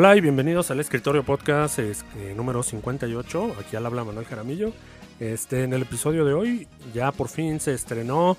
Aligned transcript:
Hola 0.00 0.14
y 0.14 0.20
bienvenidos 0.20 0.70
al 0.70 0.78
Escritorio 0.78 1.24
Podcast 1.24 1.80
es, 1.80 2.04
eh, 2.18 2.32
número 2.36 2.62
58. 2.62 3.56
Aquí 3.58 3.74
al 3.74 3.84
habla 3.84 4.04
Manuel 4.04 4.26
Jaramillo. 4.26 4.72
Este, 5.18 5.64
en 5.64 5.72
el 5.72 5.82
episodio 5.82 6.24
de 6.24 6.34
hoy 6.34 6.68
ya 6.94 7.10
por 7.10 7.26
fin 7.28 7.58
se 7.58 7.74
estrenó 7.74 8.36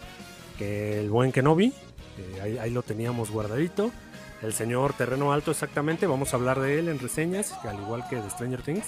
el 0.62 1.10
buen 1.10 1.34
Kenobi. 1.34 1.74
Eh, 2.18 2.40
ahí, 2.42 2.58
ahí 2.60 2.70
lo 2.72 2.82
teníamos 2.82 3.30
guardadito. 3.30 3.92
El 4.42 4.54
señor 4.54 4.94
Terreno 4.94 5.34
Alto 5.34 5.52
exactamente. 5.52 6.08
Vamos 6.08 6.32
a 6.34 6.38
hablar 6.38 6.62
de 6.62 6.80
él 6.80 6.88
en 6.88 6.98
reseñas, 6.98 7.52
al 7.66 7.78
igual 7.78 8.06
que 8.10 8.16
de 8.16 8.30
Stranger 8.30 8.62
Things. 8.62 8.86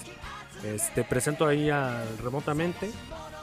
Este, 0.64 1.04
presento 1.04 1.46
ahí 1.48 1.70
al- 1.70 2.18
remotamente 2.20 2.90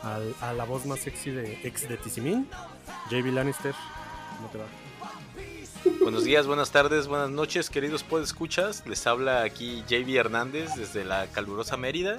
al- 0.05 0.35
a 0.41 0.55
la 0.55 0.65
voz 0.65 0.87
más 0.87 1.01
sexy 1.01 1.33
de 1.33 1.61
ex 1.65 1.87
de 1.87 1.99
Tisimin, 1.99 2.49
JB 3.11 3.27
Lannister. 3.35 3.75
¿Cómo 4.39 4.49
te 4.49 4.57
va? 4.57 4.65
Buenos 5.85 6.25
días, 6.25 6.47
buenas 6.47 6.71
tardes, 6.71 7.07
buenas 7.07 7.31
noches, 7.31 7.71
queridos 7.71 8.03
podescuchas. 8.03 8.85
Les 8.87 9.07
habla 9.07 9.43
aquí 9.43 9.83
JB 9.89 10.17
Hernández 10.17 10.75
desde 10.77 11.05
la 11.05 11.27
calurosa 11.27 11.77
Mérida. 11.77 12.19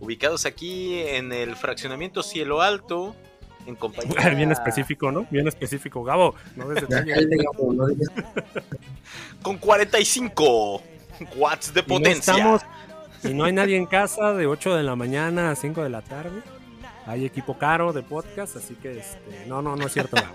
Ubicados 0.00 0.46
aquí 0.46 0.98
en 0.98 1.32
el 1.32 1.54
fraccionamiento 1.56 2.22
Cielo 2.22 2.60
Alto, 2.62 3.14
en 3.66 3.76
compañía. 3.76 4.28
Bien 4.36 4.50
específico, 4.52 5.12
¿no? 5.12 5.26
Bien 5.30 5.46
específico. 5.48 6.02
Gabo, 6.04 6.34
no. 6.56 6.66
Con 9.42 9.58
45 9.58 10.82
watts 11.36 11.72
de 11.72 11.80
Y 11.80 11.82
no 11.82 11.88
potencia. 11.88 12.32
estamos- 12.34 12.62
y 13.24 13.32
no 13.34 13.44
hay 13.44 13.52
nadie 13.52 13.76
en 13.76 13.86
casa 13.86 14.32
de 14.32 14.48
8 14.48 14.74
de 14.74 14.82
la 14.82 14.96
mañana 14.96 15.52
a 15.52 15.54
5 15.54 15.84
de 15.84 15.90
la 15.90 16.02
tarde. 16.02 16.42
Hay 17.06 17.24
equipo 17.24 17.56
caro 17.56 17.92
de 17.92 18.02
podcast, 18.02 18.56
así 18.56 18.74
que 18.74 18.98
este, 18.98 19.46
no, 19.46 19.62
no, 19.62 19.76
no 19.76 19.86
es 19.86 19.92
cierto. 19.92 20.16
Gabo, 20.16 20.34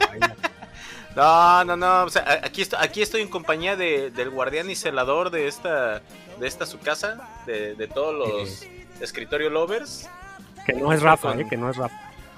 no. 1.17 1.65
No, 1.65 1.75
no, 1.77 2.03
o 2.03 2.09
sea, 2.09 2.41
aquí, 2.43 2.61
estoy, 2.61 2.79
aquí 2.81 3.01
estoy 3.01 3.21
en 3.21 3.27
compañía 3.29 3.75
de- 3.75 4.11
del 4.11 4.29
guardián 4.29 4.69
y 4.69 4.75
celador 4.75 5.29
de 5.31 5.47
esta, 5.47 6.01
de 6.39 6.47
esta 6.47 6.65
su 6.65 6.79
casa, 6.79 7.29
de, 7.45 7.75
de 7.75 7.87
todos 7.87 8.13
los 8.13 8.65
escritorio 9.01 9.49
lovers. 9.49 10.09
Que 10.65 10.73
no 10.73 10.91
es 10.93 11.01
Rafa, 11.01 11.29
Con- 11.29 11.41
eh, 11.41 11.47
que 11.49 11.57
no 11.57 11.69
es 11.69 11.77
Rafa. 11.77 11.95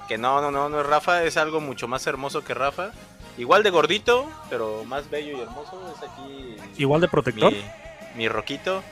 Que 0.08 0.18
no, 0.18 0.40
no, 0.40 0.50
no, 0.50 0.68
no 0.68 0.80
es 0.80 0.86
Rafa, 0.86 1.22
es 1.24 1.36
algo 1.36 1.60
mucho 1.60 1.86
más 1.88 2.06
hermoso 2.06 2.42
que 2.44 2.54
Rafa. 2.54 2.90
Igual 3.38 3.62
de 3.62 3.70
gordito, 3.70 4.28
pero 4.50 4.84
más 4.84 5.08
bello 5.08 5.36
y 5.38 5.40
hermoso. 5.40 5.94
Es 5.96 6.02
aquí 6.08 6.56
Igual 6.82 7.00
de 7.00 7.08
protector. 7.08 7.52
mi, 7.52 7.62
mi 8.16 8.28
roquito. 8.28 8.82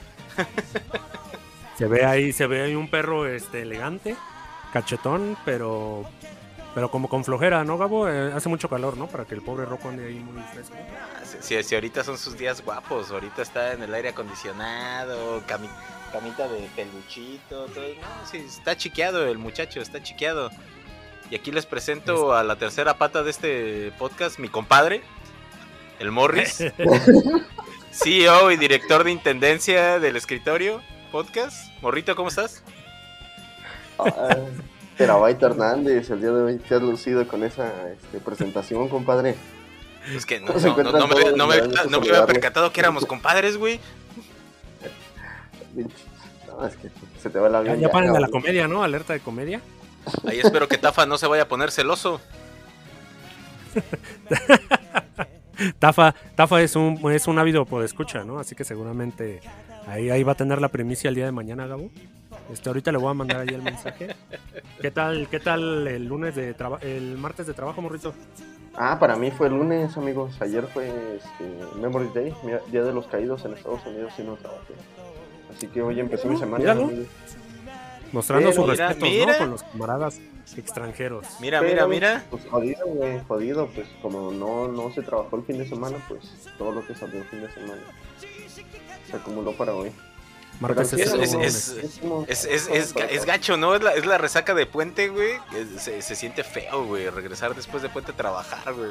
Se 1.77 1.87
ve 1.87 2.05
ahí, 2.05 2.33
se 2.33 2.47
ve 2.47 2.63
ahí 2.63 2.75
un 2.75 2.89
perro 2.91 3.27
este 3.27 3.63
elegante, 3.63 4.17
cachetón, 4.73 5.37
pero 5.45 6.05
pero 6.79 6.93
como 6.93 7.09
con 7.09 7.25
flojera, 7.25 7.65
¿no, 7.65 7.77
Gabo? 7.77 8.09
Eh, 8.09 8.31
hace 8.33 8.49
mucho 8.49 8.69
calor, 8.69 8.97
¿no? 8.97 9.09
Para 9.09 9.25
que 9.25 9.35
el 9.35 9.43
pobre 9.43 9.65
Rocco 9.65 9.89
ande 9.89 10.07
ahí 10.07 10.21
muy 10.21 10.41
fresco. 10.53 10.77
Ah, 10.79 11.25
Si, 11.25 11.57
si- 11.57 11.61
si 11.65 11.75
ahorita 11.75 12.05
son 12.05 12.17
sus 12.17 12.39
días 12.39 12.65
guapos, 12.65 13.11
ahorita 13.11 13.43
está 13.43 13.73
en 13.73 13.83
el 13.83 13.93
aire 13.93 14.11
acondicionado, 14.11 15.41
cami- 15.49 15.69
camita 16.13 16.47
de 16.47 16.69
peluchito, 16.77 17.67
todo. 17.67 17.83
No, 18.01 18.27
sí, 18.31 18.37
está 18.47 18.77
chiqueado 18.77 19.27
el 19.27 19.39
muchacho, 19.39 19.81
está 19.81 20.01
chiqueado. 20.01 20.51
Y 21.33 21.35
aquí 21.35 21.51
les 21.51 21.67
presento 21.67 22.33
a 22.33 22.45
la 22.45 22.55
tercera 22.55 22.97
pata 22.97 23.25
de 23.25 23.31
este 23.31 23.93
podcast, 23.99 24.39
mi 24.39 24.49
compadre, 24.49 25.03
el 25.99 26.13
Morris, 26.13 26.63
CEO 27.91 28.53
y 28.53 28.57
director 28.57 29.03
de 29.03 29.11
intendencia 29.11 29.99
del 29.99 30.15
escritorio 30.15 30.81
podcast. 31.11 31.73
Morrito, 31.83 32.15
¿cómo 32.15 32.29
estás? 32.29 32.63
Ah, 33.99 34.37
Terabyte 34.99 35.43
Hernández, 35.43 36.11
el 36.11 36.21
día 36.21 36.31
de 36.33 36.43
hoy 36.43 36.59
te 36.59 36.75
has 36.75 36.83
lucido 36.83 37.27
con 37.29 37.45
esa 37.45 37.73
este, 37.93 38.19
presentación, 38.19 38.89
compadre. 38.89 39.37
Es 40.15 40.27
que 40.27 40.41
no, 40.41 40.47
¿Cómo 40.49 40.59
se 40.59 40.67
no- 40.69 40.75
no- 40.75 40.81
encuentran 40.81 41.03
no 41.03 41.07
me, 41.47 41.55
había- 41.55 41.85
me 41.85 41.99
Me 41.99 42.21
me 42.21 42.27
percatado 42.27 42.73
que 42.73 42.81
éramos 42.81 43.07
compadres, 43.07 43.57
güey. 43.57 43.79
No, 46.49 46.67
es 46.67 46.77
que 46.77 46.89
se 47.23 47.31
te 47.31 47.39
va 47.39 47.49
la 47.49 47.63
Ya, 47.63 47.75
vida. 47.75 47.87
ya 47.87 47.93
paren 47.93 48.13
de 48.13 48.21
la 48.21 48.29
comedia, 48.29 48.67
¿no? 48.67 48.83
Alerta 48.83 49.13
de 49.13 49.21
comedia. 49.21 49.61
Ahí 50.27 50.41
espero 50.41 50.67
que 50.67 50.79
Tafa 50.79 51.07
no 51.07 51.17
se 51.19 51.27
vaya 51.29 51.45
a 51.45 51.49
poner 51.49 51.71
celoso. 51.71 52.21
Tafa, 55.79 56.15
Tafa 56.35 56.63
es 56.63 56.75
un, 56.75 56.99
es 57.13 57.27
un 57.29 57.39
ávido 57.39 57.65
por 57.67 57.85
escucha, 57.85 58.25
¿no? 58.25 58.41
Así 58.41 58.57
que 58.57 58.65
seguramente 58.65 59.41
ahí, 59.87 60.11
ahí 60.11 60.23
va 60.25 60.33
a 60.33 60.37
tener 60.37 60.61
la 60.61 60.69
primicia 60.69 61.09
el 61.09 61.15
día 61.15 61.27
de 61.27 61.33
mañana, 61.33 61.67
Gabo. 61.67 61.91
Este, 62.53 62.69
ahorita 62.69 62.93
le 62.93 62.99
voy 62.99 63.11
a 63.11 63.15
mandar 63.15 63.41
ahí 63.41 63.55
el 63.55 63.63
mensaje. 63.63 64.15
¿Qué 64.81 64.91
tal, 64.91 65.29
qué 65.29 65.41
tal 65.41 65.87
el 65.87 66.07
lunes 66.07 66.35
de 66.35 66.55
trabajo, 66.55 66.85
el 66.85 67.19
martes 67.19 67.47
de 67.47 67.55
trabajo, 67.55 67.83
morrito? 67.83 68.15
Ah, 68.75 68.99
para 68.99 69.17
mí 69.17 69.31
fue 69.31 69.49
el 69.49 69.55
lunes, 69.55 69.97
amigos. 69.97 70.41
Ayer 70.41 70.67
fue 70.67 71.17
este, 71.17 71.79
Memory 71.79 72.11
Day, 72.15 72.35
Día 72.71 72.85
de 72.85 72.93
los 72.93 73.07
Caídos 73.07 73.45
en 73.45 73.55
Estados 73.55 73.85
Unidos 73.87 74.13
y 74.19 74.23
no 74.23 74.37
trabajé. 74.37 74.75
Así 75.55 75.67
que 75.67 75.83
hoy 75.83 76.01
empecé 76.01 76.29
mi 76.29 76.37
semana. 76.39 76.59
Míralo. 76.59 76.91
Mostrando 78.13 78.51
Pero 78.51 78.63
mira, 78.67 78.89
respetos, 78.89 79.11
mira. 79.11 79.33
¿no? 79.33 79.39
Con 79.39 79.51
los 79.51 79.63
camaradas 79.65 80.21
extranjeros. 80.57 81.27
Mira, 81.41 81.61
Pero, 81.61 81.89
mira, 81.89 81.89
mira. 81.89 82.25
Pues 82.31 82.47
jodido, 82.47 82.87
güey, 82.87 83.21
jodido. 83.27 83.67
Pues 83.75 83.87
como 84.01 84.31
no, 84.31 84.69
no 84.69 84.91
se 84.93 85.03
trabajó 85.03 85.37
el 85.37 85.43
fin 85.43 85.59
de 85.59 85.69
semana, 85.69 85.99
pues 86.09 86.49
todo 86.57 86.73
lo 86.73 86.87
que 86.87 86.95
salió 86.95 87.19
el 87.19 87.25
fin 87.27 87.43
de 87.43 87.51
semana 87.51 87.83
se 89.11 89.17
acumuló 89.17 89.53
para 89.53 89.75
hoy. 89.75 89.91
Pero 90.61 90.81
es, 90.81 90.93
es- 90.93 91.01
es- 91.35 91.69
Es, 92.29 92.45
es, 92.45 92.69
es, 92.69 92.95
ga- 92.95 93.07
es 93.09 93.25
gacho, 93.25 93.57
¿no? 93.57 93.75
Es 93.75 93.83
la, 93.83 93.95
es 93.95 94.05
la 94.07 94.19
resaca 94.19 94.55
de 94.55 94.67
puente, 94.67 95.09
güey. 95.09 95.33
Es- 95.55 95.83
Se, 95.83 96.03
se 96.03 96.17
siente 96.17 96.43
feo, 96.45 96.85
güey. 96.87 97.09
Regresar 97.11 97.55
después 97.55 97.83
de 97.83 97.89
puente 97.89 98.13
a 98.13 98.17
trabajar, 98.17 98.75
güey. 98.75 98.91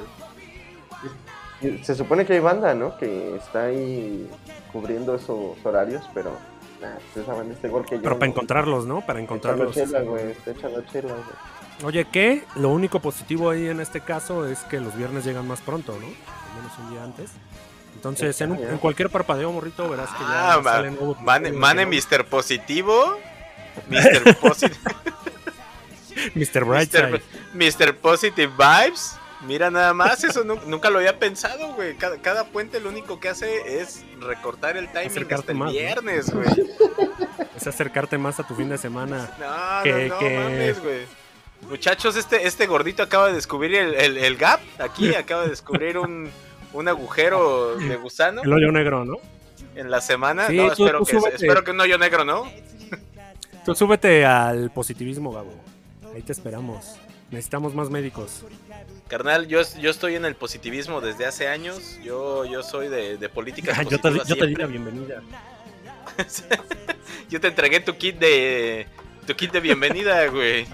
Se 1.83 1.95
supone 1.95 2.25
que 2.25 2.33
hay 2.33 2.39
banda, 2.39 2.73
¿no? 2.75 2.97
Que 2.97 3.35
está 3.35 3.65
ahí 3.65 4.29
cubriendo 4.71 5.15
esos 5.15 5.57
horarios, 5.63 6.03
pero 6.13 6.31
nah, 6.81 6.95
ustedes 7.07 7.25
saben 7.25 7.51
este 7.51 7.67
gol 7.67 7.83
que 7.85 7.95
yo. 7.95 8.01
Pero 8.03 8.19
para 8.19 8.29
encontrarlos, 8.29 8.85
¿no? 8.85 9.01
Para 9.01 9.19
Echando 9.19 9.35
encontrarlos. 9.35 9.73
chela, 9.75 10.01
güey, 10.01 10.31
está 10.31 10.51
echando 10.51 10.81
chela, 10.91 11.13
güey. 11.13 11.25
Oye, 11.83 12.05
que 12.05 12.43
lo 12.55 12.69
único 12.69 12.99
positivo 12.99 13.49
ahí 13.49 13.67
en 13.67 13.79
este 13.79 14.01
caso 14.01 14.47
es 14.47 14.59
que 14.65 14.79
los 14.79 14.95
viernes 14.95 15.25
llegan 15.25 15.47
más 15.47 15.61
pronto, 15.61 15.93
¿no? 15.93 16.05
Al 16.07 16.55
menos 16.61 16.77
un 16.79 16.89
día 16.91 17.03
antes. 17.03 17.31
Entonces, 17.97 18.39
en, 18.41 18.51
un- 18.51 18.63
en 18.63 18.77
cualquier 18.77 19.09
parpadeo, 19.09 19.51
morrito, 19.51 19.89
verás 19.89 20.09
que 20.11 20.19
ya 20.23 20.53
Ah, 20.53 20.61
salen 20.63 20.95
nuevos 20.95 21.19
Mane, 21.21 21.51
mane 21.51 21.85
Mr. 21.87 22.25
Positivo. 22.25 23.17
Mr. 23.89 24.35
Posi- 24.39 24.71
Mr. 26.35 26.63
Brightside. 26.63 27.21
Mr. 27.53 27.95
Positive 27.97 28.51
Vibes. 28.57 29.15
Mira 29.45 29.69
nada 29.69 29.93
más, 29.93 30.23
eso 30.23 30.43
nu- 30.43 30.59
nunca 30.67 30.89
lo 30.89 30.99
había 30.99 31.17
pensado, 31.19 31.73
güey. 31.73 31.95
Cada, 31.95 32.17
cada 32.17 32.45
puente 32.45 32.79
lo 32.79 32.89
único 32.89 33.19
que 33.19 33.29
hace 33.29 33.81
es 33.81 34.03
recortar 34.19 34.77
el 34.77 34.87
timing 34.91 35.07
Acercarte 35.09 35.35
hasta 35.35 35.51
el 35.53 35.57
más, 35.57 35.71
viernes, 35.71 36.29
güey. 36.31 36.47
Es 37.57 37.65
acercarte 37.65 38.19
más 38.19 38.39
a 38.39 38.43
tu 38.45 38.53
fin 38.53 38.69
de 38.69 38.77
semana. 38.77 39.31
No, 39.39 39.83
Que- 39.83 40.07
no, 40.07 40.13
no 40.15 40.19
que- 40.19 40.37
mames, 40.39 40.79
güey. 40.83 40.99
Muchachos, 41.67 42.15
este, 42.15 42.45
este 42.45 42.67
gordito 42.67 43.01
acaba 43.01 43.27
de 43.27 43.33
descubrir 43.33 43.73
el, 43.73 43.95
el- 43.95 44.17
el 44.17 44.37
gap. 44.37 44.59
Aquí 44.79 45.15
acaba 45.15 45.41
de 45.43 45.49
descubrir 45.49 45.97
un, 45.97 46.29
un 46.73 46.87
agujero 46.87 47.75
de 47.77 47.95
gusano 47.97 48.43
El 48.43 48.53
hoyo 48.53 48.71
negro, 48.71 49.05
¿no? 49.05 49.17
en 49.75 49.91
la 49.91 50.01
semana. 50.01 50.47
Sí, 50.47 50.57
no, 50.57 50.73
tú- 50.73 50.85
espero, 50.85 50.99
tú 50.99 51.05
que, 51.05 51.35
espero 51.35 51.63
que 51.63 51.71
un 51.71 51.79
hoyo 51.79 51.97
negro, 51.97 52.25
¿no? 52.25 52.45
Tú 53.65 53.75
súbete 53.75 54.25
al 54.25 54.71
positivismo, 54.71 55.31
Gabo. 55.31 55.53
Ahí 56.15 56.21
te 56.21 56.31
esperamos. 56.31 56.95
Necesitamos 57.29 57.75
más 57.75 57.89
médicos. 57.89 58.43
Carnal, 59.09 59.47
yo, 59.47 59.61
yo 59.79 59.89
estoy 59.91 60.15
en 60.15 60.23
el 60.25 60.35
positivismo 60.35 61.01
desde 61.01 61.25
hace 61.25 61.47
años. 61.49 61.99
Yo, 62.01 62.45
yo 62.45 62.63
soy 62.63 62.87
de, 62.87 63.17
de 63.17 63.29
políticas 63.29 63.77
yo, 63.89 63.99
te, 63.99 64.11
yo 64.25 64.35
te 64.37 64.47
di 64.47 64.55
la 64.55 64.65
bienvenida. 64.67 65.21
Yo 67.29 67.39
te 67.41 67.47
entregué 67.49 67.79
tu 67.81 67.93
kit 67.95 68.17
de 68.17 68.87
tu 69.25 69.35
kit 69.35 69.51
de 69.51 69.59
bienvenida, 69.59 70.25
güey. 70.27 70.65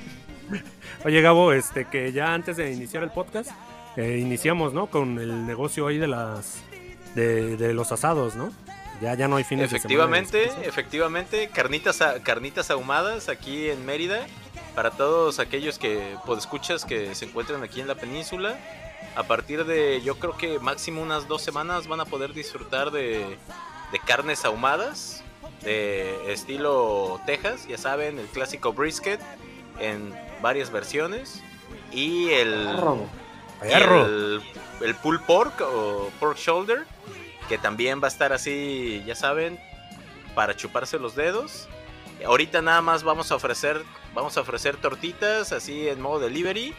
Oye, 1.03 1.21
Gabo, 1.21 1.51
este 1.51 1.85
que 1.85 2.12
ya 2.12 2.33
antes 2.33 2.56
de 2.57 2.71
iniciar 2.71 3.03
el 3.03 3.09
podcast, 3.09 3.50
eh, 3.98 4.18
iniciamos, 4.19 4.74
¿no? 4.74 4.88
Con 4.88 5.19
el 5.19 5.45
negocio 5.45 5.88
ahí 5.88 5.98
de 5.98 6.07
las 6.07 6.57
de, 7.16 7.57
de 7.57 7.74
los 7.74 7.92
asados, 7.92 8.36
¿no? 8.36 8.51
Ya, 9.01 9.16
ya 9.16 9.28
no 9.28 9.36
hay 9.36 9.44
fines 9.44 9.66
Efectivamente, 9.74 10.38
de 10.38 10.45
semana. 10.50 10.66
efectivamente, 10.66 11.50
carnitas 11.54 12.01
a- 12.01 12.22
carnitas 12.24 12.72
ahumadas 12.72 13.28
aquí 13.30 13.69
en 13.69 13.86
Mérida 13.86 14.25
para 14.75 14.92
todos 14.92 15.40
aquellos 15.40 15.78
que 15.78 16.16
escuchas 16.38 16.86
que 16.86 17.13
se 17.13 17.25
encuentran 17.25 17.62
aquí 17.63 17.81
en 17.81 17.88
la 17.88 17.95
península. 17.95 18.57
A 19.16 19.24
partir 19.24 19.66
de 19.66 20.01
yo 20.04 20.16
creo 20.18 20.38
que 20.38 20.57
máximo 20.60 21.01
unas 21.01 21.28
dos 21.28 21.42
semanas 21.42 21.88
van 21.88 22.00
a 22.00 22.06
poder 22.06 22.34
disfrutar 22.34 22.90
de, 22.92 23.19
de 23.92 24.00
carnes 24.07 24.45
ahumadas 24.45 25.24
de 25.63 26.31
estilo 26.34 27.19
Texas, 27.25 27.68
ya 27.68 27.78
saben, 27.78 28.18
el 28.19 28.25
clásico 28.28 28.74
brisket 28.74 29.19
en 29.80 30.13
varias 30.42 30.72
versiones 30.72 31.42
y 31.92 32.30
el. 32.31 32.66
Perro. 33.69 34.06
el, 34.06 34.42
el 34.81 34.95
pulled 34.95 35.21
pork 35.21 35.62
o 35.62 36.12
pork 36.19 36.38
shoulder, 36.38 36.86
que 37.50 37.57
también 37.57 38.01
va 38.01 38.06
a 38.06 38.10
estar 38.10 38.33
así, 38.33 39.04
ya 39.06 39.15
saben, 39.15 39.60
para 40.36 40.56
chuparse 40.56 41.00
los 41.00 41.15
dedos. 41.15 41.68
Ahorita 42.25 42.62
nada 42.62 42.81
más 42.81 43.04
vamos 43.04 43.31
a 43.31 43.36
ofrecer, 43.36 43.83
vamos 44.13 44.38
a 44.38 44.42
ofrecer 44.42 44.77
tortitas 44.77 45.51
así 45.51 45.88
en 45.89 46.00
modo 46.01 46.19
delivery, 46.19 46.74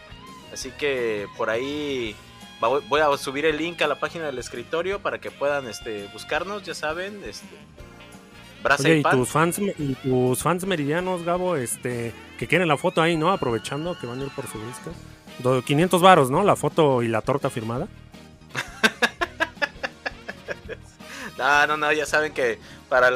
así 0.53 0.71
que 0.71 1.27
por 1.37 1.51
ahí 1.51 2.17
voy 2.89 3.01
a 3.01 3.15
subir 3.17 3.45
el 3.45 3.59
link 3.59 3.83
a 3.83 3.87
la 3.87 3.97
página 3.97 4.27
del 4.27 4.39
escritorio 4.39 5.01
para 5.01 5.21
que 5.21 5.31
puedan 5.31 5.67
este, 5.67 6.09
buscarnos, 6.13 6.63
ya 6.63 6.75
saben, 6.75 7.23
este, 7.25 7.47
Oye, 8.79 8.99
y 8.99 9.03
pan. 9.03 9.19
tus 9.19 9.29
fans, 9.29 9.59
y 9.59 9.95
tus 10.03 10.43
fans 10.43 10.65
meridianos, 10.65 11.23
Gabo, 11.25 11.57
este, 11.57 12.15
que 12.39 12.47
quieren 12.47 12.69
la 12.69 12.79
foto 12.79 13.03
ahí, 13.03 13.17
¿no? 13.17 13.31
Aprovechando 13.31 13.99
que 13.99 14.07
van 14.07 14.21
a 14.21 14.25
ir 14.25 14.31
por 14.31 14.47
su 14.47 14.59
disco. 14.67 14.91
Do- 15.39 15.63
500 15.63 16.01
varos, 16.01 16.31
¿no? 16.31 16.43
La 16.43 16.57
foto 16.57 17.03
y 17.03 17.09
la 17.09 17.21
torta 17.23 17.51
firmada. 17.51 17.89
No, 21.37 21.67
no, 21.67 21.77
no, 21.77 21.93
ya 21.93 22.07
saben 22.07 22.33
que 22.33 22.59
para, 22.89 23.11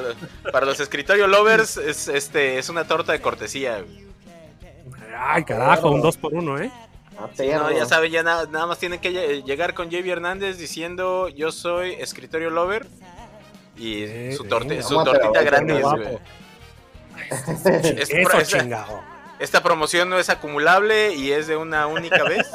para 0.53 0.67
los 0.67 0.81
escritorio 0.81 1.29
lovers 1.29 1.77
es, 1.77 2.09
este, 2.09 2.59
es 2.59 2.69
una 2.69 2.85
torta 2.85 3.13
de 3.13 3.21
cortesía. 3.21 3.85
Ay, 5.17 5.45
carajo, 5.45 5.91
un 5.93 6.01
2 6.03 6.17
por 6.17 6.35
1 6.35 6.59
¿eh? 6.63 6.71
Sí, 7.37 7.47
no, 7.49 7.71
ya 7.71 7.87
saben, 7.87 8.11
ya 8.13 8.23
na- 8.25 8.47
nada 8.47 8.67
más 8.67 8.79
tienen 8.79 9.01
que 9.01 9.11
lle- 9.13 9.45
llegar 9.45 9.75
con 9.75 9.89
JB 9.89 10.09
Hernández 10.11 10.59
diciendo 10.59 11.29
yo 11.29 11.53
soy 11.53 11.93
escritorio 11.93 12.51
lover 12.51 12.87
y 13.77 14.03
Eh, 14.03 14.35
su, 14.37 14.45
torte- 14.45 14.79
eh, 14.79 14.83
su 14.83 14.97
vamos 14.97 15.15
a 15.15 15.19
tortita. 15.19 15.41
Es 18.01 18.11
Eso, 18.11 18.43
chingado. 18.43 19.01
Esta 19.39 19.63
promoción 19.63 20.11
no 20.11 20.19
es 20.19 20.29
acumulable 20.31 21.15
y 21.15 21.33
es 21.33 21.47
de 21.47 21.57
una 21.57 21.87
única 21.87 22.25
vez. 22.25 22.49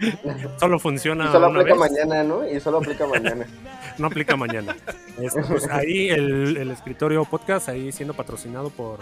Solo 0.58 0.76
Y 0.76 0.80
funciona 0.80 1.30
solo 1.30 1.48
una 1.48 1.60
aplica 1.60 1.78
vez, 1.78 1.90
mañana, 1.92 2.22
¿no? 2.24 2.48
Y 2.48 2.60
solo 2.60 2.78
aplica 2.78 3.06
mañana. 3.06 3.46
no 3.98 4.06
aplica 4.06 4.36
mañana. 4.36 4.76
Este, 5.18 5.42
pues 5.44 5.68
ahí 5.68 6.08
el, 6.10 6.56
el 6.56 6.70
escritorio 6.70 7.24
podcast, 7.24 7.68
ahí 7.68 7.92
siendo 7.92 8.14
patrocinado 8.14 8.70
por... 8.70 8.98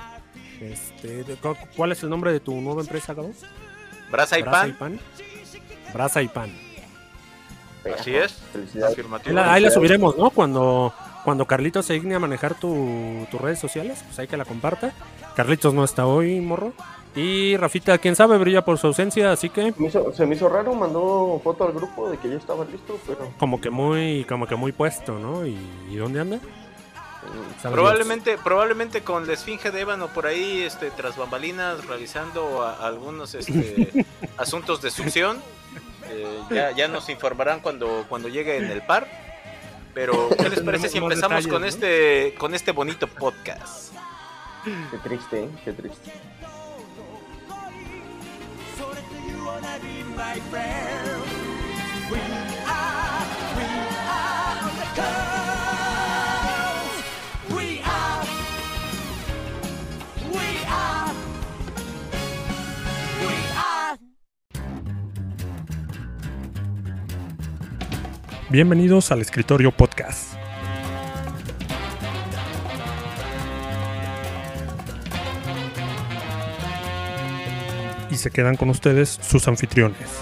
Este, 0.60 1.25
¿Cuál 1.75 1.92
es 1.92 2.02
el 2.02 2.10
nombre 2.10 2.32
de 2.32 2.40
tu 2.40 2.60
nueva 2.60 2.82
empresa, 2.82 3.14
Gabo? 3.14 3.32
Brasa 4.10 4.38
y 4.38 4.42
Brasa 4.42 4.69
pan. 4.78 5.00
Brasa 5.94 6.22
y 6.22 6.28
pan. 6.28 6.50
Así 7.98 8.14
es. 8.14 8.32
Felicidades. 8.52 8.88
Ahí 8.88 8.92
Afirmativo. 8.92 9.34
la, 9.34 9.52
ahí 9.52 9.62
la 9.62 9.70
subiremos, 9.70 10.19
¿no? 10.19 10.31
Cuando, 10.31 10.92
cuando 11.25 11.46
Carlitos 11.46 11.87
se 11.87 11.94
digne 11.94 12.14
a 12.14 12.19
manejar 12.19 12.55
tu- 12.55 13.26
tus 13.31 13.40
redes 13.40 13.58
sociales, 13.58 14.02
pues 14.06 14.19
hay 14.19 14.28
que 14.28 14.37
la 14.37 14.44
comparta. 14.44 14.93
Carlitos 15.37 15.75
no 15.75 15.84
está 15.84 16.06
hoy, 16.06 16.40
morro. 16.40 16.72
Y 17.17 17.56
Rafita, 17.56 17.99
quién 17.99 18.14
sabe, 18.14 18.38
brilla 18.38 18.64
por 18.64 18.78
su 18.78 18.87
ausencia, 18.87 19.32
así 19.32 19.49
que 19.50 19.72
Se 19.72 19.81
me, 19.81 19.88
hizo, 19.88 20.12
se 20.12 20.26
me 20.26 20.37
hizo 20.37 20.49
raro, 20.49 20.75
mandó 20.75 21.40
foto 21.43 21.64
al 21.67 21.72
grupo 21.72 22.08
de 22.08 22.17
que 22.19 22.28
ya 22.28 22.37
estaba 22.37 22.64
listo, 22.64 22.99
pero 23.06 23.32
como 23.38 23.61
que 23.61 23.69
muy, 23.70 24.25
como 24.28 24.46
que 24.46 24.55
muy 24.55 24.70
puesto, 24.70 25.19
¿no? 25.19 25.44
¿Y, 25.44 25.56
y 25.90 25.96
dónde 25.96 26.20
anda? 26.20 26.38
Sabe 27.61 27.75
Probablemente, 27.75 28.38
probablemente 28.38 29.02
con 29.02 29.26
la 29.26 29.34
esfinge 29.34 29.70
de 29.70 29.81
ébano 29.81 30.08
por 30.08 30.26
ahí, 30.26 30.62
este, 30.62 30.90
tras 30.90 31.16
bambalinas, 31.16 31.84
realizando 31.87 32.62
a- 32.62 32.87
algunos 32.87 33.34
este, 33.34 34.06
asuntos 34.38 34.81
de 34.81 34.90
succión. 34.90 35.38
Eh, 36.08 36.38
ya, 36.50 36.70
ya 36.73 36.88
nos 36.88 37.08
informarán 37.08 37.61
cuando, 37.61 38.05
cuando 38.08 38.28
llegue 38.28 38.56
en 38.56 38.64
el 38.70 38.82
par. 38.82 39.06
Pero, 39.94 40.28
¿qué 40.38 40.48
les 40.48 40.60
parece 40.60 40.88
si 40.88 40.98
empezamos 40.98 41.46
con 41.46 41.64
este, 41.64 42.34
con 42.38 42.54
este 42.54 42.72
bonito 42.72 43.06
podcast? 43.06 43.92
qué 44.64 44.98
triste, 44.98 45.44
¿eh? 45.44 45.48
Qué 45.64 45.72
triste. 45.72 46.10
Bienvenidos 68.50 69.12
al 69.12 69.20
Escritorio 69.20 69.70
Podcast. 69.70 70.35
Y 78.11 78.17
se 78.17 78.32
quedan 78.32 78.56
con 78.56 78.69
ustedes 78.70 79.20
sus 79.23 79.47
anfitriones. 79.47 80.20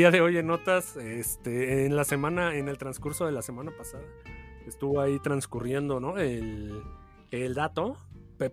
Día 0.00 0.10
de 0.10 0.22
hoy 0.22 0.38
en 0.38 0.46
notas, 0.46 0.96
este, 0.96 1.84
en 1.84 1.94
la 1.94 2.04
semana, 2.04 2.56
en 2.56 2.70
el 2.70 2.78
transcurso 2.78 3.26
de 3.26 3.32
la 3.32 3.42
semana 3.42 3.70
pasada, 3.76 4.02
estuvo 4.66 4.98
ahí 4.98 5.18
transcurriendo, 5.18 6.00
¿no? 6.00 6.16
El, 6.16 6.80
el 7.30 7.52
dato, 7.52 7.98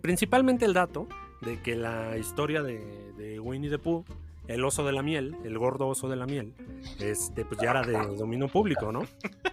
principalmente 0.02 0.66
el 0.66 0.74
dato 0.74 1.08
de 1.40 1.58
que 1.62 1.74
la 1.74 2.18
historia 2.18 2.62
de, 2.62 3.14
de 3.16 3.40
Winnie 3.40 3.70
the 3.70 3.78
Pooh, 3.78 4.04
el 4.46 4.62
oso 4.62 4.84
de 4.84 4.92
la 4.92 5.02
miel, 5.02 5.36
el 5.42 5.56
gordo 5.56 5.88
oso 5.88 6.10
de 6.10 6.16
la 6.16 6.26
miel, 6.26 6.52
este, 7.00 7.46
pues 7.46 7.58
ya 7.62 7.70
era 7.70 7.80
de 7.82 7.94
dominio 8.18 8.48
público, 8.48 8.92
¿no? 8.92 9.04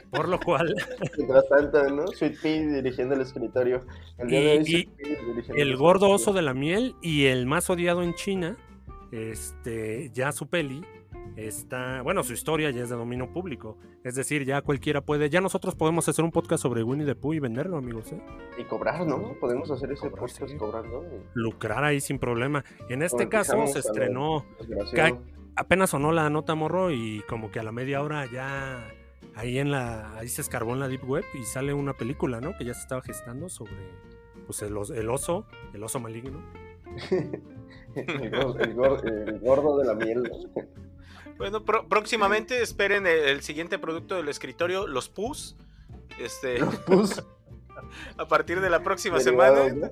Por 0.10 0.28
lo 0.28 0.38
cual, 0.38 0.76
Mientras 1.18 1.48
tanto, 1.48 1.90
¿no? 1.92 2.08
Sweet 2.08 2.42
Pea 2.42 2.62
dirigiendo 2.74 3.16
el 3.16 3.22
escritorio. 3.22 3.86
El 4.18 4.28
día 4.28 4.40
de 4.42 4.58
hoy, 4.58 4.64
Y- 4.68 4.90
el 5.54 5.70
el 5.70 5.78
gordo 5.78 6.10
oso 6.10 6.34
de 6.34 6.42
la 6.42 6.54
miel 6.54 6.94
y 7.02 7.28
el 7.28 7.46
más 7.46 7.70
odiado 7.70 8.04
en 8.04 8.14
China, 8.16 8.58
este, 9.14 10.12
ya 10.14 10.34
su 10.34 10.48
peli 10.48 10.82
está, 11.38 12.02
bueno, 12.02 12.24
su 12.24 12.34
historia 12.34 12.70
ya 12.72 12.84
es 12.84 12.90
de 12.90 12.96
dominio 12.96 13.32
público. 13.32 13.78
Es 14.04 14.16
decir, 14.16 14.46
ya 14.46 14.62
cualquiera 14.62 15.02
puede, 15.02 15.30
ya 15.30 15.42
nosotros 15.42 15.76
podemos 15.76 16.08
hacer 16.08 16.24
un 16.26 16.32
podcast 16.32 16.62
sobre 16.64 16.84
Winnie 16.84 17.06
the 17.06 17.16
Pooh 17.16 17.34
y 17.34 17.40
venderlo, 17.40 17.78
amigos, 17.78 18.12
¿eh? 18.12 18.22
Y 18.58 18.64
cobrar, 18.64 19.06
¿no? 19.06 19.34
Podemos 19.40 19.70
hacer 19.72 19.92
ese 19.92 20.10
Cobrar, 20.10 20.20
podcast 20.30 20.52
sí. 20.52 20.58
cobrando. 20.58 21.04
y- 21.06 21.22
Lucrar 21.34 21.84
ahí 21.84 22.00
sin 22.02 22.20
problema. 22.20 22.64
En 22.90 23.02
este 23.02 23.28
caso 23.30 23.66
se 23.68 23.80
estrenó, 23.80 24.46
apenas 25.56 25.90
sonó 25.90 26.12
la 26.12 26.30
nota 26.30 26.56
morro 26.56 26.92
y 26.92 27.22
como 27.28 27.52
que 27.52 27.60
a 27.60 27.64
la 27.64 27.72
media 27.72 28.02
hora 28.02 28.26
ya 28.32 28.86
ahí 29.36 29.58
en 29.60 29.72
la, 29.72 30.16
ahí 30.18 30.28
se 30.30 30.42
escarbó 30.42 30.74
en 30.74 30.80
la 30.80 30.88
deep 30.88 31.04
web 31.10 31.24
y 31.40 31.44
sale 31.44 31.74
una 31.74 31.94
película, 31.94 32.40
¿no? 32.42 32.58
Que 32.58 32.66
ya 32.66 32.74
se 32.74 32.82
estaba 32.82 33.02
gestando 33.02 33.50
sobre, 33.50 33.74
pues 34.46 34.62
el, 34.62 34.76
el 34.96 35.10
oso, 35.10 35.46
el 35.74 35.84
oso 35.84 36.00
maligno. 36.00 36.40
el, 37.96 38.32
gordo, 38.32 38.60
el 38.60 38.74
gordo- 38.76 39.04
el 39.08 39.40
gordo 39.40 39.78
de 39.80 39.86
la 39.86 39.94
miel. 39.96 40.32
¿No? 41.36 41.38
Bueno, 41.38 41.64
pro- 41.66 41.88
próximamente 41.88 42.62
esperen 42.62 43.06
el, 43.08 43.20
el 43.20 43.42
siguiente 43.42 43.78
producto 43.80 44.16
del 44.16 44.28
escritorio, 44.30 44.88
los 44.88 45.10
PUS. 45.10 45.56
Este, 46.20 46.58
Pues, 46.88 47.24
a 48.18 48.28
partir 48.28 48.62
de 48.62 48.70
la 48.70 48.84
próxima 48.84 49.20
semana. 49.20 49.70
¿no? 49.70 49.90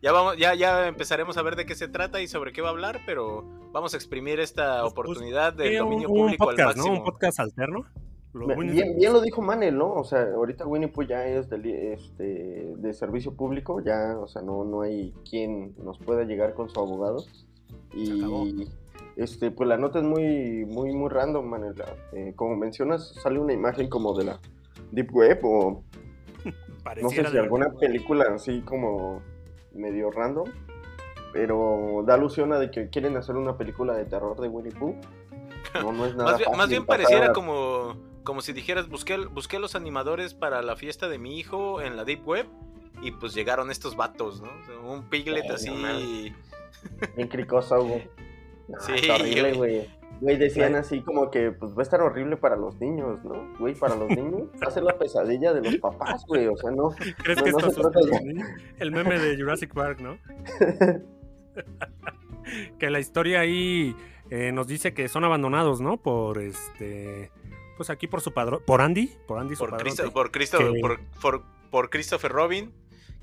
Ya 0.00 0.12
vamos, 0.12 0.36
ya, 0.36 0.54
ya 0.54 0.86
empezaremos 0.86 1.36
a 1.38 1.42
ver 1.42 1.56
de 1.56 1.66
qué 1.66 1.74
se 1.74 1.88
trata 1.88 2.20
y 2.20 2.28
sobre 2.28 2.52
qué 2.52 2.62
va 2.62 2.68
a 2.68 2.70
hablar, 2.70 3.00
pero 3.04 3.44
vamos 3.72 3.94
a 3.94 3.96
exprimir 3.96 4.38
esta 4.38 4.80
pues, 4.82 4.92
oportunidad 4.92 5.52
del 5.54 5.70
Sí, 5.72 5.74
un- 5.80 5.84
dominio 5.86 6.08
un, 6.08 6.16
público 6.20 6.44
podcast, 6.44 6.70
al 6.70 6.76
¿no? 6.76 6.82
máximo. 6.84 6.98
Un 6.98 7.04
podcast 7.04 7.40
alterno. 7.40 7.84
Bien, 8.32 8.96
bien 8.96 9.12
lo 9.12 9.20
dijo 9.20 9.42
Manel, 9.42 9.76
¿no? 9.76 9.92
O 9.94 10.04
sea, 10.04 10.22
ahorita 10.34 10.66
Winnie 10.66 10.88
Pooh 10.88 11.02
ya 11.02 11.26
es 11.26 11.48
de, 11.48 11.94
este, 11.94 12.72
de 12.76 12.92
servicio 12.94 13.34
público, 13.34 13.80
ya, 13.82 14.16
o 14.18 14.28
sea, 14.28 14.42
no, 14.42 14.64
no 14.64 14.82
hay 14.82 15.12
quien 15.28 15.74
nos 15.82 15.98
pueda 15.98 16.22
llegar 16.24 16.54
con 16.54 16.68
su 16.68 16.78
abogado. 16.78 17.24
acabó. 17.90 18.46
Y 18.46 18.68
este, 19.16 19.50
pues 19.50 19.68
la 19.68 19.76
nota 19.76 19.98
es 19.98 20.04
muy, 20.04 20.64
muy, 20.64 20.92
muy 20.92 21.10
random, 21.10 21.46
Manel. 21.46 21.74
Eh, 22.12 22.32
como 22.36 22.56
mencionas, 22.56 23.14
sale 23.14 23.40
una 23.40 23.52
imagen 23.52 23.88
como 23.88 24.16
de 24.16 24.24
la 24.24 24.40
Deep 24.92 25.12
Web 25.12 25.40
o 25.42 25.82
no 27.02 27.10
sé 27.10 27.26
si 27.26 27.36
alguna 27.36 27.70
película 27.72 28.26
así 28.34 28.60
como 28.62 29.22
medio 29.74 30.10
random, 30.10 30.48
pero 31.32 32.02
da 32.06 32.14
alusión 32.14 32.52
a 32.52 32.58
de 32.58 32.70
que 32.70 32.88
quieren 32.90 33.16
hacer 33.16 33.36
una 33.36 33.56
película 33.56 33.94
de 33.94 34.04
terror 34.04 34.40
de 34.40 34.48
Winnie 34.48 34.72
Pooh. 34.72 34.94
No, 35.74 35.92
no 35.92 36.06
es 36.06 36.14
nada 36.16 36.30
Más 36.30 36.38
bien, 36.38 36.56
más 36.56 36.68
bien 36.70 36.86
pareciera 36.86 37.32
como, 37.34 37.94
como 38.24 38.40
si 38.40 38.54
dijeras, 38.54 38.88
busqué, 38.88 39.18
busqué 39.26 39.58
los 39.58 39.74
animadores 39.74 40.32
para 40.32 40.62
la 40.62 40.76
fiesta 40.76 41.08
de 41.08 41.18
mi 41.18 41.38
hijo 41.38 41.82
en 41.82 41.94
la 41.94 42.04
Deep 42.04 42.26
Web 42.26 42.46
y 43.02 43.10
pues 43.10 43.34
llegaron 43.34 43.70
estos 43.70 43.94
vatos, 43.94 44.40
¿no? 44.40 44.48
O 44.48 44.64
sea, 44.64 44.78
un 44.78 45.10
piglet 45.10 45.44
Ay, 45.44 45.50
así. 45.50 46.34
Bien 47.16 47.28
cricoso. 47.28 47.86
No, 48.68 48.80
Sí, 48.80 48.92
está 48.96 49.14
horrible, 49.16 49.52
güey. 49.54 49.88
güey. 50.20 50.36
Decían 50.36 50.74
así 50.74 51.00
como 51.00 51.30
que 51.30 51.52
pues 51.52 51.72
va 51.72 51.78
a 51.80 51.82
estar 51.82 52.00
horrible 52.02 52.36
para 52.36 52.56
los 52.56 52.78
niños, 52.80 53.24
¿no? 53.24 53.54
Güey, 53.58 53.74
para 53.74 53.94
los 53.96 54.08
niños 54.10 54.48
va 54.62 54.66
a 54.68 54.70
ser 54.70 54.82
la 54.82 54.98
pesadilla 54.98 55.52
de 55.54 55.62
los 55.62 55.76
papás, 55.78 56.24
güey. 56.26 56.46
O 56.48 56.56
sea, 56.56 56.70
no. 56.70 56.90
¿Crees 57.22 57.38
no- 57.38 57.44
que 57.44 57.50
no 57.52 57.58
esto 57.58 57.70
se 57.70 57.80
trata 57.80 58.00
de-? 58.00 58.44
El 58.78 58.90
meme 58.92 59.18
de 59.18 59.36
Jurassic 59.36 59.72
Park, 59.72 60.00
¿no? 60.00 60.18
que 62.78 62.90
la 62.90 63.00
historia 63.00 63.40
ahí 63.40 63.94
eh, 64.30 64.52
nos 64.52 64.66
dice 64.66 64.94
que 64.94 65.08
son 65.08 65.24
abandonados, 65.24 65.80
¿no? 65.80 65.96
Por 65.98 66.38
este. 66.38 67.30
Pues 67.76 67.90
aquí 67.90 68.06
por 68.08 68.20
su 68.20 68.32
padrón. 68.32 68.60
Por 68.66 68.80
Andy. 68.80 69.12
Por 69.26 69.38
Andy 69.38 69.54
su 69.54 69.60
por, 69.60 69.70
padrón. 69.70 69.94
Por, 70.12 70.30
Cristo- 70.32 70.58
que- 70.58 70.80
por, 70.80 71.00
por- 71.20 71.42
por 71.70 71.90
Christopher 71.90 72.32
Robin, 72.32 72.72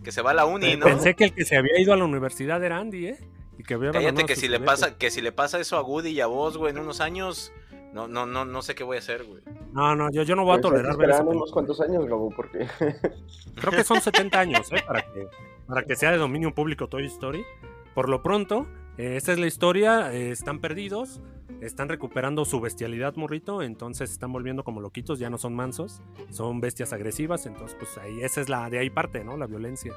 que 0.04 0.12
se 0.12 0.22
va 0.22 0.32
a 0.32 0.34
la 0.34 0.46
uni, 0.46 0.76
¿no? 0.78 0.86
Pensé 0.86 1.14
que 1.16 1.26
el 1.26 1.34
que 1.34 1.46
se 1.46 1.58
había 1.58 1.80
ido 1.80 1.94
a 1.94 1.98
la 1.98 2.06
universidad 2.06 2.64
era 2.64 2.78
Andy, 2.78 3.08
¿eh? 3.08 3.18
Y 3.58 3.64
que 3.64 3.74
había 3.76 3.92
Cállate 3.92 4.26
que 4.26 4.36
si 4.36 4.48
le 4.48 4.60
pasa, 4.60 4.98
que 4.98 5.12
si 5.12 5.22
le 5.22 5.32
pasa 5.32 5.60
eso 5.60 5.78
a 5.78 5.82
Woody 5.82 6.10
y 6.10 6.22
a 6.22 6.28
vos, 6.28 6.58
güey, 6.58 6.74
en 6.74 6.80
unos 6.80 7.02
años, 7.02 7.52
no, 7.94 8.08
no, 8.08 8.26
no, 8.26 8.44
no 8.44 8.62
sé 8.62 8.76
qué 8.76 8.84
voy 8.84 8.98
a 8.98 9.00
hacer, 9.00 9.24
güey. 9.24 9.42
No, 9.72 9.96
no, 9.96 10.12
yo, 10.12 10.24
yo 10.24 10.36
no 10.36 10.44
voy 10.44 10.52
a 10.58 10.62
Pues 10.62 10.74
tolerar 10.74 10.98
ver 10.98 11.10
esperar 11.10 11.28
unos 11.28 11.52
cuantos 11.52 11.80
años, 11.82 12.06
Gabo, 12.06 12.30
porque 12.30 12.68
Creo 13.56 13.72
que 13.72 13.84
son 13.84 14.02
70 14.02 14.40
años, 14.40 14.72
¿eh? 14.74 14.84
Para 14.86 15.02
que, 15.02 15.28
para 15.68 15.84
que 15.84 15.96
sea 15.96 16.12
de 16.12 16.18
dominio 16.18 16.54
público 16.54 16.88
Toy 16.88 17.06
Story. 17.06 17.46
Por 17.94 18.10
lo 18.10 18.22
pronto, 18.22 18.68
eh, 18.98 19.16
esta 19.16 19.32
es 19.32 19.40
la 19.40 19.48
historia. 19.48 20.14
eh, 20.14 20.32
están 20.32 20.60
perdidos. 20.60 21.22
Están 21.62 21.88
recuperando 21.88 22.44
su 22.44 22.60
bestialidad, 22.60 23.16
morrito. 23.16 23.62
Entonces 23.62 24.12
están 24.12 24.34
volviendo 24.34 24.66
como 24.66 24.82
loquitos. 24.82 25.20
Ya 25.20 25.30
no 25.30 25.38
son 25.38 25.56
mansos. 25.56 26.02
Son 26.30 26.60
bestias 26.60 26.92
agresivas. 26.92 27.46
Entonces, 27.46 27.78
pues 27.80 27.98
ahí, 27.98 28.22
esa 28.22 28.42
es 28.42 28.50
la 28.50 28.70
de 28.70 28.80
ahí 28.80 28.90
parte, 28.90 29.24
¿no? 29.24 29.38
La 29.38 29.48
violencia. 29.48 29.94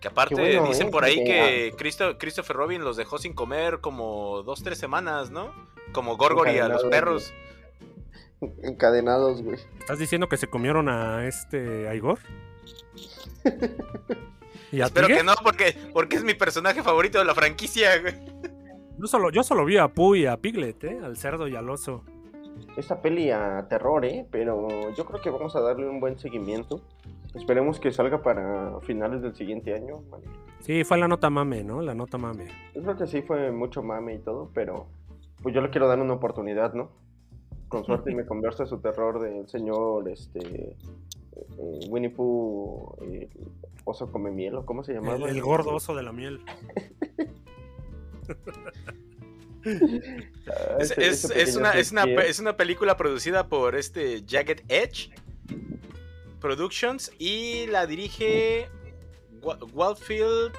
Que 0.00 0.08
aparte 0.08 0.34
bueno, 0.34 0.68
dicen 0.68 0.88
¿eh? 0.88 0.90
por 0.90 1.04
ahí 1.04 1.24
que 1.24 1.74
Christo- 1.76 2.18
Christopher 2.18 2.56
Robin 2.56 2.84
los 2.84 2.96
dejó 2.96 3.18
sin 3.18 3.32
comer 3.34 3.80
como 3.80 4.42
dos, 4.42 4.62
tres 4.62 4.78
semanas, 4.78 5.30
¿no? 5.30 5.52
Como 5.92 6.16
Gorgory 6.16 6.58
a 6.58 6.68
los 6.68 6.84
perros. 6.84 7.32
encadenados, 8.62 9.42
güey. 9.42 9.58
¿Estás 9.80 9.98
diciendo 9.98 10.28
que 10.28 10.36
se 10.36 10.46
comieron 10.48 10.88
a 10.88 11.26
este 11.26 11.88
a 11.88 11.94
Igor? 11.94 12.18
¿Y 14.72 14.80
a 14.80 14.86
Espero 14.86 15.06
que 15.08 15.22
no, 15.22 15.34
porque, 15.42 15.76
porque 15.92 16.16
es 16.16 16.24
mi 16.24 16.34
personaje 16.34 16.82
favorito 16.82 17.18
de 17.18 17.24
la 17.24 17.34
franquicia, 17.34 17.98
güey. 18.00 18.14
Yo 18.98 19.06
solo, 19.06 19.30
yo 19.30 19.42
solo 19.42 19.64
vi 19.64 19.76
a 19.76 19.88
Pooh 19.88 20.16
y 20.16 20.26
a 20.26 20.36
Piglet, 20.36 20.82
¿eh? 20.84 20.98
Al 21.02 21.16
cerdo 21.16 21.46
y 21.48 21.54
al 21.56 21.68
oso. 21.70 22.02
Esta 22.76 23.00
peli 23.00 23.30
a 23.30 23.66
terror, 23.68 24.04
¿eh? 24.04 24.26
Pero 24.30 24.94
yo 24.94 25.04
creo 25.06 25.20
que 25.20 25.30
vamos 25.30 25.54
a 25.54 25.60
darle 25.60 25.86
un 25.88 26.00
buen 26.00 26.18
seguimiento. 26.18 26.80
Esperemos 27.36 27.78
que 27.78 27.92
salga 27.92 28.22
para 28.22 28.80
finales 28.80 29.22
del 29.22 29.34
siguiente 29.34 29.74
año. 29.74 30.02
Sí, 30.60 30.82
fue 30.84 30.98
la 30.98 31.06
nota 31.06 31.30
mame, 31.30 31.62
¿no? 31.62 31.82
La 31.82 31.94
nota 31.94 32.18
mame. 32.18 32.46
Yo 32.74 32.82
creo 32.82 32.96
que 32.96 33.06
sí 33.06 33.22
fue 33.22 33.52
mucho 33.52 33.82
mame 33.82 34.14
y 34.14 34.18
todo, 34.18 34.50
pero 34.54 34.86
pues 35.42 35.54
yo 35.54 35.60
le 35.60 35.70
quiero 35.70 35.86
dar 35.86 36.00
una 36.00 36.14
oportunidad, 36.14 36.72
¿no? 36.74 36.90
Con 37.68 37.84
suerte 37.84 38.10
y 38.10 38.14
me 38.14 38.24
conversa 38.26 38.66
su 38.66 38.78
terror 38.78 39.20
del 39.20 39.46
señor, 39.48 40.08
este, 40.08 40.38
eh, 40.40 40.76
Winnie 41.88 42.10
Pooh, 42.10 42.96
eh, 43.02 43.28
oso 43.84 44.10
come 44.10 44.30
miel, 44.30 44.54
¿o 44.56 44.64
cómo 44.66 44.82
se 44.82 44.94
llamaba? 44.94 45.16
El, 45.28 45.36
el 45.36 45.42
gordo 45.42 45.74
oso 45.74 45.94
de 45.94 46.02
la 46.02 46.12
miel. 46.12 46.40
Ah, 50.48 50.76
Es, 50.78 50.92
es- 50.96 51.24
es 51.30 51.56
una, 51.56 51.72
una, 51.90 52.04
es 52.22 52.38
una 52.38 52.56
película 52.56 52.96
producida 52.96 53.48
por 53.48 53.74
este 53.74 54.22
Jagged 54.26 54.62
Edge 54.68 55.10
Productions 56.46 57.10
y 57.18 57.66
la 57.66 57.86
dirige 57.88 58.68
Wa- 59.42 59.58
Wildfield 59.72 60.52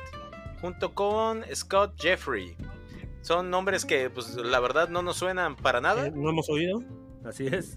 junto 0.60 0.94
con 0.94 1.46
Scott 1.56 1.94
Jeffrey. 1.98 2.58
Son 3.22 3.50
nombres 3.50 3.86
que, 3.86 4.10
pues, 4.10 4.36
la 4.36 4.60
verdad 4.60 4.89
no 4.89 5.01
nos 5.01 5.15
suenan 5.17 5.56
para 5.56 5.79
nada, 5.79 6.08
Eh, 6.08 6.12
¿No 6.13 6.29
hemos 6.29 6.50
oído? 6.50 6.84
Así 7.24 7.48
es. 7.48 7.75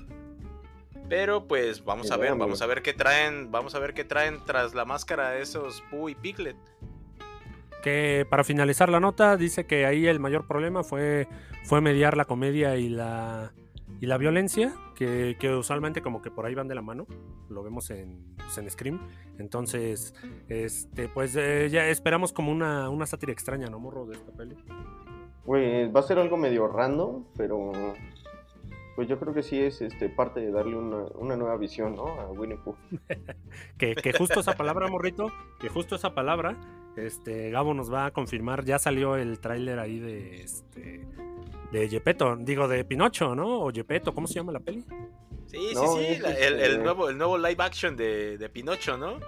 pero 1.08 1.46
pues 1.46 1.84
vamos 1.84 2.08
Qué 2.08 2.14
a 2.14 2.16
ver, 2.16 2.30
bueno, 2.30 2.44
vamos 2.44 2.62
a 2.62 2.66
ver 2.66 2.82
qué 2.82 2.92
traen, 2.92 3.50
vamos 3.52 3.74
a 3.76 3.78
ver 3.78 3.94
qué 3.94 4.04
traen 4.04 4.44
tras 4.44 4.74
la 4.74 4.84
máscara 4.84 5.38
esos 5.38 5.80
Pooh 5.90 6.08
y 6.08 6.14
Piglet. 6.16 6.56
Que 7.82 8.26
para 8.28 8.42
finalizar 8.44 8.88
la 8.90 8.98
nota, 9.00 9.36
dice 9.36 9.66
que 9.66 9.86
ahí 9.86 10.06
el 10.06 10.18
mayor 10.20 10.46
problema 10.48 10.82
fue, 10.84 11.28
fue 11.64 11.80
mediar 11.80 12.16
la 12.16 12.24
comedia 12.26 12.76
y 12.76 12.88
la, 12.88 13.52
y 14.00 14.07
la 14.07 14.16
violencia, 14.16 14.75
que, 14.95 15.37
que 15.38 15.54
usualmente 15.54 16.00
como 16.00 16.23
que 16.23 16.30
por 16.30 16.47
ahí 16.47 16.54
van 16.54 16.69
de 16.69 16.75
la 16.75 16.80
mano. 16.80 17.07
Lo 17.50 17.62
vemos 17.62 17.90
en, 17.90 18.35
pues, 18.37 18.57
en 18.57 18.71
Scream. 18.71 19.00
Entonces, 19.38 20.14
este, 20.49 21.09
pues 21.09 21.37
eh, 21.37 21.69
ya 21.71 21.87
esperamos 21.88 22.33
como 22.33 22.50
una, 22.50 22.88
una 22.88 23.04
sátira 23.04 23.33
extraña, 23.33 23.66
¿no, 23.66 23.78
morro, 23.78 24.07
de 24.07 24.16
esta 24.16 24.33
peli? 24.33 24.57
Pues 25.45 25.95
va 25.95 26.00
a 26.00 26.02
ser 26.02 26.19
algo 26.19 26.38
medio 26.38 26.66
random, 26.66 27.25
pero 27.37 27.73
pues 28.97 29.09
yo 29.09 29.19
creo 29.19 29.35
que 29.35 29.42
sí 29.42 29.59
es 29.59 29.80
este 29.83 30.09
parte 30.09 30.40
de 30.40 30.50
darle 30.50 30.76
una, 30.76 31.04
una 31.14 31.37
nueva 31.37 31.57
visión, 31.57 31.95
¿no? 31.95 32.07
A 32.21 32.30
Winnie 32.30 32.59
Pooh. 32.59 32.76
Que, 33.78 33.95
que 33.95 34.12
justo 34.12 34.40
esa 34.40 34.54
palabra, 34.54 34.88
morrito, 34.88 35.30
que 35.59 35.69
justo 35.69 35.97
esa 35.97 36.14
palabra, 36.14 36.57
este, 36.97 37.50
Gabo 37.50 37.75
nos 37.75 37.92
va 37.92 38.07
a 38.07 38.11
confirmar, 38.12 38.64
ya 38.64 38.78
salió 38.78 39.16
el 39.16 39.40
tráiler 39.40 39.78
ahí 39.78 39.99
de 39.99 40.42
este 40.42 41.07
de 41.72 41.88
Gepetto, 41.88 42.36
digo 42.36 42.66
de 42.68 42.84
Pinocho, 42.84 43.34
¿no? 43.34 43.60
O 43.66 43.70
Gepetto, 43.72 44.14
¿cómo 44.14 44.26
se 44.26 44.34
llama 44.34 44.52
la 44.52 44.60
peli? 44.60 44.84
Sí, 45.46 45.70
No, 45.74 45.96
sí, 45.96 46.06
sí, 46.14 46.18
la- 46.20 46.32
el, 46.32 46.54
el 46.54 46.60
este- 46.60 46.78
nuevo, 46.78 47.08
el 47.10 47.18
nuevo 47.18 47.38
live 47.38 47.56
action 47.62 47.96
de, 47.96 48.38
de 48.38 48.48
Pinocho, 48.48 48.96
¿no? 48.96 49.18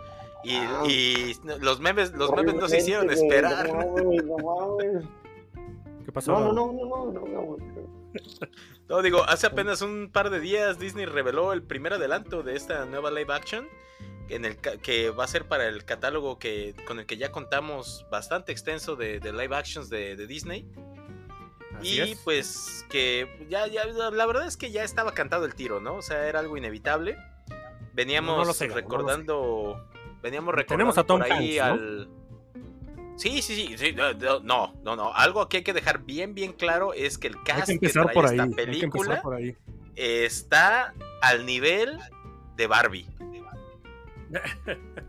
Y, 0.44 0.56
Ah. 0.56 0.82
y 0.88 1.34
los 1.60 1.80
memes, 1.80 2.12
los 2.12 2.32
memes 2.34 2.54
no 2.54 2.68
se 2.68 2.78
hicieron 2.78 3.10
esperar. 3.10 3.68
No, 3.68 3.74
mames, 3.76 4.24
no. 4.24 4.76
¿Qué 6.04 6.10
pasó? 6.12 6.32
no, 6.32 6.52
no, 6.52 6.72
no, 6.72 6.72
no, 6.72 7.12
no, 7.12 7.12
no, 7.12 7.26
no, 7.28 7.42
güey. 7.42 7.62
No, 8.88 9.00
digo, 9.02 9.22
hace 9.24 9.46
apenas 9.46 9.80
un 9.80 10.10
par 10.12 10.28
de 10.30 10.38
días 10.40 10.78
Disney 10.78 11.06
reveló 11.06 11.52
el 11.52 11.62
primer 11.62 11.94
adelanto 11.94 12.42
de 12.42 12.56
esta 12.56 12.84
nueva 12.84 13.10
live 13.10 13.32
action 13.32 13.66
en 14.28 14.44
el 14.44 14.56
que 14.58 15.10
va 15.10 15.24
a 15.24 15.28
ser 15.28 15.46
para 15.46 15.66
el 15.68 15.84
catálogo 15.84 16.38
que 16.38 16.74
con 16.86 16.98
el 16.98 17.06
que 17.06 17.16
ya 17.16 17.30
contamos 17.32 18.04
bastante 18.10 18.52
extenso 18.52 18.96
de, 18.96 19.18
de 19.20 19.32
live 19.32 19.54
actions 19.56 19.88
de, 19.88 20.16
de 20.16 20.26
Disney 20.26 20.68
Así 21.78 21.96
y 21.96 22.00
es. 22.00 22.20
pues 22.22 22.86
que 22.88 23.46
ya, 23.48 23.66
ya 23.66 23.84
la 23.86 24.26
verdad 24.26 24.46
es 24.46 24.56
que 24.56 24.70
ya 24.70 24.84
estaba 24.84 25.12
cantado 25.14 25.44
el 25.44 25.54
tiro, 25.54 25.80
¿no? 25.80 25.96
O 25.96 26.02
sea, 26.02 26.26
era 26.26 26.40
algo 26.40 26.56
inevitable. 26.56 27.16
Veníamos 27.94 28.36
No, 28.36 28.38
no 28.40 28.44
lo 28.46 28.54
sé, 28.54 28.68
Gabo, 28.68 28.80
no 28.80 28.86
lo 28.86 28.88
recordando 28.88 29.88
veníamos 30.22 30.54
recordando 30.54 30.76
Tenemos 30.76 30.98
a 30.98 31.04
Tom 31.04 31.20
por 31.20 31.32
ahí 31.32 31.58
al 31.58 32.08
Sí, 33.16 33.42
sí, 33.42 33.54
sí, 33.54 33.78
sí, 33.78 33.94
no, 33.94 34.72
no, 34.82 34.96
no, 34.96 35.14
algo 35.14 35.48
que 35.48 35.58
hay 35.58 35.62
que 35.62 35.74
dejar 35.74 36.02
bien, 36.04 36.34
bien 36.34 36.52
claro 36.52 36.94
es 36.94 37.18
que 37.18 37.28
el 37.28 37.36
Hay 37.36 37.44
cast 37.44 37.66
que 37.66 37.66
que, 37.66 37.72
empezar 37.86 38.04
trae 38.04 38.14
por 38.14 38.26
ahí. 38.26 38.30
esta 38.30 38.42
Hay 38.42 38.48
empezar 38.48 38.66
película 38.66 39.22
por 39.22 39.34
ahí. 39.34 39.56
está 39.94 40.94
al 41.20 41.44
nivel 41.46 41.98
de 42.56 42.66
Barbie. 42.66 43.06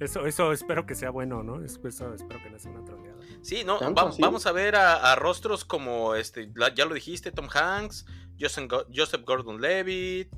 Eso, 0.00 0.26
eso 0.26 0.52
espero 0.52 0.84
que 0.84 0.94
sea 0.96 1.10
bueno, 1.10 1.42
¿no? 1.44 1.62
Eso, 1.62 1.78
espero 2.14 2.42
que 2.42 2.50
no 2.50 2.58
sea 2.58 2.72
una. 2.72 2.99
Sí, 3.42 3.62
no, 3.64 3.78
vamos 4.20 4.46
a 4.46 4.52
ver 4.52 4.76
a, 4.76 5.12
a 5.12 5.16
rostros 5.16 5.64
como 5.64 6.14
este, 6.14 6.50
ya 6.76 6.84
lo 6.84 6.94
dijiste, 6.94 7.32
Tom 7.32 7.48
Hanks, 7.52 8.04
Joseph, 8.38 8.68
Go- 8.70 8.86
Joseph 8.94 9.22
Gordon-Levitt, 9.24 10.28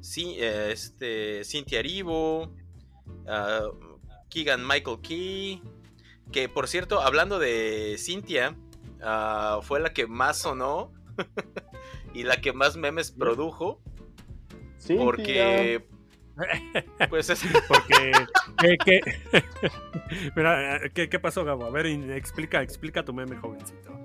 sí, 0.00 0.36
eh, 0.38 0.70
este, 0.72 1.42
Cynthia 1.44 1.78
Erivo, 1.80 2.54
ah, 3.26 3.68
Keegan 4.28 4.66
Michael 4.66 5.00
Key, 5.02 5.62
que 6.32 6.48
por 6.48 6.68
cierto, 6.68 7.00
hablando 7.00 7.38
de 7.38 7.96
Cynthia, 7.98 8.56
ah, 9.02 9.60
fue 9.62 9.80
la 9.80 9.92
que 9.92 10.06
más 10.06 10.38
sonó 10.38 10.92
y 12.14 12.22
la 12.24 12.40
que 12.40 12.52
más 12.52 12.76
memes 12.76 13.10
produjo, 13.10 13.80
porque 14.98 15.86
pues 17.08 17.30
es, 17.30 17.42
Porque. 17.68 18.12
¿qué, 18.58 18.76
qué? 18.84 19.00
Mira, 20.36 20.80
¿qué, 20.94 21.08
qué 21.08 21.18
pasó, 21.18 21.44
Gabo? 21.44 21.64
A 21.66 21.70
ver, 21.70 21.86
explica, 21.86 22.62
explica 22.62 23.04
tu 23.04 23.12
meme, 23.12 23.36
jovencito. 23.36 23.98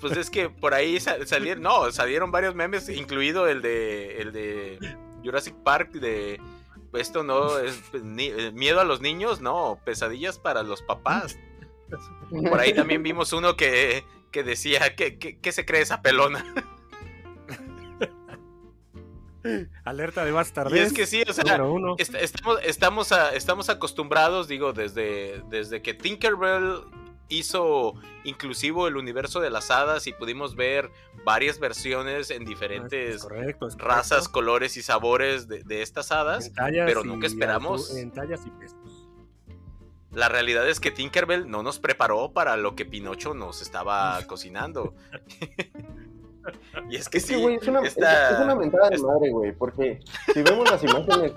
Pues 0.00 0.16
es 0.16 0.30
que 0.30 0.50
por 0.50 0.74
ahí 0.74 1.00
sa- 1.00 1.24
salieron, 1.26 1.62
no, 1.62 1.90
salieron 1.90 2.30
varios 2.30 2.54
memes, 2.54 2.88
incluido 2.88 3.48
el 3.48 3.62
de 3.62 4.18
el 4.20 4.32
de 4.32 4.78
Jurassic 5.24 5.54
Park 5.64 5.92
de 5.92 6.40
esto 6.94 7.22
no 7.22 7.58
es 7.58 7.80
ni- 8.02 8.26
eh, 8.28 8.52
miedo 8.52 8.80
a 8.80 8.84
los 8.84 9.00
niños, 9.00 9.40
no, 9.40 9.78
pesadillas 9.84 10.38
para 10.38 10.62
los 10.62 10.82
papás. 10.82 11.38
Por 12.30 12.60
ahí 12.60 12.74
también 12.74 13.02
vimos 13.02 13.32
uno 13.32 13.56
que, 13.56 14.04
que 14.30 14.42
decía 14.42 14.94
que, 14.94 15.18
que, 15.18 15.38
que 15.38 15.52
se 15.52 15.64
cree 15.64 15.80
esa 15.82 16.02
pelona. 16.02 16.44
Alerta 19.84 20.24
de 20.24 20.32
bastardez. 20.32 20.78
Y 20.80 20.82
es 20.84 20.92
que 20.92 21.06
sí, 21.06 21.22
o 21.28 21.32
sea, 21.32 21.62
uno. 21.62 21.94
est- 21.98 22.14
estamos, 22.14 22.58
estamos, 22.64 23.12
a- 23.12 23.34
estamos 23.34 23.68
acostumbrados, 23.68 24.48
digo, 24.48 24.72
desde, 24.72 25.42
desde 25.48 25.82
que 25.82 25.94
Tinkerbell 25.94 26.80
hizo 27.30 27.92
inclusivo 28.24 28.88
el 28.88 28.96
universo 28.96 29.40
de 29.40 29.50
las 29.50 29.70
hadas 29.70 30.06
y 30.06 30.12
pudimos 30.14 30.56
ver 30.56 30.90
varias 31.24 31.58
versiones 31.58 32.30
en 32.30 32.42
Es 32.44 32.48
diferentes 32.48 33.22
correcto, 33.22 33.68
es 33.68 33.76
razas, 33.76 34.10
correcto. 34.28 34.32
colores 34.32 34.76
y 34.78 34.82
sabores 34.82 35.46
de, 35.46 35.62
de 35.64 35.82
estas 35.82 36.10
hadas. 36.10 36.50
Pero 36.56 37.04
nunca 37.04 37.26
esperamos. 37.26 37.94
En 37.96 38.10
tallas 38.12 38.40
y 38.46 38.50
pesos. 38.50 38.78
La 40.10 40.30
realidad 40.30 40.66
es 40.66 40.80
que 40.80 40.90
Tinkerbell 40.90 41.50
no 41.50 41.62
nos 41.62 41.78
preparó 41.78 42.32
para 42.32 42.56
lo 42.56 42.74
que 42.74 42.86
Pinocho 42.86 43.34
nos 43.34 43.60
estaba 43.60 44.18
cocinando. 44.26 44.94
y 46.90 46.96
es 46.96 47.08
que 47.08 47.20
sí, 47.20 47.40
güey, 47.40 47.56
es 47.56 47.68
una, 47.68 47.80
es- 47.80 47.88
esta- 47.88 48.30
es 48.32 48.40
una 48.40 48.54
mentada 48.54 48.88
de 48.90 48.98
madre, 48.98 49.30
güey, 49.30 49.52
porque 49.52 50.00
si 50.32 50.42
vemos 50.42 50.70
las 50.70 50.82
imágenes, 50.84 51.32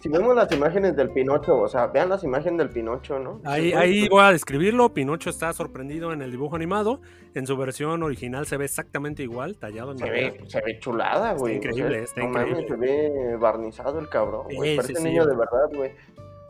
si 0.00 0.08
vemos 0.08 0.36
las 0.36 0.52
imágenes 0.52 0.94
del 0.94 1.10
Pinocho, 1.10 1.58
o 1.58 1.68
sea, 1.68 1.88
vean 1.88 2.08
las 2.10 2.22
imágenes 2.22 2.58
del 2.58 2.70
Pinocho, 2.70 3.18
¿no? 3.18 3.40
Ahí, 3.44 3.72
ahí 3.72 4.08
voy 4.08 4.22
a 4.22 4.30
describirlo. 4.30 4.94
Pinocho 4.94 5.30
está 5.30 5.52
sorprendido 5.52 6.12
en 6.12 6.22
el 6.22 6.30
dibujo 6.30 6.54
animado. 6.54 7.00
En 7.34 7.44
su 7.46 7.56
versión 7.56 8.02
original 8.04 8.46
se 8.46 8.56
ve 8.56 8.66
exactamente 8.66 9.24
igual, 9.24 9.56
tallado 9.58 9.90
en 9.92 9.98
Se 9.98 10.06
madera. 10.06 10.30
ve, 10.30 10.44
se 10.48 10.60
ve 10.62 10.78
chulada, 10.78 11.32
güey. 11.34 11.56
increíble, 11.56 12.02
está 12.04 12.20
no 12.20 12.28
mames, 12.28 12.60
increíble. 12.60 12.68
se 12.68 12.76
ve 12.76 13.36
barnizado 13.36 13.98
el 13.98 14.08
cabrón, 14.08 14.46
güey. 14.54 14.70
Sí, 14.70 14.76
Parece 14.76 14.94
sí, 14.94 15.02
sí, 15.02 15.08
niño 15.08 15.26
de 15.26 15.34
verdad, 15.36 15.68
güey. 15.74 15.92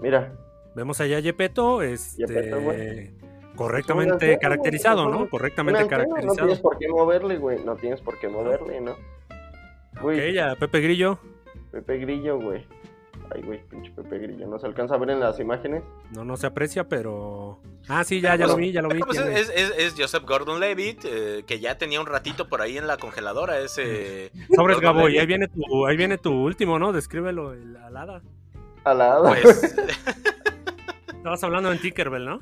Mira, 0.01 0.33
Vemos 0.75 1.01
allá 1.01 1.17
a 1.17 1.21
Yepeto, 1.21 1.83
este, 1.83 2.19
Yepeto, 2.27 2.61
güey. 2.61 3.11
Correctamente 3.65 4.39
caracterizado, 4.39 5.09
¿no? 5.11 5.29
Correctamente 5.29 5.81
anciano, 5.81 6.05
No 6.05 6.09
caracterizado. 6.11 6.47
tienes 6.47 6.61
por 6.61 6.79
qué 6.79 6.89
moverle, 6.89 7.37
güey. 7.37 7.63
No 7.65 7.77
tienes 7.77 8.01
por 8.01 8.19
qué 8.19 8.29
moverle, 8.29 8.81
¿no? 8.81 8.97
Güey, 10.01 10.31
Ok, 10.31 10.35
ya 10.35 10.57
Pepe 10.57 10.81
Grillo. 10.81 11.19
Pepe 11.71 11.99
Grillo, 11.99 12.39
güey. 12.39 12.67
Ay, 13.33 13.43
güey, 13.43 13.63
pinche 13.69 13.91
Pepe 13.93 14.19
Grillo. 14.19 14.47
¿No 14.49 14.59
se 14.59 14.67
alcanza 14.67 14.95
a 14.95 14.99
ver 14.99 15.11
en 15.11 15.21
las 15.21 15.39
imágenes? 15.39 15.83
No, 16.11 16.25
no 16.25 16.37
se 16.37 16.47
aprecia, 16.47 16.89
pero. 16.89 17.61
Ah, 17.87 18.03
sí, 18.03 18.21
ya, 18.21 18.35
ya 18.35 18.47
lo 18.47 18.57
vi, 18.57 18.73
ya 18.73 18.83
lo 18.83 18.89
vi. 18.89 18.99
Pues 19.01 19.19
es, 19.19 19.51
es- 19.55 19.75
es 19.79 19.95
Joseph 19.97 20.25
Gordon-Levitt, 20.27 21.05
eh, 21.05 21.45
que 21.47 21.61
ya 21.61 21.77
tenía 21.79 22.01
un 22.01 22.07
ratito 22.07 22.49
por 22.49 22.61
ahí 22.63 22.77
en 22.79 22.87
la 22.89 22.97
congeladora 22.97 23.61
ese... 23.61 24.31
Sobres 24.57 24.77
Gordon 24.79 24.81
Gabo, 24.81 25.09
y 25.09 25.13
Levitt. 25.13 25.21
ahí 25.21 25.27
viene 25.27 25.49
tu, 25.49 25.87
ahí 25.87 25.97
viene 25.97 26.19
tu 26.19 26.33
último, 26.33 26.79
¿no? 26.79 26.93
Descríbelo, 26.93 27.53
el 27.53 27.77
alada. 27.77 28.23
A 28.85 28.95
la 28.95 29.13
hada. 29.17 29.31
Pues, 29.43 29.63
Estabas 31.15 31.45
hablando 31.45 31.71
en 31.71 31.79
Tinkerbell, 31.79 32.25
¿no? 32.25 32.41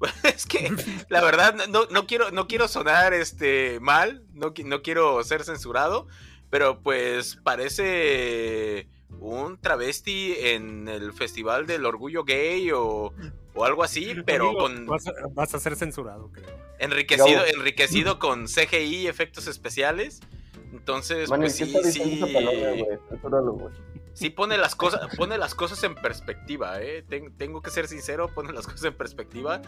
es 0.24 0.46
que 0.46 0.72
la 1.08 1.22
verdad 1.22 1.54
no, 1.68 1.86
no 1.86 2.06
quiero 2.06 2.30
no 2.30 2.46
quiero 2.46 2.68
sonar 2.68 3.14
este 3.14 3.78
mal, 3.80 4.22
no, 4.32 4.52
no 4.64 4.82
quiero 4.82 5.22
ser 5.24 5.44
censurado, 5.44 6.06
pero 6.50 6.80
pues 6.82 7.36
parece 7.42 8.88
un 9.20 9.58
travesti 9.60 10.34
en 10.38 10.88
el 10.88 11.12
Festival 11.12 11.66
del 11.66 11.86
Orgullo 11.86 12.24
Gay 12.24 12.70
o, 12.72 13.12
o 13.54 13.64
algo 13.64 13.82
así, 13.84 14.14
pero 14.26 14.46
Amigo, 14.48 14.60
con 14.60 14.86
Vas 14.86 15.06
a, 15.06 15.12
vas 15.32 15.54
a 15.54 15.60
ser 15.60 15.76
censurado, 15.76 16.30
creo. 16.32 16.48
enriquecido 16.78 17.44
enriquecido 17.46 18.18
con 18.18 18.46
CGI 18.46 18.96
y 19.02 19.06
efectos 19.06 19.46
especiales. 19.46 20.20
Entonces, 20.72 21.30
Manny, 21.30 21.44
pues 21.44 21.56
¿qué 21.58 21.66
sí, 21.66 21.92
sí, 21.92 22.32
palabra. 22.32 22.72
Sí 24.16 24.30
pone 24.30 24.56
las 24.56 24.74
cosas, 24.74 25.14
pone 25.16 25.36
las 25.36 25.54
cosas 25.54 25.82
en 25.84 25.94
perspectiva, 25.94 26.80
¿eh? 26.80 27.02
Ten- 27.08 27.36
tengo 27.36 27.60
que 27.60 27.70
ser 27.70 27.86
sincero, 27.86 28.28
pone 28.34 28.52
las 28.52 28.64
cosas 28.66 28.84
en 28.84 28.94
perspectiva 28.96 29.60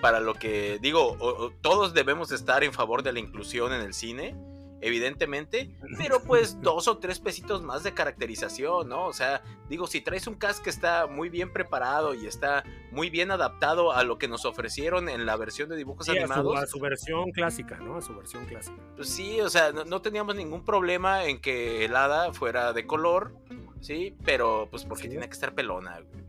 para 0.00 0.18
lo 0.20 0.34
que 0.34 0.78
digo, 0.82 1.16
todos 1.62 1.94
debemos 1.94 2.32
estar 2.32 2.64
en 2.64 2.72
favor 2.72 3.02
de 3.04 3.12
la 3.12 3.20
inclusión 3.20 3.72
en 3.72 3.80
el 3.80 3.94
cine, 3.94 4.34
evidentemente, 4.82 5.70
pero 5.96 6.22
pues 6.22 6.60
dos 6.60 6.88
o 6.88 6.98
tres 6.98 7.18
pesitos 7.20 7.62
más 7.62 7.82
de 7.82 7.94
caracterización, 7.94 8.88
¿no? 8.88 9.06
O 9.06 9.12
sea, 9.12 9.42
digo, 9.68 9.86
si 9.86 10.00
traes 10.02 10.26
un 10.26 10.34
cast 10.34 10.62
que 10.62 10.70
está 10.70 11.06
muy 11.06 11.28
bien 11.30 11.52
preparado 11.52 12.14
y 12.14 12.26
está 12.26 12.64
muy 12.90 13.08
bien 13.08 13.30
adaptado 13.30 13.92
a 13.92 14.04
lo 14.04 14.18
que 14.18 14.28
nos 14.28 14.44
ofrecieron 14.44 15.08
en 15.08 15.24
la 15.24 15.36
versión 15.36 15.68
de 15.68 15.76
dibujos 15.76 16.04
Sí, 16.06 16.12
a 16.12 16.14
su, 16.14 16.20
animados, 16.32 16.58
a 16.62 16.66
su 16.66 16.78
versión 16.80 17.30
clásica, 17.30 17.76
¿no? 17.78 17.96
A 17.96 18.02
su 18.02 18.14
versión 18.14 18.44
clásica. 18.46 18.76
pues 18.96 19.08
sí, 19.08 19.40
o 19.40 19.48
sea, 19.48 19.72
no, 19.72 19.84
no 19.84 20.02
teníamos 20.02 20.34
ningún 20.36 20.64
problema 20.64 21.24
en 21.24 21.40
que 21.40 21.84
el 21.84 21.96
hada 21.96 22.32
fuera 22.32 22.72
de 22.72 22.86
color, 22.86 23.34
sí, 23.80 24.16
pero 24.24 24.68
pues 24.70 24.84
porque 24.84 25.04
Sí. 25.04 25.08
tiene 25.10 25.26
que 25.26 25.32
estar 25.32 25.54
pelona, 25.54 26.00
güey. 26.00 26.22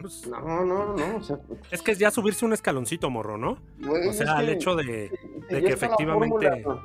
Pues, 0.00 0.26
No, 0.26 0.64
no, 0.66 0.94
no. 0.94 1.16
O 1.16 1.22
sea, 1.22 1.38
Es 1.70 1.80
que 1.80 1.92
es 1.92 1.98
ya 1.98 2.10
subirse 2.10 2.44
un 2.44 2.52
escaloncito, 2.52 3.08
morro, 3.08 3.38
¿no? 3.38 3.56
güey, 3.78 4.08
O 4.08 4.12
sea, 4.12 4.40
el 4.40 4.46
que 4.46 4.52
hecho 4.52 4.76
de, 4.76 5.10
que 5.48 5.56
efectivamente- 5.68 6.50
fórmula 6.50 6.84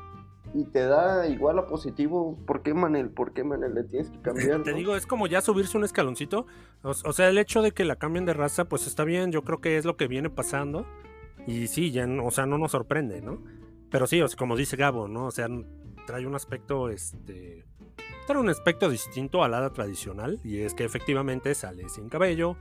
Y 0.54 0.66
te 0.66 0.80
da 0.86 1.28
igual 1.28 1.60
a 1.60 1.68
positivo. 1.68 2.38
¿Por 2.48 2.64
qué, 2.64 2.74
Manel? 2.74 3.10
¿Por 3.10 3.34
qué, 3.34 3.44
Manel? 3.44 3.76
Le 3.76 3.84
tienes 3.84 4.10
que 4.10 4.20
cambiar. 4.20 4.64
Te 4.64 4.72
no? 4.72 4.78
digo, 4.78 4.96
es 4.96 5.06
como 5.06 5.28
ya 5.28 5.42
subirse 5.42 5.78
un 5.78 5.84
escaloncito. 5.84 6.48
O, 6.82 6.90
o 6.90 7.14
sea, 7.14 7.30
el 7.30 7.38
hecho 7.38 7.62
de 7.62 7.72
que 7.72 7.86
la 7.86 7.98
cambien 7.98 8.26
de 8.26 8.34
raza, 8.34 8.66
pues 8.66 8.88
está 8.88 9.04
bien. 9.04 9.32
Yo 9.32 9.44
creo 9.44 9.62
que 9.62 9.78
es 9.78 9.86
lo 9.86 9.96
que 9.96 10.08
viene 10.08 10.30
pasando. 10.30 10.86
Y 11.46 11.68
sí, 11.68 11.92
ya, 11.92 12.08
no- 12.08 12.26
o 12.26 12.32
sea, 12.32 12.46
no 12.48 12.58
nos 12.58 12.72
sorprende, 12.72 13.22
¿no? 13.22 13.44
Pero 13.92 14.08
sí, 14.08 14.22
o 14.22 14.28
sea, 14.28 14.38
como 14.38 14.56
dice 14.56 14.76
Gabo, 14.76 15.08
¿no? 15.08 15.26
O 15.26 15.32
sea, 15.32 15.48
trae 16.08 16.26
un 16.26 16.36
aspecto, 16.36 16.90
este... 16.90 17.66
Trae 18.28 18.40
un 18.40 18.50
aspecto 18.50 18.90
distinto 18.90 19.44
al 19.44 19.54
hada 19.54 19.72
tradicional. 19.74 20.40
Y 20.44 20.60
es 20.60 20.74
que 20.74 20.84
efectivamente 20.84 21.54
sale 21.56 21.90
sin 21.90 22.10
cabello. 22.10 22.58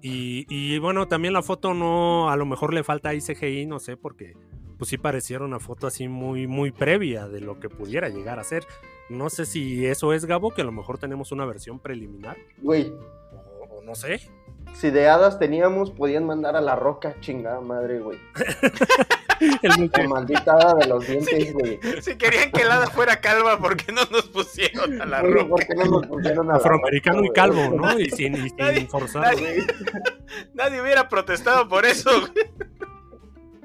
Y, 0.00 0.46
y 0.48 0.78
bueno, 0.78 1.08
también 1.08 1.34
la 1.34 1.42
foto 1.42 1.74
no... 1.74 2.30
A 2.30 2.36
lo 2.36 2.46
mejor 2.46 2.72
le 2.72 2.84
falta 2.84 3.08
ahí 3.08 3.20
CGI, 3.20 3.66
no 3.66 3.80
sé, 3.80 3.96
porque... 3.96 4.34
Pues 4.82 4.88
sí 4.90 4.98
pareciera 4.98 5.44
una 5.44 5.60
foto 5.60 5.86
así 5.86 6.08
muy, 6.08 6.48
muy 6.48 6.72
previa 6.72 7.28
de 7.28 7.40
lo 7.40 7.60
que 7.60 7.68
pudiera 7.68 8.08
llegar 8.08 8.40
a 8.40 8.42
ser. 8.42 8.66
No 9.08 9.30
sé 9.30 9.46
si 9.46 9.86
eso 9.86 10.12
es 10.12 10.24
Gabo, 10.24 10.50
que 10.50 10.62
a 10.62 10.64
lo 10.64 10.72
mejor 10.72 10.98
tenemos 10.98 11.30
una 11.30 11.44
versión 11.46 11.78
preliminar. 11.78 12.36
Güey, 12.58 12.92
O, 13.32 13.76
o 13.78 13.82
no 13.84 13.94
sé. 13.94 14.28
si 14.74 14.90
de 14.90 15.08
hadas 15.08 15.38
teníamos, 15.38 15.92
podían 15.92 16.26
mandar 16.26 16.56
a 16.56 16.60
la 16.60 16.74
roca, 16.74 17.14
chingada 17.20 17.60
madre, 17.60 18.00
güey. 18.00 18.18
El 19.62 19.90
La 19.92 20.08
maldita 20.08 20.52
hada 20.54 20.74
de 20.74 20.86
los 20.86 21.06
dientes, 21.06 21.52
güey. 21.52 21.78
Si 22.02 22.16
querían 22.16 22.50
que 22.52 22.62
el 22.62 22.70
hada 22.70 22.86
fuera 22.88 23.20
calva, 23.20 23.58
¿por 23.58 23.76
qué 23.76 23.92
no 23.92 24.02
nos 24.10 24.28
pusieron 24.30 25.00
a 25.00 25.06
la 25.06 25.20
Güey, 25.20 25.32
roca? 25.34 25.48
¿Por 25.48 25.60
qué 25.66 25.74
no 25.76 25.84
nos 25.84 26.06
pusieron 26.08 26.48
a 26.48 26.52
la 26.54 26.58
afroamericano 26.58 27.18
roca, 27.22 27.26
y 27.26 27.28
güey? 27.28 27.34
calvo, 27.70 27.76
¿no? 27.76 27.98
Y 28.00 28.10
sin, 28.10 28.34
y 28.34 28.48
sin 28.50 28.56
Nadie- 28.58 28.88
forzar. 28.88 29.22
nadie- 29.36 29.64
Nadie 30.54 30.80
hubiera 30.82 31.08
protestado 31.08 31.68
por 31.68 31.84
eso, 31.84 32.10
güey. 32.20 32.32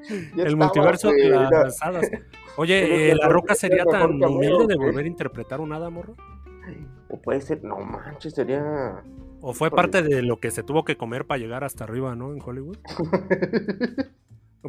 El 0.09 0.55
multiverso 0.55 1.09
de 1.11 1.29
las 1.29 1.81
hadas. 1.81 2.09
Oye, 2.57 3.11
eh, 3.11 3.15
¿la 3.15 3.29
roca 3.29 3.55
sería 3.55 3.85
tan 3.85 4.21
humilde 4.23 4.67
de 4.67 4.75
volver 4.75 5.05
a 5.05 5.07
interpretar 5.07 5.61
un 5.61 5.73
hada, 5.73 5.89
morro? 5.89 6.15
O 7.09 7.21
puede 7.21 7.41
ser, 7.41 7.63
no 7.63 7.77
manches, 7.77 8.33
sería. 8.33 9.03
¿O 9.41 9.53
fue 9.53 9.69
parte 9.69 10.01
de 10.01 10.23
lo 10.23 10.39
que 10.39 10.51
se 10.51 10.63
tuvo 10.63 10.83
que 10.83 10.97
comer 10.97 11.25
para 11.25 11.37
llegar 11.37 11.63
hasta 11.63 11.83
arriba, 11.83 12.15
¿no? 12.15 12.33
En 12.33 12.41
Hollywood. 12.41 12.77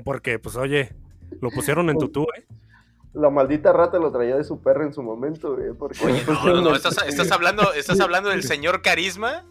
Porque, 0.04 0.38
pues, 0.38 0.56
oye, 0.56 0.94
lo 1.40 1.50
pusieron 1.50 1.88
en 1.90 1.98
tutú, 1.98 2.26
¿eh? 2.36 2.44
La 3.14 3.30
maldita 3.30 3.72
rata 3.72 3.98
lo 3.98 4.12
traía 4.12 4.36
de 4.36 4.44
su 4.44 4.60
perra 4.60 4.84
en 4.84 4.92
su 4.92 5.02
momento, 5.02 5.56
güey. 5.56 5.72
Porque 5.72 5.98
Oye, 6.04 6.20
le 6.20 6.26
no, 6.26 6.44
no, 6.44 6.60
no, 6.60 6.76
¿estás, 6.76 6.98
estás 7.08 7.32
hablando, 7.32 7.72
¿estás 7.72 7.98
hablando 8.00 8.28
del 8.28 8.42
señor 8.42 8.82
Carisma? 8.82 9.44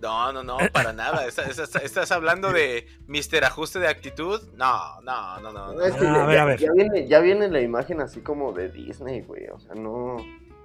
No, 0.00 0.32
no, 0.32 0.42
no, 0.44 0.56
para 0.72 0.92
nada. 0.92 1.26
Estás, 1.26 1.48
estás- 1.58 1.82
estás 1.82 2.12
hablando 2.12 2.52
de 2.52 2.86
Mr. 3.08 3.44
Ajuste 3.44 3.78
de 3.80 3.88
Actitud. 3.88 4.40
No, 4.54 5.00
no, 5.02 5.40
no, 5.40 5.52
no. 5.52 5.72
no. 5.72 5.82
Es 5.82 5.94
que 5.96 6.06
Ah, 6.06 6.12
ya, 6.14 6.22
a 6.22 6.26
ver, 6.26 6.38
a 6.38 6.44
ver. 6.44 6.58
ya 6.60 6.72
viene, 6.72 7.08
ya 7.08 7.18
viene 7.20 7.48
la 7.48 7.60
imagen 7.60 8.00
así 8.00 8.20
como 8.20 8.52
de 8.52 8.68
Disney, 8.70 9.22
güey. 9.22 9.48
O 9.48 9.58
sea, 9.58 9.74
no, 9.74 10.16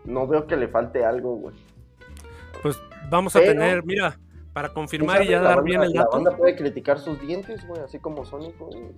no 0.05 0.27
veo 0.27 0.45
que 0.45 0.55
le 0.55 0.67
falte 0.67 1.03
algo, 1.03 1.35
güey. 1.35 1.55
Pues 2.61 2.79
vamos 3.09 3.35
a 3.35 3.39
Pero- 3.39 3.53
tener, 3.53 3.83
mira, 3.83 4.19
para 4.53 4.69
confirmar 4.69 5.17
¿Quién 5.17 5.29
y 5.29 5.31
ya? 5.31 5.37
La 5.41 5.43
dar 5.49 5.55
banda- 5.57 5.69
bien 5.69 5.81
el 5.83 5.93
La 5.93 6.01
dato. 6.01 6.11
banda 6.11 6.37
puede 6.37 6.55
criticar 6.55 6.99
sus 6.99 7.19
dientes, 7.19 7.65
güey, 7.67 7.81
así 7.81 7.97
como 7.99 8.23
Sonic, 8.25 8.55
güey. 8.59 8.91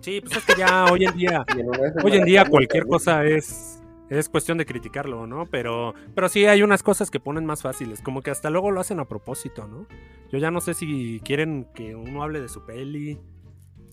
Sí, 0.00 0.20
pues 0.20 0.36
es 0.36 0.44
que 0.46 0.54
ya 0.56 0.86
hoy 0.90 1.04
en 1.04 1.14
día 1.16 1.44
Hoy 2.04 2.16
en 2.16 2.24
día 2.24 2.44
cualquier 2.48 2.86
cosa 2.86 3.24
es, 3.24 3.79
es 4.10 4.28
cuestión 4.28 4.58
de 4.58 4.66
criticarlo, 4.66 5.26
¿no? 5.26 5.46
Pero, 5.46 5.94
pero 6.14 6.28
sí 6.28 6.44
hay 6.46 6.62
unas 6.62 6.82
cosas 6.82 7.10
que 7.10 7.20
ponen 7.20 7.46
más 7.46 7.62
fáciles, 7.62 8.02
como 8.02 8.20
que 8.22 8.30
hasta 8.30 8.50
luego 8.50 8.70
lo 8.70 8.80
hacen 8.80 9.00
a 9.00 9.06
propósito, 9.08 9.66
¿no? 9.66 9.86
Yo 10.30 10.38
ya 10.38 10.50
no 10.50 10.60
sé 10.60 10.74
si 10.74 11.20
quieren 11.24 11.66
que 11.74 11.94
uno 11.94 12.22
hable 12.22 12.40
de 12.40 12.48
su 12.48 12.64
peli. 12.66 13.18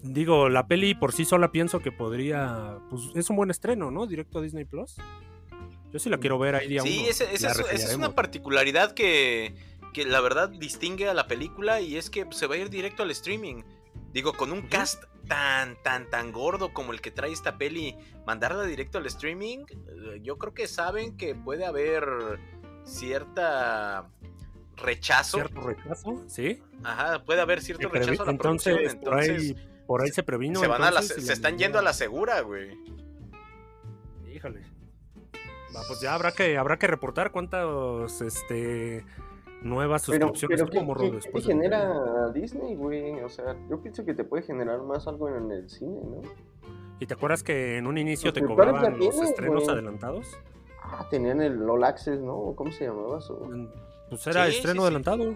Digo, 0.03 0.49
la 0.49 0.67
peli 0.67 0.93
por 0.93 1.11
sí 1.13 1.25
sola 1.25 1.51
pienso 1.51 1.79
que 1.79 1.91
podría, 1.91 2.77
pues 2.89 3.03
es 3.15 3.29
un 3.29 3.35
buen 3.35 3.49
estreno, 3.49 3.89
¿no? 3.91 4.05
Directo 4.05 4.39
a 4.39 4.41
Disney 4.41 4.65
Plus. 4.65 4.95
Yo 5.91 5.99
sí 5.99 6.09
la 6.09 6.17
quiero 6.17 6.37
ver 6.37 6.55
ahí 6.55 6.67
día 6.67 6.81
Sí, 6.81 6.99
uno. 6.99 7.09
ese- 7.09 7.23
esa 7.23 7.29
es, 7.33 7.35
esa 7.35 7.51
es 7.51 7.57
reseñaremos. 7.71 8.07
una 8.07 8.15
particularidad 8.15 8.91
que, 8.93 9.55
que 9.93 10.05
la 10.05 10.19
verdad 10.21 10.49
distingue 10.49 11.07
a 11.09 11.13
la 11.13 11.27
película 11.27 11.81
y 11.81 11.95
es 11.95 12.09
que 12.09 12.25
se 12.31 12.45
va 12.45 12.55
a 12.55 12.57
ir 12.57 12.69
directo 12.69 13.03
al 13.03 13.11
streaming. 13.11 13.63
Digo, 14.17 14.33
con 14.33 14.51
un 14.51 14.63
cast 14.63 15.03
tan, 15.27 15.75
tan, 15.83 16.09
tan 16.09 16.31
gordo 16.31 16.73
como 16.73 16.91
el 16.91 17.01
que 17.01 17.11
trae 17.11 17.31
esta 17.31 17.59
peli, 17.59 17.95
mandarla 18.25 18.63
directo 18.63 18.97
al 18.97 19.05
streaming, 19.05 19.59
eh, 19.69 20.19
yo 20.23 20.39
creo 20.39 20.55
que 20.55 20.65
saben 20.65 21.15
que 21.17 21.35
puede 21.35 21.67
haber 21.67 22.39
cierta 22.83 24.09
rechazo. 24.75 25.37
¿Cierto 25.37 25.61
rechazo? 25.61 26.23
Sí. 26.25 26.63
Ajá, 26.83 27.23
puede 27.25 27.41
haber 27.41 27.61
cierto 27.61 27.89
rechazo 27.89 28.23
a 28.23 28.25
la 28.25 28.31
entonces, 28.31 28.73
producción. 28.73 29.01
por 29.03 29.13
ahí, 29.19 29.29
Entonces, 29.29 29.67
por 29.85 30.01
ahí 30.01 30.09
se 30.09 30.23
previno. 30.23 30.59
se, 30.61 30.67
van 30.67 30.81
a 30.81 30.89
la- 30.89 31.03
se 31.03 31.21
la 31.21 31.33
están 31.33 31.59
yendo 31.59 31.77
a 31.77 31.83
la 31.83 31.93
segura, 31.93 32.41
güey. 32.41 32.75
Híjole. 34.33 34.61
Va, 35.75 35.81
pues 35.87 36.01
ya 36.01 36.15
habrá 36.15 36.31
que, 36.31 36.57
habrá 36.57 36.79
que 36.79 36.87
reportar 36.87 37.31
cuántas 37.31 38.21
este, 38.21 39.05
nuevas 39.61 40.05
Pero, 40.07 40.27
suscripciones 40.27 40.59
pero 40.61 40.69
¿qué, 40.71 40.77
tuvo, 40.77 40.85
morro, 40.87 41.01
qué- 41.01 41.19
qué 41.31 41.39
de- 41.39 41.41
genera 41.41 42.29
Disney, 42.33 42.75
güey? 42.75 43.19
O 43.21 43.29
sea, 43.29 43.55
yo 43.69 43.81
pienso 43.81 44.05
que 44.05 44.13
te 44.13 44.23
puede 44.23 44.43
generar 44.43 44.81
más 44.83 45.07
algo 45.07 45.27
en 45.29 45.51
el 45.51 45.69
cine, 45.69 45.99
¿no? 46.03 46.21
¿Y 46.99 47.05
te 47.05 47.13
acuerdas 47.13 47.43
que 47.43 47.77
en 47.77 47.85
un 47.87 47.97
inicio 47.97 48.29
Los 48.31 48.33
te 48.35 48.43
cobraban 48.45 48.83
ya 48.99 49.05
los 49.05 49.21
estrenos 49.21 49.63
güey. 49.63 49.73
adelantados? 49.75 50.27
Ah, 50.83 51.05
tenían 51.09 51.41
el 51.41 51.69
All 51.69 51.83
Access, 51.83 52.19
¿no? 52.19 52.53
¿Cómo 52.55 52.71
se 52.71 52.85
llamaba 52.85 53.19
eso? 53.19 53.39
Pues 54.09 54.25
era 54.27 54.45
Sí, 54.47 54.55
estreno 54.55 54.73
sí, 54.73 54.79
sí. 54.79 54.83
adelantado. 54.83 55.35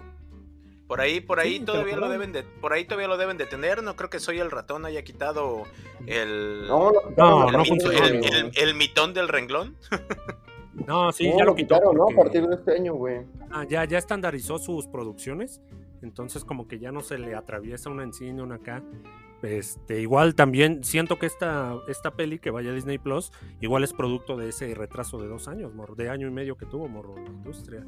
Por 0.88 1.00
ahí, 1.00 1.20
por 1.20 1.38
ahí 1.40 1.58
Sí, 1.58 1.64
todavía 1.64 1.96
lo 1.96 2.08
deben 2.08 2.32
de, 2.32 2.42
por 2.42 2.72
ahí 2.72 2.84
todavía 2.84 3.08
lo 3.08 3.16
deben 3.16 3.38
de 3.38 3.46
tener. 3.46 3.82
No 3.82 3.96
creo 3.96 4.10
que 4.10 4.18
soy 4.18 4.40
el 4.40 4.50
ratón 4.50 4.84
haya 4.84 5.02
quitado 5.04 5.62
el, 6.06 6.66
No, 6.68 6.90
No, 7.16 7.46
el, 7.48 7.52
no 7.52 7.62
el- 7.62 8.24
el- 8.34 8.50
el 8.54 8.74
mitón 8.74 9.14
del 9.14 9.28
renglón. 9.28 9.76
No, 10.86 11.12
sí, 11.12 11.28
No, 11.30 11.38
ya 11.38 11.44
lo 11.44 11.54
quitó. 11.54 11.74
quitaron, 11.74 11.96
¿no? 11.96 12.04
A 12.04 12.16
partir 12.16 12.46
de 12.46 12.54
este 12.54 12.74
año, 12.74 12.94
güey. 12.94 13.22
Ah, 13.50 13.64
ya, 13.68 13.84
ya 13.84 13.98
estandarizó 13.98 14.58
sus 14.58 14.86
producciones. 14.86 15.60
Entonces, 16.02 16.44
como 16.44 16.66
que 16.66 16.78
ya 16.78 16.90
no 16.90 17.00
se 17.00 17.18
le 17.18 17.34
atraviesa 17.34 17.90
una 17.90 18.02
en 18.02 18.12
cine, 18.12 18.42
una 18.42 18.56
acá. 18.56 18.82
Este, 19.42 20.00
igual 20.00 20.34
también 20.34 20.84
siento 20.84 21.18
que 21.18 21.26
esta, 21.26 21.76
esta 21.88 22.12
peli 22.12 22.38
que 22.38 22.50
vaya 22.50 22.70
a 22.70 22.74
Disney 22.74 22.98
Plus, 22.98 23.32
igual 23.60 23.82
es 23.82 23.92
producto 23.92 24.36
de 24.36 24.48
ese 24.48 24.72
retraso 24.74 25.18
de 25.20 25.26
dos 25.28 25.48
años, 25.48 25.74
morro, 25.74 25.96
de 25.96 26.08
año 26.10 26.28
y 26.28 26.30
medio 26.30 26.56
que 26.56 26.64
tuvo, 26.64 26.88
morro, 26.88 27.16
la 27.16 27.28
industria. 27.28 27.84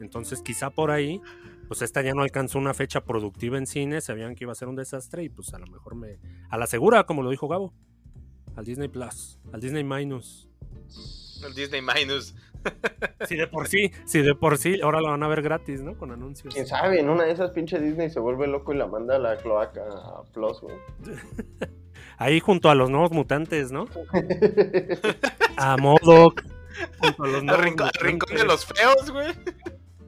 Entonces, 0.00 0.42
quizá 0.42 0.70
por 0.70 0.90
ahí, 0.90 1.20
pues 1.68 1.82
esta 1.82 2.02
ya 2.02 2.14
no 2.14 2.22
alcanzó 2.22 2.58
una 2.58 2.72
fecha 2.72 3.04
productiva 3.04 3.58
en 3.58 3.66
cine, 3.66 4.00
sabían 4.00 4.34
que 4.34 4.44
iba 4.44 4.52
a 4.52 4.56
ser 4.56 4.68
un 4.68 4.76
desastre 4.76 5.24
y 5.24 5.28
pues 5.28 5.52
a 5.54 5.58
lo 5.58 5.66
mejor 5.66 5.96
me... 5.96 6.18
A 6.50 6.56
la 6.58 6.66
segura, 6.66 7.04
como 7.04 7.22
lo 7.22 7.30
dijo 7.30 7.48
Gabo. 7.48 7.72
Al 8.54 8.64
Disney 8.64 8.88
Plus, 8.88 9.38
al 9.52 9.60
Disney 9.60 9.82
Minus. 9.84 10.48
El 11.46 11.54
Disney 11.54 11.82
Minus. 11.82 12.34
Si 13.26 13.36
de 13.36 13.46
por 13.48 13.66
sí, 13.66 13.90
si 14.04 14.22
de 14.22 14.34
por 14.34 14.56
sí, 14.58 14.80
ahora 14.82 15.00
lo 15.00 15.08
van 15.08 15.22
a 15.22 15.28
ver 15.28 15.42
gratis, 15.42 15.82
¿no? 15.82 15.96
Con 15.96 16.12
anuncios. 16.12 16.54
Quién 16.54 16.66
sabe, 16.66 17.00
en 17.00 17.08
una 17.08 17.24
de 17.24 17.32
esas 17.32 17.50
pinche 17.50 17.80
Disney 17.80 18.08
se 18.10 18.20
vuelve 18.20 18.46
loco 18.46 18.72
y 18.72 18.76
la 18.76 18.86
manda 18.86 19.16
a 19.16 19.18
la 19.18 19.36
cloaca 19.36 19.82
a 19.82 20.22
Plus, 20.32 20.60
güey. 20.60 20.76
Ahí 22.18 22.40
junto 22.40 22.70
a 22.70 22.74
los 22.74 22.90
nuevos 22.90 23.10
mutantes, 23.10 23.72
¿no? 23.72 23.86
A 25.56 25.76
Modoc. 25.76 26.42
Junto 26.98 27.24
a 27.24 27.26
los 27.26 27.38
Al 27.38 27.46
nuevos 27.46 27.92
rincón, 28.00 28.36
de 28.36 28.44
los 28.44 28.64
feos, 28.66 29.10
güey. 29.10 29.32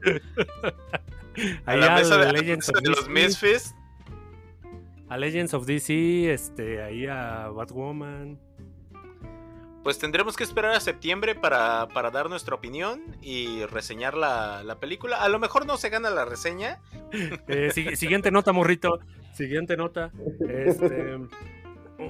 A 1.65 1.71
Ahí 1.71 1.79
la 1.79 1.95
al 1.95 2.01
mesa 2.01 2.17
de, 2.17 2.23
a 2.23 2.25
la 2.27 2.31
Legends 2.31 2.67
de 2.67 2.89
los 2.89 3.07
DC, 3.07 3.09
Misfits. 3.09 3.75
A 5.09 5.17
Legends 5.17 5.53
of 5.53 5.65
DC, 5.65 6.31
este, 6.31 6.81
ahí 6.81 7.07
a 7.07 7.49
Batwoman. 7.49 8.39
Pues 9.85 9.99
tendremos 9.99 10.35
que 10.35 10.43
esperar 10.43 10.71
a 10.71 10.79
septiembre 10.79 11.35
para, 11.35 11.87
para 11.93 12.09
dar 12.09 12.27
nuestra 12.27 12.55
opinión 12.55 13.15
y 13.21 13.63
reseñar 13.67 14.15
la, 14.17 14.63
la 14.63 14.79
película. 14.79 15.21
A 15.21 15.29
lo 15.29 15.37
mejor 15.37 15.67
no 15.67 15.77
se 15.77 15.89
gana 15.89 16.09
la 16.09 16.25
reseña. 16.25 16.81
Eh, 17.47 17.69
si- 17.71 17.95
siguiente 17.95 18.31
nota, 18.31 18.51
morrito. 18.51 18.99
Siguiente 19.35 19.77
nota. 19.77 20.11
Este, 20.49 21.17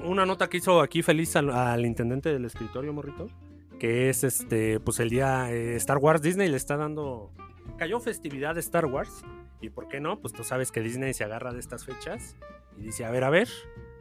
una 0.04 0.24
nota 0.24 0.48
que 0.48 0.56
hizo 0.56 0.80
aquí 0.80 1.02
feliz 1.02 1.36
al, 1.36 1.50
al 1.50 1.84
intendente 1.84 2.32
del 2.32 2.46
escritorio, 2.46 2.92
morrito. 2.94 3.28
Que 3.78 4.08
es 4.08 4.24
este, 4.24 4.80
pues 4.80 4.98
el 4.98 5.10
día 5.10 5.52
eh, 5.52 5.76
Star 5.76 5.98
Wars. 5.98 6.22
Disney 6.22 6.48
le 6.48 6.56
está 6.56 6.76
dando. 6.78 7.30
Cayó 7.76 8.00
festividad 8.00 8.54
de 8.54 8.60
Star 8.60 8.86
Wars. 8.86 9.22
¿Y 9.60 9.68
por 9.68 9.86
qué 9.88 10.00
no? 10.00 10.18
Pues 10.18 10.32
tú 10.32 10.42
sabes 10.44 10.72
que 10.72 10.80
Disney 10.80 11.12
se 11.12 11.24
agarra 11.24 11.52
de 11.52 11.60
estas 11.60 11.84
fechas 11.84 12.36
y 12.78 12.82
dice, 12.84 13.04
a 13.04 13.10
ver, 13.10 13.22
a 13.24 13.30
ver, 13.30 13.48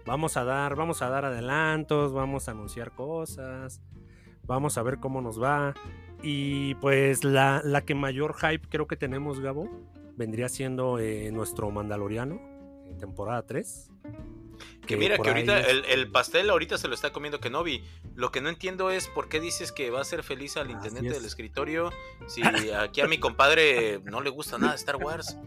vamos 0.05 0.37
a 0.37 0.43
dar, 0.43 0.75
vamos 0.75 1.01
a 1.01 1.09
dar 1.09 1.25
adelantos, 1.25 2.13
vamos 2.13 2.47
a 2.47 2.51
anunciar 2.51 2.91
cosas, 2.93 3.81
vamos 4.43 4.77
a 4.77 4.83
ver 4.83 4.99
cómo 4.99 5.21
nos 5.21 5.41
va. 5.41 5.73
Y 6.21 6.75
pues 6.75 7.23
la, 7.23 7.61
la 7.63 7.85
que 7.85 7.93
mayor 7.95 8.35
hype 8.35 8.67
creo 8.69 8.87
que 8.87 8.95
tenemos, 8.95 9.39
Gabo, 9.39 9.69
vendría 10.15 10.49
siendo 10.49 10.97
eh, 10.99 11.31
nuestro 11.31 11.69
Mandaloriano, 11.71 12.39
en 12.85 12.97
temporada 12.97 13.45
3. 13.45 13.91
Que 14.87 14.95
mira 14.95 15.17
que 15.17 15.27
ahorita 15.27 15.59
es- 15.59 15.67
el, 15.67 15.85
el 15.85 16.11
pastel 16.11 16.49
ahorita 16.49 16.77
se 16.77 16.87
lo 16.87 16.93
está 16.93 17.11
comiendo 17.11 17.39
Kenobi. 17.41 17.83
Lo 18.15 18.31
que 18.31 18.39
no 18.39 18.47
entiendo 18.49 18.89
es 18.91 19.07
por 19.09 19.27
qué 19.27 19.39
dices 19.41 19.71
que 19.73 19.89
va 19.89 19.99
a 19.99 20.05
ser 20.05 20.23
feliz 20.23 20.55
al 20.57 20.71
intendente 20.71 21.09
es. 21.09 21.15
del 21.15 21.25
escritorio 21.25 21.91
si 22.27 22.41
aquí 22.73 23.01
a 23.01 23.07
mi 23.07 23.19
compadre 23.19 23.99
no 24.05 24.21
le 24.21 24.29
gusta 24.29 24.57
nada 24.57 24.75
Star 24.75 24.95
Wars. 24.95 25.37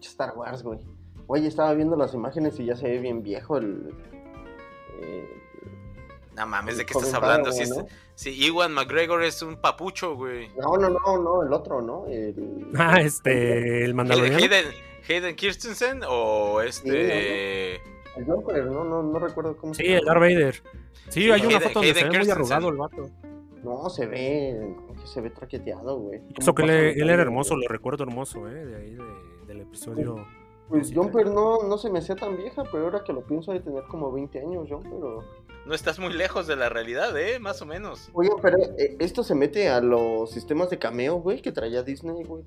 Star 0.00 0.36
Wars, 0.36 0.62
güey. 0.62 0.80
Oye, 1.28 1.48
estaba 1.48 1.74
viendo 1.74 1.96
las 1.96 2.14
imágenes 2.14 2.58
y 2.60 2.66
ya 2.66 2.76
se 2.76 2.88
ve 2.88 2.98
bien 2.98 3.22
viejo 3.22 3.56
el. 3.58 3.92
eh, 5.00 5.28
No 6.36 6.46
mames, 6.46 6.76
¿de 6.78 6.86
qué 6.86 6.92
estás 6.96 7.12
hablando? 7.14 7.50
Si, 7.52 7.62
es- 7.62 7.74
si 8.14 8.30
Iwan 8.46 8.72
McGregor 8.72 9.22
es 9.22 9.42
un 9.42 9.56
papucho, 9.60 10.14
güey. 10.16 10.48
¿no? 10.58 10.76
no, 10.76 10.88
no, 10.88 10.98
no, 11.04 11.18
no, 11.22 11.42
el 11.42 11.52
otro, 11.52 11.82
¿no? 11.82 12.06
El... 12.06 12.68
Ah, 12.76 13.00
este, 13.00 13.84
el 13.84 13.94
Mandaloriano. 13.94 14.38
Hayden, 14.38 14.66
Hayden 15.08 15.34
Christensen 15.36 16.00
o 16.08 16.60
este... 16.60 17.74
El 18.16 18.24
Joker, 18.26 18.64
no, 18.64 18.82
no, 18.84 19.02
no 19.02 19.18
recuerdo 19.18 19.56
cómo 19.58 19.74
Sí, 19.74 19.82
se 19.84 19.94
el 19.96 20.00
llama. 20.04 20.20
Darth 20.20 20.20
Vader. 20.34 20.54
Sí, 20.54 21.22
Sí, 21.22 21.30
hay 21.30 21.44
una 21.44 21.60
foto 21.60 21.74
donde 21.80 21.94
se 21.94 22.04
ve 22.04 22.18
muy 22.18 22.30
arrugado 22.30 22.68
el 22.70 22.76
vato. 22.76 23.10
No, 23.62 23.90
se 23.90 24.06
ve, 24.06 24.74
que 25.00 25.06
se 25.06 25.20
ve 25.20 25.30
traqueteado, 25.30 25.98
güey. 25.98 26.20
Eso 26.38 26.54
que 26.54 26.62
¿Cómo 26.62 26.72
él, 26.72 26.94
de- 26.94 27.12
era 27.12 27.22
hermoso, 27.22 27.56
lo 27.56 27.66
recuerdo 27.68 28.04
hermoso, 28.04 28.48
¿eh? 28.48 28.64
De 28.64 28.76
ahí, 28.76 28.94
de- 28.94 29.46
del 29.46 29.60
episodio. 29.62 30.26
Pues 30.68 30.92
Jumper 30.92 31.28
no, 31.30 31.62
no 31.62 31.78
se 31.78 31.90
me 31.90 32.00
hacía 32.00 32.16
tan 32.16 32.36
vieja, 32.36 32.64
pero 32.72 32.84
ahora 32.84 33.04
que 33.04 33.12
lo 33.12 33.22
pienso 33.24 33.52
de 33.52 33.60
tener 33.60 33.84
como 33.84 34.10
20 34.12 34.40
años, 34.40 34.68
Jumper. 34.68 34.92
o- 34.94 35.24
No 35.64 35.74
estás 35.74 35.98
muy 35.98 36.12
lejos 36.12 36.46
de 36.46 36.56
la 36.56 36.68
realidad, 36.68 37.16
¿eh? 37.16 37.38
Más 37.38 37.62
o 37.62 37.66
menos. 37.66 38.10
Oye, 38.12 38.30
pero 38.42 38.58
eh, 38.58 38.96
esto 38.98 39.22
se 39.22 39.34
mete 39.34 39.68
a 39.68 39.80
los 39.80 40.30
sistemas 40.30 40.68
de 40.70 40.78
cameo, 40.78 41.16
güey, 41.16 41.40
que 41.42 41.52
traía 41.52 41.82
Disney, 41.82 42.24
güey. 42.24 42.42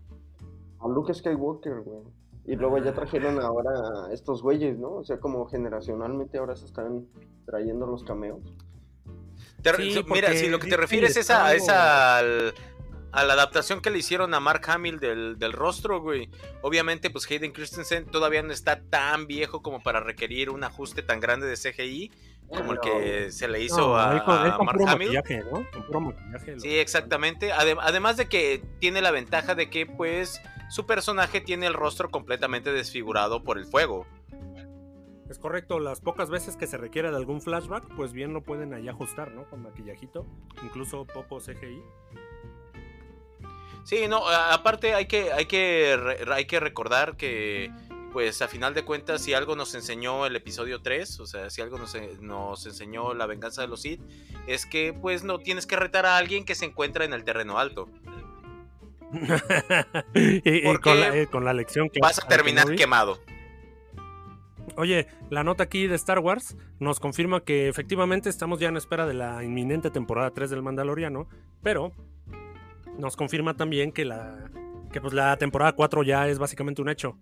A 0.79 0.87
Luke 0.87 1.13
Skywalker, 1.13 1.81
güey. 1.81 2.01
Y 2.45 2.55
luego 2.55 2.77
ya 2.79 2.93
trajeron 2.93 3.39
ahora 3.41 3.71
a 4.07 4.13
estos 4.13 4.41
güeyes, 4.41 4.77
¿no? 4.79 4.93
O 4.95 5.03
sea, 5.03 5.19
como 5.19 5.45
generacionalmente 5.47 6.37
ahora 6.39 6.55
se 6.55 6.65
están 6.65 7.05
trayendo 7.45 7.85
los 7.85 8.03
cameos. 8.03 8.39
Te- 9.61 9.75
Sí, 9.75 10.03
mira, 10.09 10.31
si 10.33 10.47
lo 10.49 10.57
que 10.59 10.67
te 10.67 10.77
refieres 10.77 11.15
es 11.17 11.29
a, 11.29 11.53
es 11.53 11.67
al- 11.69 12.53
a 13.11 13.23
la 13.23 13.33
adaptación 13.33 13.81
que 13.81 13.89
le 13.89 13.99
hicieron 13.99 14.33
a 14.33 14.39
Mark 14.39 14.61
Hamill 14.69 14.99
del, 14.99 15.37
del 15.39 15.53
rostro, 15.53 15.99
güey. 16.01 16.29
Obviamente, 16.61 17.09
pues 17.09 17.29
Hayden 17.29 17.51
Christensen 17.51 18.05
todavía 18.05 18.43
no 18.43 18.53
está 18.53 18.81
tan 18.81 19.25
viejo 19.27 19.61
como 19.61 19.81
para 19.81 19.99
requerir 19.99 20.49
un 20.49 20.63
ajuste 20.63 21.01
tan 21.01 21.19
grande 21.19 21.47
de 21.47 21.55
CGI 21.55 22.11
como 22.47 22.71
el 22.73 22.79
que 22.79 23.31
se 23.31 23.47
le 23.47 23.61
hizo 23.61 23.77
No, 23.77 23.97
a, 23.97 24.11
él 24.11 24.17
él 24.17 24.53
Mark 24.65 24.77
puro 24.77 24.87
Hamill. 24.89 25.07
maquillaje, 25.13 25.43
¿no? 25.51 25.69
Con 25.71 25.83
puro 25.85 26.01
maquillaje. 26.01 26.51
lo- 26.53 26.59
Sí, 26.59 26.77
exactamente. 26.77 27.51
Adem- 27.53 27.79
además 27.81 28.17
de 28.17 28.27
que 28.27 28.63
tiene 28.79 29.01
la 29.01 29.11
ventaja 29.11 29.53
de 29.55 29.69
que, 29.69 29.85
pues, 29.85 30.41
su 30.69 30.85
personaje 30.87 31.41
tiene 31.41 31.67
el 31.67 31.73
rostro 31.73 32.09
completamente 32.09 32.71
desfigurado 32.71 33.43
por 33.43 33.57
el 33.59 33.65
fuego. 33.65 34.07
Es 35.29 35.37
correcto, 35.37 35.79
las 35.79 36.01
pocas 36.01 36.31
veces 36.31 36.55
que 36.57 36.65
se 36.65 36.77
requiere 36.77 37.11
de 37.11 37.17
algún 37.17 37.39
flashback, 37.39 37.87
pues 37.95 38.13
bien 38.13 38.33
lo 38.33 38.41
pueden 38.41 38.73
ahí 38.73 38.87
ajustar, 38.89 39.31
¿no? 39.31 39.47
Con 39.47 39.61
maquillajito, 39.61 40.25
incluso 40.63 41.05
poco 41.05 41.39
CGI. 41.39 41.83
Sí, 43.83 44.07
no, 44.07 44.27
aparte 44.27 44.93
hay 44.93 45.07
que, 45.07 45.31
hay 45.33 45.45
que, 45.45 45.97
hay 46.31 46.45
que 46.45 46.59
recordar 46.59 47.17
que, 47.17 47.71
pues 48.11 48.41
a 48.41 48.47
final 48.47 48.73
de 48.73 48.83
cuentas, 48.83 49.21
si 49.21 49.33
algo 49.33 49.55
nos 49.55 49.73
enseñó 49.75 50.25
el 50.25 50.35
episodio 50.35 50.81
3, 50.81 51.19
o 51.19 51.25
sea, 51.25 51.49
si 51.49 51.61
algo 51.61 51.77
nos, 51.77 51.95
e- 51.95 52.17
nos 52.21 52.65
enseñó 52.65 53.13
la 53.13 53.25
venganza 53.25 53.61
de 53.61 53.67
los 53.67 53.81
Sith, 53.81 54.01
es 54.47 54.65
que 54.65 54.93
pues 54.93 55.23
no 55.23 55.39
tienes 55.39 55.65
que 55.65 55.75
retar 55.75 56.05
a 56.05 56.17
alguien 56.17 56.45
que 56.45 56.55
se 56.55 56.65
encuentra 56.65 57.05
en 57.05 57.13
el 57.13 57.23
terreno 57.23 57.57
alto. 57.57 57.89
y 60.13 60.57
y 60.59 60.61
Porque 60.61 60.83
con, 60.83 60.99
la, 60.99 61.15
eh, 61.17 61.27
con 61.27 61.45
la 61.45 61.53
lección 61.53 61.89
que 61.89 61.99
Vas 61.99 62.23
a 62.23 62.27
terminar 62.27 62.75
quemado. 62.75 63.19
Oye, 64.75 65.07
la 65.29 65.43
nota 65.43 65.63
aquí 65.63 65.87
de 65.87 65.95
Star 65.95 66.19
Wars 66.19 66.55
nos 66.79 66.99
confirma 66.99 67.43
que 67.43 67.67
efectivamente 67.67 68.29
estamos 68.29 68.59
ya 68.59 68.69
en 68.69 68.77
espera 68.77 69.07
de 69.07 69.13
la 69.13 69.43
inminente 69.43 69.89
temporada 69.89 70.31
3 70.31 70.51
del 70.51 70.61
Mandaloriano, 70.61 71.27
pero 71.63 71.91
nos 72.99 73.15
confirma 73.15 73.55
también 73.55 73.91
que 73.91 74.05
la 74.05 74.51
que 74.91 75.01
pues 75.01 75.13
la 75.13 75.37
temporada 75.37 75.73
4 75.73 76.03
ya 76.03 76.27
es 76.27 76.39
básicamente 76.39 76.81
un 76.81 76.89
hecho. 76.89 77.17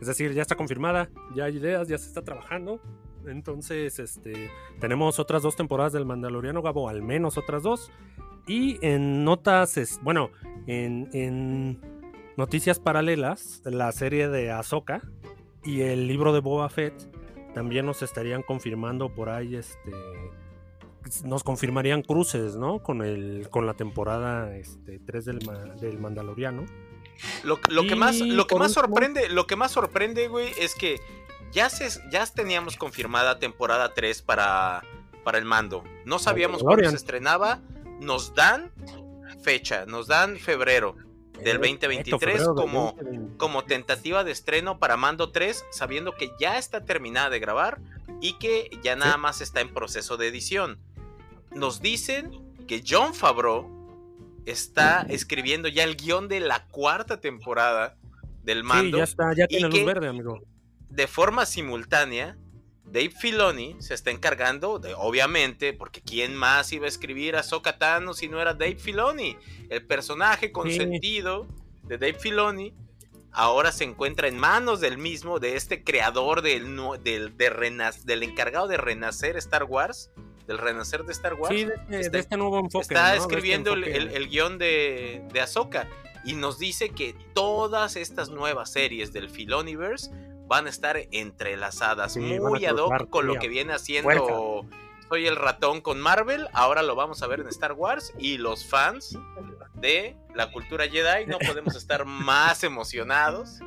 Es 0.00 0.06
decir, 0.06 0.32
ya 0.32 0.42
está 0.42 0.56
confirmada, 0.56 1.10
ya 1.34 1.44
hay 1.44 1.56
ideas, 1.56 1.88
ya 1.88 1.98
se 1.98 2.08
está 2.08 2.22
trabajando. 2.22 2.80
Entonces, 3.26 3.98
este, 3.98 4.50
tenemos 4.80 5.18
otras 5.18 5.42
dos 5.42 5.54
temporadas 5.54 5.92
del 5.92 6.06
Mandaloriano, 6.06 6.62
Gabo, 6.62 6.88
al 6.88 7.02
menos 7.02 7.38
otras 7.38 7.62
dos. 7.62 7.92
Y 8.46 8.84
en 8.84 9.24
notas, 9.24 10.00
bueno, 10.02 10.30
en, 10.66 11.08
en 11.12 11.80
noticias 12.36 12.80
paralelas, 12.80 13.62
la 13.64 13.92
serie 13.92 14.28
de 14.28 14.50
Ahsoka 14.50 15.02
y 15.62 15.82
el 15.82 16.08
libro 16.08 16.32
de 16.32 16.40
Boba 16.40 16.68
Fett 16.68 16.94
también 17.54 17.86
nos 17.86 18.02
estarían 18.02 18.42
confirmando 18.42 19.14
por 19.14 19.28
ahí, 19.28 19.54
este, 19.54 19.92
nos 21.24 21.42
confirmarían 21.44 22.02
cruces, 22.02 22.56
¿no? 22.56 22.82
Con 22.82 23.02
el, 23.02 23.48
con 23.50 23.66
la 23.66 23.74
temporada, 23.74 24.54
este, 24.56 24.98
3 24.98 25.24
del, 25.24 25.46
Ma- 25.46 25.58
del 25.80 25.98
Mandaloriano. 25.98 26.64
Lo, 27.44 27.58
lo 27.68 27.82
que 27.86 27.94
más, 27.94 28.18
lo 28.18 28.46
que 28.46 28.56
más 28.56 28.72
sorprende, 28.72 29.28
lo 29.28 29.46
que 29.46 29.56
más 29.56 29.72
sorprende, 29.72 30.28
güey, 30.28 30.52
es 30.58 30.74
que 30.74 31.00
ya 31.52 31.68
se, 31.70 31.88
ya 32.10 32.26
teníamos 32.26 32.76
confirmada 32.76 33.38
temporada 33.38 33.92
3 33.94 34.22
para, 34.22 34.82
para 35.22 35.38
el 35.38 35.44
mando. 35.44 35.84
No 36.04 36.18
sabíamos 36.18 36.62
cuándo 36.62 36.88
se 36.90 36.96
estrenaba. 36.96 37.60
Nos 38.00 38.34
dan 38.34 38.72
fecha, 39.42 39.86
nos 39.86 40.08
dan 40.08 40.38
febrero 40.38 40.96
del 41.44 41.58
Perfecto, 41.60 41.86
2023 41.86 42.20
febrero 42.20 42.54
del 42.54 42.62
como, 42.64 42.84
2023. 42.96 43.36
como 43.38 43.64
tentativa 43.64 44.24
de 44.24 44.32
estreno 44.32 44.78
para 44.78 44.96
Mando 44.96 45.30
3, 45.30 45.64
sabiendo 45.70 46.12
que 46.16 46.30
ya 46.40 46.58
está 46.58 46.84
terminada 46.84 47.30
de 47.30 47.38
grabar 47.40 47.78
y 48.20 48.34
que 48.38 48.70
ya 48.82 48.96
nada 48.96 49.16
más 49.16 49.40
está 49.40 49.60
en 49.60 49.72
proceso 49.72 50.16
de 50.16 50.28
edición. 50.28 50.78
Nos 51.54 51.80
dicen 51.80 52.30
que 52.66 52.82
John 52.86 53.14
Favreau 53.14 53.68
está 54.46 55.06
escribiendo 55.08 55.68
ya 55.68 55.84
el 55.84 55.96
guion 55.96 56.28
de 56.28 56.40
la 56.40 56.66
cuarta 56.68 57.20
temporada 57.20 57.96
del 58.42 58.58
Sí, 58.58 58.64
Mando. 58.64 58.98
ya 58.98 59.04
está, 59.04 59.34
ya 59.34 59.46
tiene 59.46 59.68
luz 59.68 59.84
verde, 59.84 60.08
amigo. 60.08 60.40
De 60.88 61.06
forma 61.06 61.46
simultánea, 61.46 62.36
Dave 62.84 63.10
Filoni 63.10 63.76
se 63.80 63.94
está 63.94 64.10
encargando 64.10 64.78
de, 64.78 64.94
obviamente, 64.94 65.72
porque 65.72 66.02
¿quién 66.02 66.34
más 66.34 66.72
iba 66.72 66.86
a 66.86 66.88
escribir 66.88 67.36
a 67.36 67.42
Tano 67.78 68.12
si 68.14 68.28
no 68.28 68.40
era 68.40 68.52
Dave 68.54 68.76
Filoni? 68.76 69.36
El 69.70 69.86
personaje 69.86 70.52
consentido 70.52 71.46
de 71.84 71.96
Dave 71.98 72.14
Filoni 72.14 72.74
ahora 73.30 73.72
se 73.72 73.84
encuentra 73.84 74.28
en 74.28 74.36
manos 74.38 74.80
del 74.80 74.98
mismo, 74.98 75.38
de 75.38 75.56
este 75.56 75.84
creador 75.84 76.42
del, 76.42 76.76
del, 77.02 77.34
de 77.36 77.50
renac- 77.50 78.02
del 78.02 78.22
encargado 78.24 78.68
de 78.68 78.76
renacer 78.76 79.36
Star 79.38 79.64
Wars, 79.64 80.10
del 80.52 80.58
renacer 80.58 81.04
de 81.04 81.12
Star 81.12 81.34
Wars. 81.34 81.54
Sí, 81.54 81.64
de 81.64 81.74
este, 81.74 82.00
está- 82.00 82.10
de 82.10 82.18
este 82.20 82.36
nuevo 82.36 82.58
enfoque. 82.60 82.82
está 82.82 83.14
este 83.14 83.22
escribiendo 83.26 83.72
el, 83.72 83.84
enfoque. 83.84 83.98
el- 83.98 84.16
el 84.22 84.28
guion 84.28 84.58
de, 84.58 85.22
de 85.32 85.40
Ahsoka. 85.40 85.88
y 86.24 86.34
nos 86.34 86.58
dice 86.58 86.90
que 86.90 87.14
todas 87.34 87.96
estas 87.96 88.28
nuevas 88.28 88.70
series 88.70 89.12
del 89.12 89.28
Filoniverse 89.28 90.10
van 90.46 90.66
a 90.66 90.70
estar 90.70 90.96
entrelazadas, 91.10 92.16
muy 92.16 92.64
ad 92.66 92.76
hoc 92.76 93.08
con 93.10 93.26
lo 93.26 93.36
que 93.38 93.48
viene 93.48 93.72
haciendo 93.72 94.64
Soy 95.08 95.26
el 95.26 95.36
ratón 95.36 95.80
con 95.82 96.00
Marvel, 96.00 96.48
ahora 96.54 96.82
lo 96.82 96.94
vamos 96.94 97.22
a 97.22 97.26
ver 97.26 97.40
en 97.40 97.48
Star 97.48 97.72
Wars 97.72 98.14
y 98.18 98.38
los 98.38 98.64
fans 98.66 99.18
de 99.74 100.16
la 100.34 100.50
cultura 100.52 100.88
Jedi 100.88 101.26
no 101.26 101.38
podemos 101.38 101.74
estar 101.76 102.04
más 102.06 102.62
emocionados. 102.64 103.58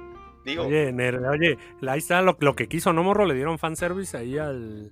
Digo, 0.45 0.63
oye, 0.63 0.93
oye, 0.93 1.57
ahí 1.87 1.97
está 1.97 2.21
lo, 2.21 2.55
que 2.55 2.67
quiso, 2.67 2.93
¿no, 2.93 3.03
Morro? 3.03 3.25
Le 3.25 3.33
dieron 3.33 3.57
fanservice 3.57 4.15
ahí 4.15 4.37
al, 4.37 4.91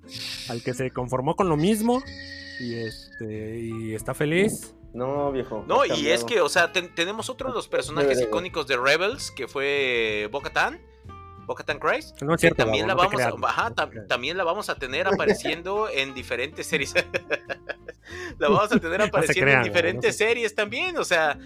al 0.49 0.63
que 0.63 0.73
se 0.73 0.89
conformó 0.89 1.35
con 1.35 1.47
lo 1.47 1.57
mismo 1.57 2.01
y, 2.59 2.75
este, 2.75 3.59
y 3.59 3.93
está 3.93 4.15
feliz. 4.15 4.75
No, 4.93 5.31
viejo. 5.31 5.63
No, 5.67 5.85
y 5.85 6.07
es 6.09 6.23
que, 6.23 6.41
o 6.41 6.49
sea, 6.49 6.71
tenemos 6.71 7.29
otro 7.29 7.49
de 7.49 7.55
los 7.55 7.67
personajes 7.67 8.21
icónicos 8.21 8.67
de 8.67 8.77
Rebels, 8.77 9.31
que 9.31 9.47
fue 9.47 10.27
Bo-Katan. 10.31 10.79
Bo-Katan 11.45 11.79
Christ. 11.79 12.21
No 12.21 12.35
es 12.35 12.41
cierto, 12.41 12.63
también, 12.63 12.87
la 12.87 12.93
vamos 12.93 13.21
a, 13.21 13.73
también 14.07 14.37
la 14.37 14.43
vamos 14.43 14.69
a 14.69 14.75
tener 14.75 15.07
apareciendo 15.11 15.89
en 15.89 16.13
diferentes 16.13 16.67
series. 16.67 16.93
la 18.39 18.49
vamos 18.49 18.71
a 18.71 18.79
tener 18.79 19.01
apareciendo 19.01 19.51
en 19.51 19.63
diferentes 19.63 20.15
series 20.15 20.55
también. 20.55 20.97
O 20.97 21.03
sea, 21.03 21.37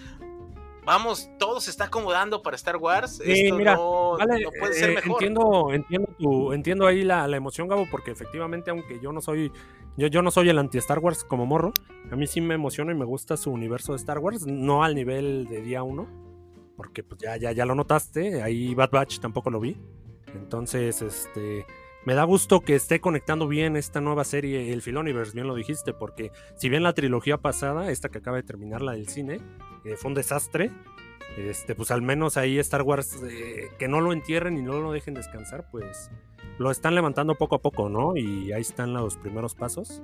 vamos, 0.88 1.30
todo 1.38 1.60
se 1.60 1.70
está 1.70 1.84
acomodando 1.84 2.42
para 2.42 2.56
Star 2.56 2.78
Wars. 2.78 3.22
Esto 3.24 3.56
mira, 3.56 3.76
no, 3.76 4.18
puede 4.58 4.74
ser 4.74 4.92
eh, 4.92 4.96
mejor. 4.96 5.12
Entiendo, 5.12 5.74
entiendo, 5.74 6.10
tu, 6.18 6.54
entiendo 6.54 6.88
ahí 6.88 7.04
la, 7.04 7.28
la, 7.28 7.38
emoción, 7.38 7.68
Gabo, 7.68 7.86
porque 7.92 8.10
efectivamente, 8.12 8.72
aunque 8.72 9.00
yo 9.00 9.12
no 9.12 9.22
soy 9.22 9.52
yo, 9.98 10.08
yo 10.08 10.22
no 10.22 10.32
soy 10.32 10.50
el 10.50 10.58
anti-Star 10.58 11.00
Wars 11.00 11.24
como 11.24 11.46
morro. 11.46 11.74
A 12.10 12.16
mí 12.16 12.26
sí 12.26 12.40
me 12.40 12.56
emociona 12.56 12.94
y 12.94 12.96
me 12.96 13.06
gusta 13.06 13.36
su 13.36 13.52
universo 13.52 13.92
de 13.92 13.98
Star 13.98 14.20
Wars. 14.20 14.48
No 14.48 14.84
al 14.84 14.96
nivel 14.96 15.46
de 15.50 15.62
día 15.62 15.84
uno. 15.84 16.08
Porque 16.78 17.04
pues 17.04 17.20
ya, 17.20 17.36
ya, 17.36 17.52
ya 17.52 17.66
lo 17.66 17.76
notaste. 17.76 18.42
Ahí 18.42 18.74
Bad 18.74 18.92
Batch 18.92 19.20
tampoco 19.20 19.50
lo 19.50 19.60
vi. 19.60 19.76
Entonces, 20.34 21.02
este. 21.02 21.66
Me 22.08 22.14
da 22.14 22.24
gusto 22.24 22.62
que 22.62 22.74
esté 22.74 23.02
conectando 23.02 23.50
bien 23.50 23.76
esta 23.76 24.00
nueva 24.00 24.24
serie, 24.24 24.72
el 24.72 24.82
Filoniverse, 24.82 25.34
bien 25.34 25.46
lo 25.46 25.56
dijiste, 25.56 25.92
porque 25.94 26.32
si 26.56 26.70
bien 26.70 26.82
la 26.82 26.94
trilogía 26.94 27.38
pasada, 27.38 27.92
esta 27.92 28.08
que 28.08 28.20
acaba 28.20 28.38
de 28.38 28.44
terminar, 28.44 28.82
la 28.82 28.94
del 28.94 29.10
cine, 29.10 29.42
eh, 29.84 29.98
fue 29.98 30.08
un 30.08 30.14
desastre, 30.14 30.72
este, 31.36 31.76
pues 31.76 31.92
al 31.92 32.02
menos 32.02 32.38
ahí 32.38 32.60
Star 32.60 32.84
Wars, 32.84 33.22
eh, 33.30 33.72
que 33.78 33.90
no 33.90 34.00
lo 34.00 34.14
entierren 34.14 34.58
y 34.58 34.62
no 34.62 34.80
lo 34.80 34.94
dejen 34.94 35.16
descansar, 35.16 35.70
pues 35.70 36.10
lo 36.58 36.72
están 36.72 36.96
levantando 36.96 37.36
poco 37.36 37.56
a 37.56 37.62
poco, 37.62 37.90
¿no? 37.90 38.16
Y 38.16 38.54
ahí 38.54 38.62
están 38.62 38.94
los 38.94 39.18
primeros 39.18 39.54
pasos. 39.54 40.02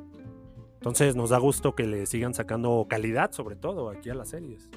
Entonces 0.73 1.15
nos 1.15 1.29
da 1.29 1.37
gusto 1.37 1.73
que 1.73 1.87
le 1.87 2.05
sigan 2.05 2.33
sacando 2.33 2.85
calidad, 2.89 3.31
sobre 3.31 3.55
todo, 3.55 3.89
aquí 3.89 4.09
a 4.09 4.13
las 4.13 4.31
series. 4.31 4.69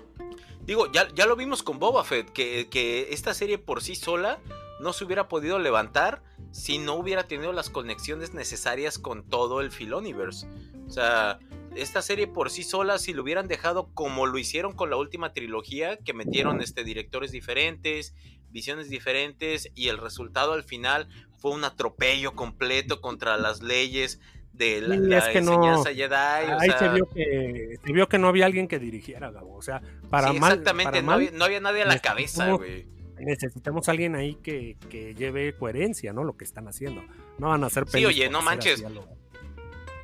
Digo, 0.64 0.92
ya, 0.92 1.08
ya 1.12 1.26
lo 1.26 1.34
vimos 1.34 1.64
con 1.64 1.80
Boba 1.80 2.04
Fett, 2.04 2.30
que, 2.30 2.68
que 2.70 3.12
esta 3.12 3.34
serie 3.34 3.58
por 3.58 3.82
sí 3.82 3.96
sola 3.96 4.38
no 4.78 4.92
se 4.92 5.04
hubiera 5.04 5.26
podido 5.26 5.58
levantar 5.58 6.22
si 6.50 6.78
no 6.78 6.94
hubiera 6.94 7.26
tenido 7.26 7.52
las 7.52 7.70
conexiones 7.70 8.34
necesarias 8.34 8.98
con 8.98 9.28
todo 9.28 9.60
el 9.60 9.70
Filoniverse. 9.70 10.46
O 10.86 10.90
sea, 10.90 11.38
esta 11.74 12.02
serie 12.02 12.26
por 12.26 12.50
sí 12.50 12.62
sola, 12.62 12.98
si 12.98 13.12
lo 13.12 13.22
hubieran 13.22 13.48
dejado 13.48 13.90
como 13.94 14.26
lo 14.26 14.38
hicieron 14.38 14.72
con 14.72 14.90
la 14.90 14.96
última 14.96 15.32
trilogía, 15.32 15.98
que 15.98 16.14
metieron 16.14 16.60
este, 16.60 16.84
directores 16.84 17.32
diferentes, 17.32 18.14
visiones 18.50 18.88
diferentes, 18.88 19.70
y 19.74 19.88
el 19.88 19.98
resultado 19.98 20.52
al 20.52 20.64
final 20.64 21.08
fue 21.38 21.50
un 21.50 21.64
atropello 21.64 22.34
completo 22.34 23.00
contra 23.00 23.36
las 23.36 23.62
leyes 23.62 24.20
de 24.52 24.80
la, 24.80 24.94
enseñanza 24.94 25.92
Jedi. 25.92 26.14
ahí 26.14 26.70
se, 26.78 26.88
vio 26.88 27.08
que, 27.10 27.76
se 27.84 27.92
vio 27.92 28.08
que 28.08 28.18
no 28.18 28.28
había 28.28 28.46
alguien 28.46 28.68
que 28.68 28.78
dirigiera, 28.78 29.30
O 29.30 29.60
sea, 29.60 29.82
para 30.08 30.30
sí, 30.30 30.36
Exactamente, 30.36 31.02
no, 31.02 31.12
había, 31.12 31.60
nadie 31.60 31.82
a 31.82 31.86
la 31.86 31.98
cabeza, 31.98 32.52
güey. 32.52 32.95
Necesitamos 33.18 33.88
alguien 33.88 34.14
ahí 34.14 34.34
que, 34.36 34.76
que, 34.90 35.14
lleve 35.14 35.54
coherencia, 35.54 36.12
¿no? 36.12 36.24
Lo 36.24 36.36
que 36.36 36.44
están 36.44 36.68
haciendo. 36.68 37.02
No 37.38 37.48
van 37.48 37.64
a 37.64 37.68
hacer 37.68 37.84
Sí, 37.88 38.04
oye, 38.04 38.28
no 38.28 38.42
manches. 38.42 38.84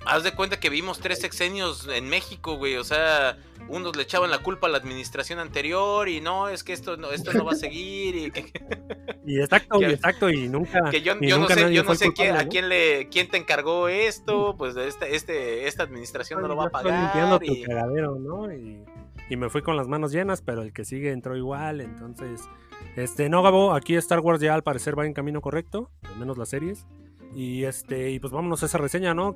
Haz 0.05 0.25
de 0.25 0.33
cuenta 0.33 0.59
que 0.59 0.69
vimos 0.69 0.99
tres 0.99 1.21
sexenios 1.21 1.87
en 1.89 2.09
México, 2.09 2.57
güey. 2.57 2.77
O 2.77 2.85
sea, 2.85 3.39
unos 3.69 3.95
le 3.97 4.03
echaban 4.03 4.31
la 4.31 4.39
culpa 4.39 4.67
a 4.67 4.71
la 4.71 4.79
administración 4.79 5.39
anterior 5.39 6.09
y 6.09 6.21
no, 6.21 6.49
es 6.49 6.65
que 6.65 6.73
esto 6.73 6.97
no, 6.97 7.13
esto 7.13 7.33
no 7.33 7.45
va 7.45 7.53
a 7.53 7.57
seguir. 7.57 8.17
Y, 8.17 8.33
y 9.27 9.41
exacto, 9.41 9.81
y 9.81 9.85
exacto, 9.85 10.29
y 10.29 10.49
nunca. 10.49 10.91
Que 10.91 11.03
yo, 11.03 11.15
yo 11.21 11.39
no 11.39 11.49
sé, 11.49 11.73
yo 11.73 11.85
no 11.85 11.95
sé 11.95 12.13
quién, 12.13 12.37
a 12.37 12.49
quién 12.49 12.69
le 12.69 13.09
quién 13.11 13.29
te 13.29 13.37
encargó 13.37 13.89
esto, 13.89 14.57
pues 14.57 14.77
este, 14.77 15.15
este, 15.15 15.69
esta 15.69 15.85
administración 15.85 16.43
no 16.43 16.49
lo 16.49 16.57
va 16.57 16.67
a 16.67 16.71
pagar. 16.71 17.01
limpiando 17.01 17.39
y... 17.43 17.63
tu 17.63 17.69
cagadero, 17.69 18.19
¿no? 18.19 18.53
Y, 18.53 18.85
y 19.29 19.37
me 19.37 19.51
fui 19.51 19.63
con 19.63 19.77
las 19.77 19.87
manos 19.87 20.13
llenas, 20.13 20.43
pero 20.43 20.63
el 20.63 20.73
que 20.73 20.85
sigue 20.85 21.13
entró 21.13 21.37
igual, 21.37 21.81
entonces. 21.81 22.49
Este, 22.97 23.29
no, 23.29 23.43
Gabo, 23.43 23.73
aquí 23.73 23.95
Star 23.97 24.21
Wars 24.21 24.41
ya 24.41 24.55
al 24.55 24.63
parecer 24.63 24.99
va 24.99 25.07
en 25.07 25.15
camino 25.15 25.41
correcto, 25.41 25.91
al 26.03 26.19
menos 26.19 26.39
las 26.39 26.51
series. 26.51 26.87
Y 27.35 27.65
este, 27.65 28.11
y 28.11 28.21
pues 28.21 28.33
vámonos 28.33 28.63
a 28.63 28.67
esa 28.67 28.79
reseña, 28.79 29.15
¿no? 29.15 29.35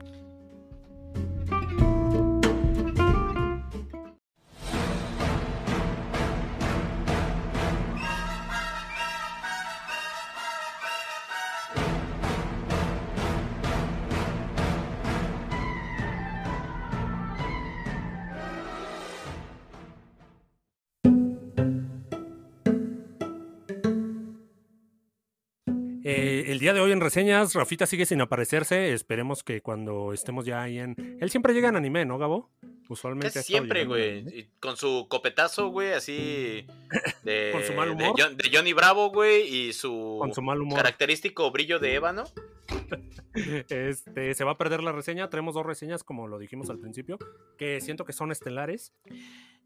Día 26.66 26.74
de 26.74 26.80
hoy 26.80 26.90
en 26.90 27.00
reseñas, 27.00 27.54
Rafita 27.54 27.86
sigue 27.86 28.06
sin 28.06 28.20
aparecerse. 28.20 28.92
Esperemos 28.92 29.44
que 29.44 29.62
cuando 29.62 30.12
estemos 30.12 30.44
ya 30.44 30.62
ahí 30.62 30.80
en. 30.80 31.16
Él 31.20 31.30
siempre 31.30 31.54
llega 31.54 31.68
en 31.68 31.76
anime, 31.76 32.04
¿no, 32.04 32.18
Gabo? 32.18 32.50
Usualmente. 32.88 33.40
siempre, 33.44 33.84
güey. 33.84 34.48
Con 34.58 34.76
su 34.76 35.06
copetazo, 35.08 35.68
güey, 35.68 35.92
así. 35.92 36.66
De, 37.22 37.50
con 37.52 37.62
su 37.62 37.72
mal 37.72 37.90
humor. 37.90 38.16
De, 38.16 38.50
Johnny 38.52 38.72
Bravo, 38.72 39.10
güey, 39.10 39.46
y 39.46 39.72
su, 39.74 40.16
con 40.18 40.34
su 40.34 40.42
mal 40.42 40.60
humor. 40.60 40.78
característico 40.78 41.48
brillo 41.52 41.78
de 41.78 41.94
ébano. 41.94 42.24
este, 43.68 44.34
se 44.34 44.44
va 44.44 44.50
a 44.50 44.58
perder 44.58 44.82
la 44.82 44.90
reseña. 44.90 45.30
Tenemos 45.30 45.54
dos 45.54 45.64
reseñas, 45.64 46.02
como 46.02 46.26
lo 46.26 46.36
dijimos 46.36 46.68
al 46.68 46.80
principio, 46.80 47.16
que 47.56 47.80
siento 47.80 48.04
que 48.04 48.12
son 48.12 48.32
estelares. 48.32 48.92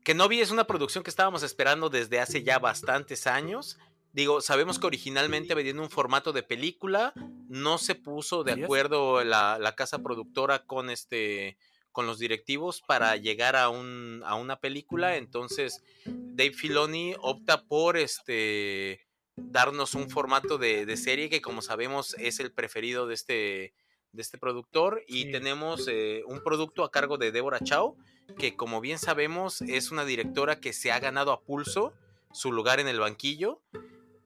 Que 0.05 0.13
Novi 0.13 0.43
es 0.43 0.51
una 0.51 0.65
producción 0.65 1.03
que 1.03 1.09
estábamos 1.09 1.45
esperando 1.45 1.89
desde 1.89 2.21
hace 2.21 2.43
ya 2.43 2.59
bastantes 2.59 3.27
años 3.27 3.79
Digo, 4.13 4.41
sabemos 4.41 4.79
que 4.79 4.87
originalmente 4.87 5.55
venía 5.55 5.71
en 5.71 5.79
un 5.79 5.91
formato 5.91 6.33
de 6.33 6.43
película, 6.43 7.13
no 7.49 7.79
se 7.79 7.95
puso 7.95 8.43
de 8.43 8.53
acuerdo 8.53 9.23
la, 9.23 9.75
casa 9.77 10.01
productora 10.01 10.65
con 10.65 10.91
este 10.91 11.57
con 11.93 12.07
los 12.07 12.21
directivos 12.21 12.83
para 12.87 13.17
llegar 13.17 13.57
a, 13.57 13.69
un, 13.69 14.23
a 14.25 14.37
una 14.37 14.61
película, 14.61 15.17
entonces 15.17 15.83
Dave 16.07 16.53
Filoni 16.53 17.15
opta 17.21 17.65
por 17.65 17.97
este 17.97 19.09
darnos 19.35 19.95
un 19.95 20.09
formato 20.09 20.57
de, 20.57 20.97
serie 20.97 21.29
que 21.29 21.41
como 21.41 21.63
sabemos 21.63 22.15
es 22.19 22.39
el 22.39 22.53
preferido 22.53 23.09
de 23.09 23.15
este, 23.15 23.75
de 24.13 24.23
este 24.23 24.39
productor 24.39 25.03
y 25.09 25.33
tenemos 25.33 25.89
eh, 25.89 26.23
un 26.27 26.45
producto 26.45 26.85
a 26.85 26.93
cargo 26.93 27.19
de 27.19 27.33
Deborah 27.33 27.61
Chow, 27.61 27.97
que 28.39 28.55
como 28.55 28.81
bien 28.81 28.99
sabemos 28.99 29.61
es 29.63 29.91
una 29.91 30.05
directora 30.05 30.61
que 30.61 30.73
se 30.73 30.93
ha 30.93 31.01
ganado 31.01 31.33
a 31.33 31.41
pulso 31.41 31.93
su 32.33 32.53
lugar 32.53 32.79
en 32.79 32.87
el 32.87 33.01
banquillo 33.01 33.61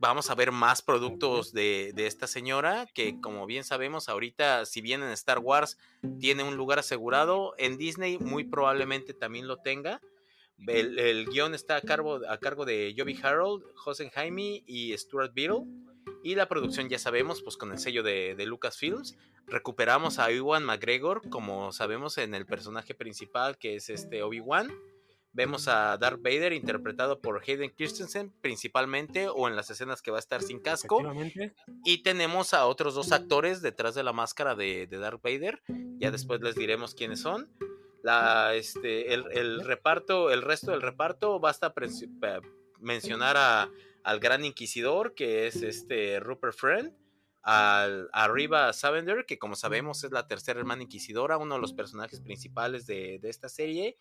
vamos 0.05 0.29
a 0.29 0.35
ver 0.35 0.53
más 0.53 0.83
productos 0.83 1.55
de, 1.55 1.95
esta 1.97 2.27
señora 2.27 2.87
que 2.93 3.19
como 3.23 3.47
bien 3.47 3.65
sabemos 3.65 4.11
ahorita 4.11 4.67
si 4.67 4.83
bien 4.83 5.03
en 5.03 5.09
Star 5.09 5.39
Wars 5.39 5.79
tiene 6.21 6.43
un 6.43 6.57
lugar 6.57 6.79
asegurado, 6.79 7.55
en 7.57 7.79
Disney 7.79 8.19
muy 8.19 8.45
probablemente 8.45 9.15
también 9.15 9.49
lo 9.49 9.57
tenga. 9.63 10.03
El, 10.67 11.27
guion 11.31 11.55
está 11.55 11.77
a 11.77 11.81
cargo, 11.81 12.21
a 12.29 12.37
cargo 12.37 12.67
de 12.67 12.95
Joby 12.97 13.19
Harold, 13.23 13.65
José 13.77 14.11
Jaime 14.11 14.63
y 14.67 14.97
Stuart 14.99 15.33
Beetle. 15.33 15.65
Y 16.23 16.35
la 16.35 16.49
producción 16.49 16.91
ya 16.91 16.99
sabemos, 16.99 17.43
pues 17.43 17.57
con 17.57 17.73
el 17.73 17.79
sello 17.79 18.03
de, 18.03 18.35
de 18.35 18.45
Lucasfilms, 18.45 19.17
recuperamos 19.47 20.19
a 20.19 20.31
Ewan 20.31 20.65
McGregor, 20.65 21.29
como 21.31 21.73
sabemos 21.73 22.19
en 22.19 22.35
el 22.35 22.45
personaje 22.45 22.95
principal 22.95 23.57
que 23.57 23.77
es 23.77 23.89
este 23.89 24.23
Obi-Wan 24.23 24.71
Vemos 25.35 25.67
a 25.67 25.99
Darth 25.99 26.23
Vader 26.23 26.53
interpretado 26.53 27.21
por 27.21 27.43
Hayden 27.43 27.71
Christensen 27.71 28.33
principalmente 28.41 29.29
o 29.29 29.49
en 29.49 29.57
las 29.57 29.69
escenas 29.69 30.01
que 30.01 30.13
va 30.13 30.19
a 30.19 30.21
estar 30.21 30.41
sin 30.43 30.61
casco. 30.61 31.03
Y 31.85 32.05
tenemos 32.05 32.55
a 32.55 32.67
otros 32.67 32.95
dos 32.95 33.11
actores 33.11 33.61
detrás 33.61 33.97
de 33.97 34.05
la 34.05 34.13
máscara 34.13 34.55
de, 34.55 34.87
Darth 34.87 35.21
Vader. 35.23 35.61
Ya 35.99 36.13
después 36.13 36.41
les 36.41 36.55
diremos 36.55 36.95
quiénes 36.95 37.21
son. 37.21 37.51
La, 38.05 38.55
este, 38.55 39.13
el, 39.13 39.65
reparto, 39.65 40.31
el 40.31 40.41
resto 40.41 40.71
del 40.71 40.83
reparto 40.83 41.41
basta 41.41 41.75
mencionar 42.79 43.37
a, 43.37 43.69
al 44.05 44.21
gran 44.21 44.45
inquisidor 44.45 45.15
que 45.15 45.49
es 45.49 45.63
este 45.63 46.21
Rupert 46.21 46.57
Friend. 46.57 46.93
Al, 47.43 48.09
arriba 48.13 48.73
Savender, 48.73 49.27
que 49.27 49.39
como 49.39 49.57
sabemos 49.57 50.05
es 50.05 50.13
la 50.13 50.29
tercera 50.29 50.61
hermana 50.61 50.85
inquisidora, 50.85 51.39
uno 51.39 51.57
de 51.57 51.61
los 51.61 51.73
personajes 51.73 52.21
principales 52.21 52.87
de, 52.87 53.19
de 53.21 53.29
esta 53.29 53.49
serie 53.49 53.99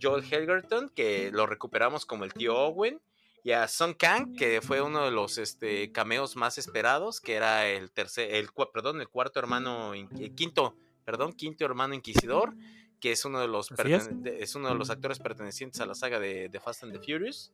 Joel 0.00 0.24
Helgerton, 0.24 0.88
que 0.90 1.30
lo 1.32 1.46
recuperamos 1.46 2.06
como 2.06 2.24
el 2.24 2.32
tío 2.32 2.56
Owen. 2.56 3.00
y 3.42 3.52
a 3.52 3.68
Sun 3.68 3.94
Kang, 3.94 4.36
que 4.36 4.60
fue 4.60 4.82
uno 4.82 5.04
de 5.04 5.10
los 5.10 5.38
este, 5.38 5.92
cameos 5.92 6.36
más 6.36 6.58
esperados, 6.58 7.20
que 7.20 7.34
era 7.34 7.68
el 7.68 7.90
tercer, 7.90 8.34
el, 8.34 8.48
perdón, 8.72 9.00
el 9.00 9.08
cuarto 9.08 9.38
hermano, 9.38 9.94
el 9.94 10.34
quinto, 10.34 10.76
perdón, 11.04 11.32
quinto 11.32 11.64
hermano 11.64 11.94
inquisidor, 11.94 12.54
que 13.00 13.12
es 13.12 13.24
uno 13.24 13.40
de 13.40 13.48
los, 13.48 13.70
es. 13.70 14.54
uno 14.54 14.68
de 14.68 14.74
los 14.74 14.90
actores 14.90 15.18
pertenecientes 15.18 15.80
a 15.80 15.86
la 15.86 15.94
saga 15.94 16.20
de, 16.20 16.60
Fast 16.62 16.84
and 16.84 16.92
the 16.92 16.98
Furious. 16.98 17.52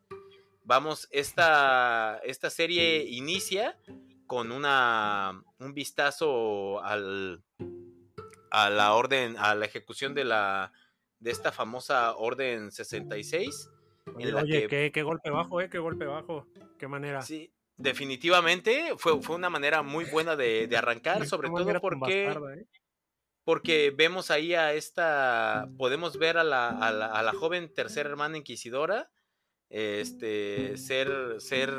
Vamos, 0.64 1.06
esta, 1.12 2.20
esta 2.24 2.50
serie 2.50 3.04
inicia 3.04 3.78
con 4.26 4.50
una, 4.50 5.40
un 5.60 5.72
vistazo 5.72 6.82
al, 6.82 7.44
a 8.50 8.70
la 8.70 8.94
orden, 8.94 9.36
a 9.38 9.54
la 9.54 9.66
ejecución 9.66 10.14
de 10.14 10.24
la 10.24 10.72
de 11.26 11.32
esta 11.32 11.50
famosa 11.50 12.14
orden 12.14 12.70
66 12.70 13.70
Oye, 14.14 14.68
qué, 14.92 15.02
golpe 15.02 15.30
bajo, 15.30 15.60
¿eh? 15.60 15.68
Qué 15.68 15.80
golpe 15.80 16.04
bajo. 16.04 16.46
Qué 16.78 16.86
manera. 16.86 17.22
Sí, 17.22 17.52
definitivamente 17.76 18.94
fue, 18.96 19.20
fue 19.20 19.34
una 19.34 19.50
manera 19.50 19.82
muy 19.82 20.04
buena 20.04 20.36
de, 20.36 20.72
arrancar, 20.76 21.26
sobre 21.26 21.48
todo 21.48 21.80
porque... 21.80 22.28
¿eh? 22.28 22.66
Porque 23.42 23.92
vemos 23.96 24.30
ahí 24.30 24.54
a 24.54 24.72
esta, 24.72 25.68
podemos 25.76 26.16
ver 26.16 26.38
a 26.38 26.44
la, 26.44 26.68
a 26.68 26.92
la, 26.92 27.06
a 27.06 27.22
la 27.24 27.32
joven 27.32 27.72
tercera 27.74 28.08
hermana 28.08 28.38
inquisidora, 28.38 29.10
este, 29.68 30.76
ser, 30.76 31.40
ser 31.40 31.72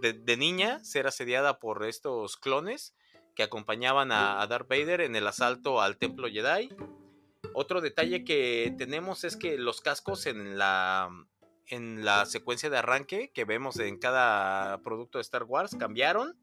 de, 0.00 0.36
niña, 0.38 0.82
ser 0.82 1.06
asediada 1.06 1.58
por 1.58 1.84
estos 1.84 2.38
clones 2.38 2.94
que 3.34 3.42
acompañaban 3.42 4.12
a, 4.12 4.40
a, 4.40 4.46
Darth 4.46 4.68
Vader 4.68 5.02
en 5.02 5.14
el 5.14 5.26
asalto 5.26 5.82
al 5.82 5.98
templo 5.98 6.28
Jedi. 6.28 6.70
Otro 7.54 7.80
detalle 7.80 8.24
que 8.24 8.74
tenemos 8.76 9.24
es 9.24 9.36
que 9.36 9.56
los 9.56 9.80
cascos 9.80 10.26
en 10.26 10.58
la, 10.58 11.08
en 11.68 12.04
la 12.04 12.26
secuencia 12.26 12.68
de 12.68 12.78
arranque 12.78 13.30
que 13.32 13.44
vemos 13.44 13.78
en 13.78 13.98
cada 13.98 14.82
producto 14.82 15.18
de 15.18 15.22
Star 15.22 15.44
Wars 15.44 15.76
cambiaron. 15.78 16.36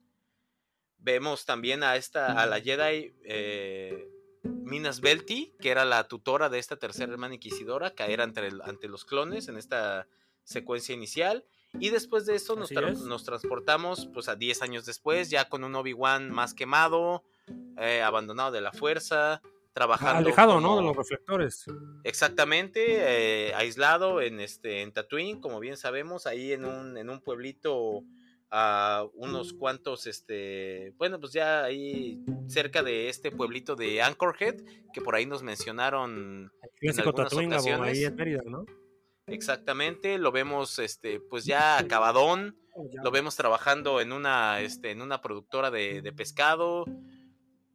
Vemos 0.97 1.45
también 1.45 1.83
a 1.83 1.97
esta, 1.97 2.41
a 2.41 2.45
la 2.45 2.61
Jedi 2.61 3.13
eh, 3.25 4.07
Minas 4.43 5.01
Belti, 5.01 5.53
que 5.59 5.69
era 5.69 5.83
la 5.83 6.07
tutora 6.07 6.49
de 6.49 6.59
esta 6.59 6.77
tercera 6.77 7.11
hermana 7.11 7.35
inquisidora, 7.35 7.93
caer 7.93 8.21
ante, 8.21 8.49
ante 8.63 8.87
los 8.87 9.03
clones 9.03 9.49
en 9.49 9.57
esta 9.57 10.07
secuencia 10.43 10.95
inicial. 10.95 11.45
Y 11.79 11.89
después 11.89 12.25
de 12.25 12.35
eso 12.35 12.55
nos, 12.55 12.71
nos, 12.71 13.23
transportamos 13.23 14.09
pues, 14.13 14.27
a 14.29 14.35
10 14.35 14.61
años 14.61 14.85
después, 14.85 15.29
ya 15.29 15.47
con 15.47 15.63
un 15.63 15.75
Obi-Wan 15.75 16.29
más 16.29 16.53
quemado, 16.53 17.23
eh, 17.77 18.01
abandonado 18.01 18.51
de 18.51 18.61
la 18.61 18.73
fuerza, 18.73 19.41
trabajando. 19.73 20.19
Alejado, 20.19 20.59
¿no? 20.59 20.77
De 20.77 20.83
los 20.83 20.95
reflectores. 20.95 21.65
Exactamente, 22.03 23.47
eh, 23.49 23.53
aislado 23.55 24.21
en, 24.21 24.39
este, 24.39 24.81
en 24.81 24.91
Tatooine, 24.91 25.39
como 25.39 25.59
bien 25.59 25.77
sabemos, 25.77 26.27
ahí 26.27 26.53
en 26.53 26.65
un, 26.65 26.97
en 26.97 27.09
un 27.09 27.21
pueblito 27.21 28.03
a 28.53 29.05
unos 29.13 29.53
cuantos, 29.53 30.07
este, 30.07 30.93
bueno, 30.97 31.19
pues 31.21 31.31
ya 31.31 31.63
ahí 31.63 32.21
cerca 32.47 32.83
de 32.83 33.07
este 33.07 33.31
pueblito 33.31 33.77
de 33.77 34.01
Anchorhead, 34.01 34.61
que 34.93 34.99
por 34.99 35.15
ahí 35.15 35.25
nos 35.25 35.41
mencionaron 35.41 36.51
en 36.81 36.99
algunas 36.99 37.65
ocasiones. 37.65 38.45
¿no? 38.45 38.65
Exactamente, 39.27 40.17
lo 40.17 40.33
vemos, 40.33 40.79
este, 40.79 41.21
pues 41.21 41.45
ya 41.45 41.77
acabadón, 41.77 42.57
oh, 42.75 42.89
lo 43.01 43.11
vemos 43.11 43.37
trabajando 43.37 44.01
en 44.01 44.11
una, 44.11 44.59
este, 44.59 44.91
en 44.91 45.01
una 45.01 45.21
productora 45.21 45.71
de, 45.71 46.13
pescado. 46.15 46.83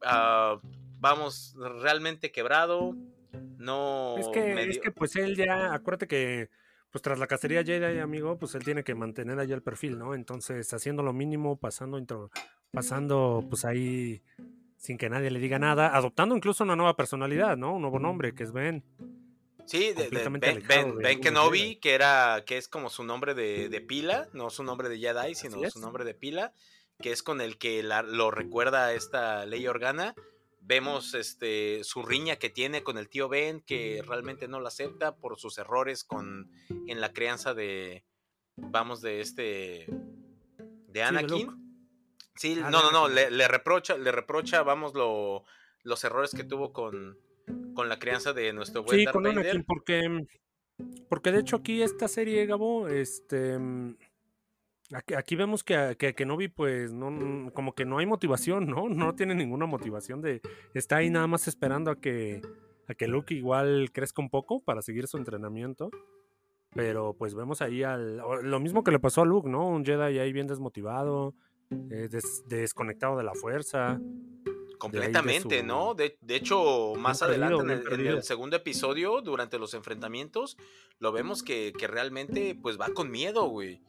Uh, 0.03 0.59
vamos 0.99 1.55
realmente 1.81 2.31
quebrado. 2.31 2.95
No. 3.57 4.17
Es 4.17 4.27
que, 4.29 4.69
es 4.69 4.79
que 4.79 4.91
pues 4.91 5.15
él 5.15 5.35
ya, 5.35 5.73
acuérdate 5.73 6.07
que 6.07 6.49
pues 6.91 7.01
tras 7.01 7.19
la 7.19 7.27
cacería 7.27 7.63
Jedi, 7.63 7.99
amigo, 7.99 8.37
pues 8.39 8.55
él 8.55 8.63
tiene 8.63 8.83
que 8.83 8.95
mantener 8.95 9.39
ahí 9.39 9.51
el 9.51 9.61
perfil, 9.61 9.99
¿no? 9.99 10.15
Entonces, 10.15 10.73
haciendo 10.73 11.03
lo 11.03 11.13
mínimo, 11.13 11.57
pasando, 11.57 11.97
intro, 11.97 12.31
pasando 12.71 13.45
pues 13.49 13.65
ahí 13.65 14.21
sin 14.77 14.97
que 14.97 15.09
nadie 15.09 15.31
le 15.31 15.39
diga 15.39 15.59
nada, 15.59 15.95
adoptando 15.95 16.35
incluso 16.35 16.63
una 16.63 16.75
nueva 16.75 16.95
personalidad, 16.95 17.57
¿no? 17.57 17.75
Un 17.75 17.81
nuevo 17.81 17.99
nombre, 17.99 18.33
que 18.33 18.43
es 18.43 18.51
Ben. 18.51 18.83
Sí, 19.65 19.91
de, 19.91 20.07
ben, 20.09 21.19
Kenobi, 21.19 21.75
que 21.75 21.93
era, 21.93 22.43
que 22.45 22.57
es 22.57 22.69
como 22.69 22.89
su 22.89 23.03
nombre 23.03 23.33
de, 23.33 23.81
pila, 23.81 24.29
no 24.31 24.49
su 24.49 24.63
nombre 24.63 24.87
de 24.87 24.97
Jedi, 24.97 25.35
sino 25.35 25.69
su 25.69 25.81
nombre 25.81 26.05
de 26.05 26.13
pila, 26.13 26.53
que 27.01 27.11
es 27.11 27.21
con 27.21 27.41
el 27.41 27.57
que 27.57 27.83
lo 27.83 28.31
recuerda 28.31 28.93
esta 28.93 29.45
ley 29.45 29.67
organa 29.67 30.15
Vemos 30.67 31.13
este, 31.13 31.81
su 31.85 32.03
riña 32.03 32.35
que 32.35 32.49
tiene 32.49 32.83
con 32.83 32.97
el 32.97 33.07
tío 33.07 33.29
Ben, 33.29 33.61
que 33.61 34.03
realmente 34.05 34.49
no 34.49 34.59
lo 34.59 34.67
acepta 34.67 35.15
por 35.15 35.39
sus 35.39 35.57
errores 35.57 36.03
con, 36.03 36.51
en 36.87 36.99
la 36.99 37.13
crianza 37.13 37.53
de, 37.53 38.03
vamos, 38.57 38.99
de 39.01 39.21
este, 39.21 39.87
de 40.89 41.03
Anakin. 41.03 41.55
Sí, 42.35 42.59
ah, 42.61 42.69
no, 42.69 42.83
no, 42.83 42.91
no, 42.91 43.07
le, 43.07 43.47
reprocha, 43.47 43.97
le 43.97 44.11
reprocha, 44.11 44.61
vamos, 44.61 44.93
lo, 44.93 45.45
los 45.83 46.03
errores 46.03 46.31
que 46.31 46.43
tuvo 46.43 46.73
con, 46.73 47.17
con 47.73 47.87
la 47.87 47.97
crianza 47.97 48.33
de 48.33 48.51
nuestro 48.51 48.83
buen 48.83 48.99
Sí, 48.99 49.05
con 49.05 49.25
Anakin, 49.25 49.63
porque, 49.63 50.27
porque 51.07 51.31
de 51.31 51.39
hecho 51.39 51.55
aquí 51.55 51.81
esta 51.81 52.09
serie, 52.09 52.45
Gabo, 52.45 52.89
este 52.89 53.57
Aquí, 54.93 55.35
vemos 55.35 55.65
que, 55.65 55.97
que, 55.99 56.15
Kenobi, 56.15 56.47
pues, 56.47 56.93
no, 56.93 57.51
como 57.53 57.73
que 57.73 57.83
no 57.83 57.97
hay 57.97 58.05
motivación, 58.05 58.67
¿no? 58.67 58.87
No 58.89 59.15
tiene 59.15 59.35
ninguna 59.35 59.65
motivación 59.65 60.21
de. 60.21 60.41
Está 60.73 60.97
ahí 60.97 61.09
nada 61.09 61.27
más 61.27 61.47
esperando 61.47 61.91
a 61.91 61.99
que, 61.99 62.41
a 62.87 62.93
que 62.93 63.07
Luke 63.07 63.33
igual 63.33 63.91
crezca 63.91 64.21
un 64.21 64.29
poco 64.29 64.61
para 64.61 64.81
seguir 64.81 65.07
su 65.07 65.17
entrenamiento. 65.17 65.89
Pero 66.73 67.13
pues 67.13 67.33
vemos 67.33 67.61
ahí 67.61 67.83
al. 67.83 68.17
Lo 68.43 68.59
mismo 68.59 68.83
que 68.83 68.91
le 68.91 68.99
pasó 68.99 69.21
a 69.21 69.25
Luke, 69.25 69.49
¿no? 69.49 69.67
Un 69.67 69.85
Jedi 69.85 70.19
ahí 70.19 70.31
bien 70.31 70.47
desmotivado, 70.47 71.33
eh, 71.91 72.09
desconectado 72.47 73.17
de 73.17 73.23
la 73.23 73.33
fuerza. 73.33 73.99
Completamente, 74.77 75.63
¿no? 75.63 75.95
De, 75.95 76.17
hecho, 76.29 76.93
más 76.95 77.23
adelante 77.23 77.63
en, 77.91 78.07
el, 78.07 78.23
segundo 78.23 78.55
episodio, 78.55 79.21
durante 79.21 79.57
los 79.57 79.73
enfrentamientos, 79.73 80.55
lo 80.99 81.11
vemos 81.11 81.41
que, 81.41 81.73
que 81.77 81.87
realmente 81.87 82.55
pues 82.61 82.79
va 82.79 82.89
con 82.89 83.09
miedo, 83.09 83.45
güey. 83.49 83.81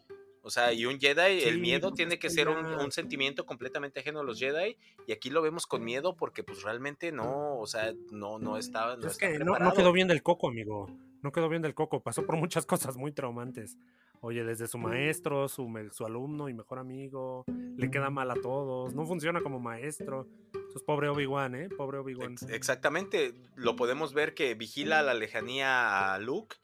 O 0.49 0.51
sea, 0.51 0.73
y 0.73 0.87
un 0.87 0.99
Jedi, 0.99 1.43
el 1.43 1.59
miedo 1.59 1.93
tiene 1.93 2.19
que 2.19 2.31
ser 2.31 2.49
un, 2.49 2.91
sentimiento 2.91 3.45
completamente 3.45 4.01
ajeno 4.01 4.21
a 4.21 4.25
los 4.25 4.39
Jedi. 4.39 4.79
Y 5.07 5.13
aquí 5.13 5.29
lo 5.29 5.43
vemos 5.43 5.67
con 5.67 5.85
miedo 5.85 6.17
porque 6.17 6.43
pues 6.43 6.63
realmente 6.63 7.13
no, 7.13 7.59
o 7.59 7.67
sea, 7.67 7.93
no, 8.11 8.39
no 8.39 8.57
estaba... 8.57 8.97
No 8.97 9.09
es 9.09 9.19
que 9.19 9.41
no, 9.41 9.75
quedó 9.75 9.93
bien 9.93 10.09
del 10.09 10.23
coco, 10.23 10.49
amigo. 10.49 10.87
No 11.21 11.33
quedó 11.33 11.51
bien 11.51 11.61
del 11.61 11.75
coco. 11.75 12.01
Pasó 12.01 12.25
por 12.25 12.37
muchas 12.37 12.65
cosas 12.67 12.97
muy 12.97 13.13
traumantes. 13.13 13.77
Oye, 14.23 14.43
desde 14.43 14.69
su 14.69 14.79
maestro, 14.79 15.49
su, 15.49 15.71
su 15.93 16.07
alumno 16.07 16.49
y 16.49 16.55
mejor 16.55 16.79
amigo, 16.79 17.45
le 17.77 17.91
queda 17.91 18.09
mal 18.09 18.31
a 18.31 18.35
todos, 18.35 18.95
no 18.95 19.05
funciona 19.05 19.43
como 19.43 19.61
maestro. 19.61 20.27
Entonces, 20.55 20.83
pobre 20.83 21.11
Obi-Wan, 21.11 21.57
¿eh? 21.57 21.69
Pobre 21.69 21.99
Obi-Wan. 21.99 22.37
Exactamente, 22.49 23.35
lo 23.55 23.77
podemos 23.77 24.15
ver 24.15 24.33
que 24.33 24.55
vigila 24.55 25.01
a 25.01 25.03
la 25.03 25.13
lejanía 25.13 26.15
a 26.15 26.19
Luke, 26.19 26.57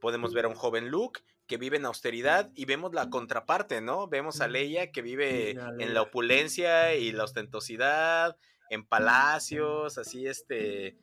podemos 0.00 0.34
ver 0.34 0.46
a 0.46 0.48
un 0.48 0.56
joven 0.56 0.90
Luke 0.90 1.20
que 1.48 1.56
vive 1.56 1.78
en 1.78 1.86
austeridad 1.86 2.50
y 2.54 2.66
vemos 2.66 2.92
la 2.92 3.10
contraparte, 3.10 3.80
¿no? 3.80 4.06
Vemos 4.06 4.40
a 4.40 4.46
Leia 4.46 4.92
que 4.92 5.02
vive 5.02 5.52
en 5.78 5.94
la 5.94 6.02
opulencia 6.02 6.94
y 6.94 7.10
la 7.10 7.24
ostentosidad, 7.24 8.36
en 8.68 8.86
palacios, 8.86 9.96
así 9.96 10.26
este, 10.26 10.98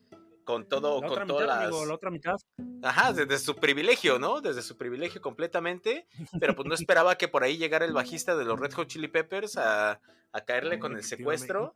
con 0.46 0.70
todo, 0.70 1.02
con 1.02 1.28
todas 1.28 1.48
las... 1.48 1.88
la 1.88 1.94
otra 1.94 2.12
mitad. 2.12 2.36
Ajá, 2.84 3.12
desde 3.12 3.40
su 3.40 3.56
privilegio, 3.56 4.20
¿no? 4.20 4.40
Desde 4.40 4.62
su 4.62 4.78
privilegio 4.78 5.20
completamente, 5.20 6.08
pero 6.40 6.56
pues 6.56 6.68
no 6.68 6.76
esperaba 6.76 7.18
que 7.18 7.28
por 7.28 7.44
ahí 7.44 7.58
llegara 7.58 7.84
el 7.84 7.94
bajista 7.94 8.36
de 8.36 8.46
los 8.46 8.60
Red 8.60 8.74
Hot 8.74 8.88
Chili 8.88 9.08
Peppers 9.08 9.58
a, 9.58 10.00
caerle 10.46 10.80
con 10.80 10.96
el 10.96 11.04
secuestro 11.04 11.74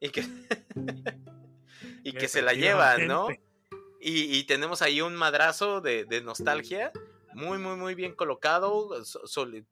y 0.00 0.10
que, 0.10 0.26
y 2.04 2.12
que 2.12 2.28
se 2.28 2.42
la 2.42 2.52
llevan, 2.52 3.06
¿no? 3.06 3.28
Y, 4.04 4.42
tenemos 4.44 4.82
ahí 4.82 5.00
un 5.00 5.14
madrazo 5.14 5.80
de, 5.80 6.04
de 6.04 6.20
nostalgia 6.20 6.92
muy, 7.34 7.58
muy, 7.58 7.76
muy 7.76 7.94
bien 7.94 8.14
colocado 8.14 8.90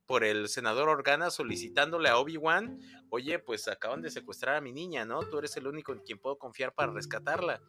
por 0.06 0.24
el 0.24 0.48
senador 0.48 0.88
Organa 0.88 1.30
solicitándole 1.30 2.08
a 2.08 2.18
Obi-Wan, 2.18 2.80
oye, 3.10 3.38
pues 3.38 3.68
acaban 3.68 4.02
de 4.02 4.10
secuestrar 4.10 4.56
a 4.56 4.60
mi 4.60 4.72
niña, 4.72 5.04
¿no? 5.04 5.20
Tú 5.20 5.38
eres 5.38 5.56
el 5.56 5.66
único 5.66 5.92
en 5.92 6.00
quien 6.00 6.18
puedo 6.18 6.38
confiar 6.38 6.72
para 6.74 6.92
rescatarla. 6.92 7.60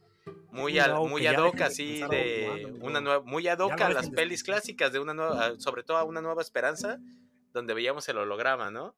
Muy, 0.52 0.80
muy 1.10 1.28
ad 1.28 1.38
hoc, 1.38 1.62
así 1.62 2.02
de 2.10 2.74
una 2.82 3.02
nueva, 3.02 3.24
muy 3.24 3.48
ad 3.48 3.60
hoc 3.60 3.80
a 3.82 3.90
las 3.90 4.10
pelis 4.10 4.44
clásicas 4.44 4.94
de 4.94 5.00
una 5.00 5.14
nueva, 5.14 5.60
sobre 5.60 5.84
todo 5.84 5.98
a 5.98 6.04
una 6.04 6.22
nueva 6.22 6.42
esperanza, 6.42 7.00
donde 7.54 7.74
veíamos 7.74 8.08
el 8.10 8.18
holograma, 8.18 8.70
¿no? 8.70 8.96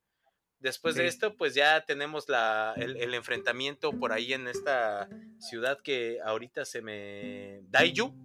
Después 0.63 0.95
de 0.95 1.07
esto, 1.07 1.35
pues 1.35 1.55
ya 1.55 1.83
tenemos 1.85 2.29
la, 2.29 2.73
el, 2.77 3.13
enfrentamiento 3.13 3.91
por 3.91 4.13
ahí 4.13 4.31
en 4.31 4.47
esta 4.47 5.09
ciudad 5.37 5.77
que 5.83 6.19
ahorita 6.23 6.63
se 6.63 6.81
me... 6.81 7.59
Daiju, 7.63 8.15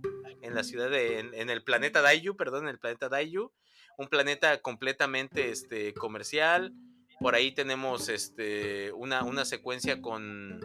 en 0.43 0.55
la 0.55 0.65
ciudad 0.65 0.91
de... 0.91 1.19
En, 1.19 1.51
el 1.51 1.63
planeta 1.63 2.03
Daiju, 2.03 2.37
perdón, 2.37 2.65
en 2.65 2.71
el 2.71 2.79
planeta 2.79 3.09
Daiju. 3.09 3.53
Un 3.97 4.09
planeta 4.09 4.61
completamente 4.61 5.51
este, 5.51 5.93
comercial. 5.95 6.73
Por 7.21 7.35
ahí 7.35 7.53
tenemos 7.53 8.09
este, 8.09 8.93
una, 8.93 9.25
una 9.25 9.45
secuencia 9.45 10.01
con, 10.01 10.61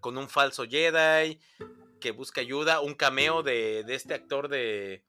con 0.00 0.16
un 0.16 0.28
falso 0.28 0.64
Jedi 0.64 1.38
que 2.00 2.10
busca 2.12 2.40
ayuda. 2.40 2.80
Un 2.80 2.94
cameo 2.94 3.42
de, 3.42 3.84
de 3.84 3.94
este 3.94 4.14
actor 4.14 4.48
de, 4.48 5.04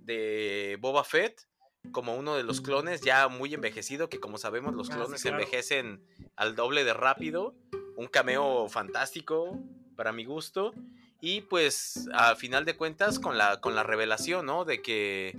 de 0.00 0.76
Boba 0.80 1.04
Fett 1.04 1.48
como 1.92 2.16
uno 2.16 2.36
de 2.36 2.42
los 2.42 2.60
clones 2.60 3.00
ya 3.00 3.28
muy 3.28 3.54
envejecido, 3.54 4.08
que 4.08 4.20
como 4.20 4.36
sabemos 4.38 4.74
los 4.74 4.90
Ah, 4.90 4.94
clones 4.96 5.22
claro. 5.22 5.38
envejecen 5.38 6.02
al 6.36 6.54
doble 6.54 6.84
de 6.84 6.92
rápido. 6.92 7.54
Un 7.96 8.08
cameo 8.08 8.68
fantástico 8.68 9.58
para 9.96 10.12
mi 10.12 10.24
gusto. 10.24 10.72
Y 11.20 11.42
pues 11.42 12.08
a 12.12 12.36
final 12.36 12.64
de 12.64 12.76
cuentas 12.76 13.18
con 13.18 13.36
la, 13.36 13.60
con 13.60 13.74
la 13.74 13.82
revelación, 13.82 14.46
¿no? 14.46 14.64
De 14.64 14.82
que 14.82 15.36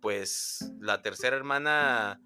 pues 0.00 0.72
la 0.80 1.02
tercera 1.02 1.36
hermana 1.36 2.20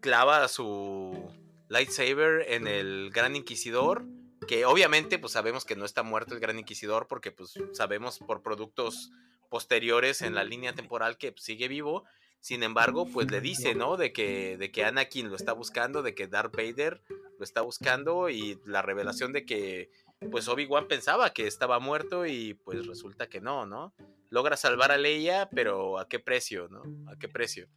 clava 0.00 0.46
su 0.48 1.32
lightsaber 1.68 2.44
en 2.48 2.66
el 2.66 3.10
Gran 3.12 3.34
Inquisidor. 3.34 4.04
Que 4.46 4.64
obviamente 4.64 5.18
pues 5.18 5.32
sabemos 5.32 5.64
que 5.64 5.76
no 5.76 5.84
está 5.84 6.02
muerto 6.02 6.34
el 6.34 6.40
Gran 6.40 6.58
Inquisidor 6.58 7.06
porque 7.08 7.32
pues 7.32 7.54
sabemos 7.72 8.18
por 8.18 8.42
productos 8.42 9.10
posteriores 9.48 10.22
en 10.22 10.34
la 10.34 10.44
línea 10.44 10.74
temporal 10.74 11.18
que 11.18 11.32
pues, 11.32 11.44
sigue 11.44 11.68
vivo. 11.68 12.04
Sin 12.40 12.62
embargo, 12.62 13.06
pues 13.06 13.30
le 13.30 13.42
dice, 13.42 13.74
¿no? 13.74 13.98
De 13.98 14.14
que, 14.14 14.56
de 14.56 14.70
que 14.70 14.84
Anakin 14.84 15.28
lo 15.28 15.36
está 15.36 15.52
buscando, 15.52 16.02
de 16.02 16.14
que 16.14 16.26
Darth 16.26 16.56
Vader 16.56 17.02
lo 17.38 17.44
está 17.44 17.60
buscando 17.60 18.30
y 18.30 18.58
la 18.64 18.80
revelación 18.80 19.32
de 19.32 19.44
que 19.44 19.90
pues 20.28 20.48
Obi-Wan 20.48 20.86
pensaba 20.86 21.30
que 21.32 21.46
estaba 21.46 21.78
muerto 21.78 22.26
y 22.26 22.54
pues 22.54 22.86
resulta 22.86 23.28
que 23.28 23.40
no, 23.40 23.64
¿no? 23.64 23.94
Logra 24.28 24.56
salvar 24.56 24.92
a 24.92 24.98
Leia, 24.98 25.48
pero 25.50 25.98
¿a 25.98 26.08
qué 26.08 26.18
precio, 26.20 26.68
no? 26.68 26.82
¿A 27.10 27.16
qué 27.16 27.28
precio? 27.28 27.68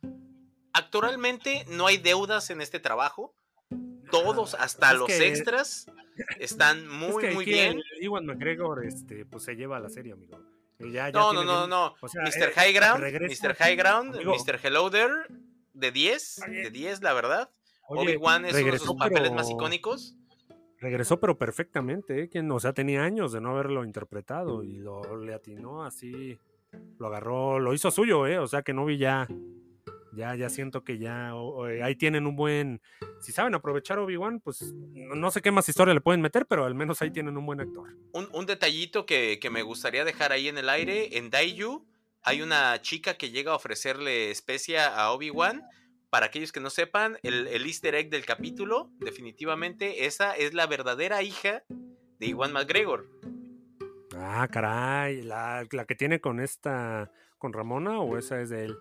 Actualmente 0.73 1.65
no 1.69 1.87
hay 1.87 1.97
deudas 1.97 2.49
en 2.49 2.61
este 2.61 2.79
trabajo. 2.79 3.33
Todos, 4.11 4.55
hasta 4.55 4.91
Es 4.91 4.97
los 4.99 5.07
que- 5.07 5.27
extras, 5.27 5.85
están 6.39 6.79
Es 6.79 6.85
muy, 6.85 7.23
que 7.23 7.31
muy 7.31 7.45
bien. 7.45 7.81
Iwan 8.01 8.25
McGregor 8.25 8.85
este, 8.85 9.25
pues 9.25 9.43
se 9.45 9.55
lleva 9.55 9.79
la 9.79 9.89
serie, 9.89 10.11
amigo. 10.13 10.37
Y 10.79 10.91
ya- 10.91 11.07
ya 11.09 11.11
No, 11.13 11.31
no, 11.33 11.43
no, 11.43 11.65
no. 11.65 11.95
o 12.01 12.07
sea, 12.07 12.23
Mr. 12.23 12.49
eh, 12.49 12.53
High 12.55 12.73
Ground, 12.73 13.03
Mr. 13.03 13.55
High 13.55 13.75
Ground, 13.77 14.15
Amigo. 14.15 14.35
Mr. 14.35 14.59
Hello 14.61 14.91
There, 14.91 15.13
de 15.73 15.91
10, 15.91 16.41
Oye. 16.47 16.63
de 16.63 16.69
10, 16.71 17.01
la 17.01 17.13
verdad. 17.13 17.49
Obi-Wan 17.87 18.45
es 18.45 18.53
uno 18.55 18.71
de 18.73 18.79
sus 18.79 18.95
papeles 18.95 19.31
más 19.31 19.49
icónicos. 19.49 20.15
Regresó, 20.83 21.17
pero 21.17 21.37
perfectamente, 21.37 22.23
¿eh? 22.23 22.27
Quien, 22.27 22.51
o 22.51 22.59
sea, 22.59 22.73
tenía 22.73 23.03
años 23.03 23.31
de 23.31 23.39
no 23.39 23.51
haberlo 23.51 23.85
interpretado 23.85 24.65
y 24.65 24.79
lo 24.79 25.15
le 25.15 25.33
atinó 25.33 25.85
así, 25.85 26.37
lo 26.99 27.07
agarró, 27.07 27.57
lo 27.57 27.73
hizo 27.73 27.89
suyo, 27.89 28.27
¿eh? 28.27 28.37
O 28.37 28.47
sea, 28.47 28.63
que 28.63 28.73
no 28.73 28.83
vi 28.83 28.97
ya, 28.97 29.25
ya, 30.11 30.35
ya 30.35 30.49
siento 30.49 30.83
que 30.83 30.97
ya, 30.97 31.31
eh, 31.69 31.81
ahí 31.83 31.95
tienen 31.95 32.27
un 32.27 32.35
buen, 32.35 32.81
si 33.21 33.31
saben 33.31 33.55
aprovechar 33.55 33.97
Obi-Wan, 33.97 34.41
pues 34.41 34.73
no, 34.73 35.15
no 35.15 35.31
sé 35.31 35.41
qué 35.41 35.51
más 35.51 35.69
historia 35.69 35.93
le 35.93 36.01
pueden 36.01 36.19
meter, 36.19 36.45
pero 36.47 36.65
al 36.65 36.75
menos 36.75 37.01
ahí 37.01 37.11
tienen 37.11 37.37
un 37.37 37.45
buen 37.45 37.61
actor. 37.61 37.95
Un, 38.11 38.27
un 38.33 38.45
detallito 38.45 39.05
que, 39.05 39.39
que 39.39 39.49
me 39.49 39.61
gustaría 39.61 40.03
dejar 40.03 40.33
ahí 40.33 40.49
en 40.49 40.57
el 40.57 40.67
aire, 40.67 41.17
en 41.17 41.29
Daiju 41.29 41.87
hay 42.23 42.41
una 42.41 42.81
chica 42.81 43.13
que 43.13 43.31
llega 43.31 43.53
a 43.53 43.55
ofrecerle 43.55 44.31
especia 44.31 44.87
a 44.87 45.11
Obi-Wan. 45.11 45.63
Para 46.13 46.27
aquellos 46.27 46.51
que 46.51 46.59
no 46.59 46.69
sepan, 46.69 47.17
el, 47.23 47.47
el 47.47 47.65
easter 47.65 47.95
egg 47.95 48.11
del 48.11 48.23
capítulo, 48.23 48.91
definitivamente, 48.99 50.05
esa 50.05 50.35
es 50.35 50.53
la 50.53 50.67
verdadera 50.67 51.23
hija 51.23 51.63
de 52.19 52.27
Iwan 52.27 52.53
McGregor. 52.53 53.07
Ah, 54.15 54.47
caray, 54.47 55.23
la, 55.23 55.65
la 55.71 55.85
que 55.85 55.95
tiene 55.95 56.21
con 56.21 56.39
esta, 56.39 57.11
con 57.39 57.51
Ramona 57.51 57.99
o 57.99 58.15
esa 58.19 58.39
es 58.39 58.51
de 58.51 58.65
él. 58.65 58.77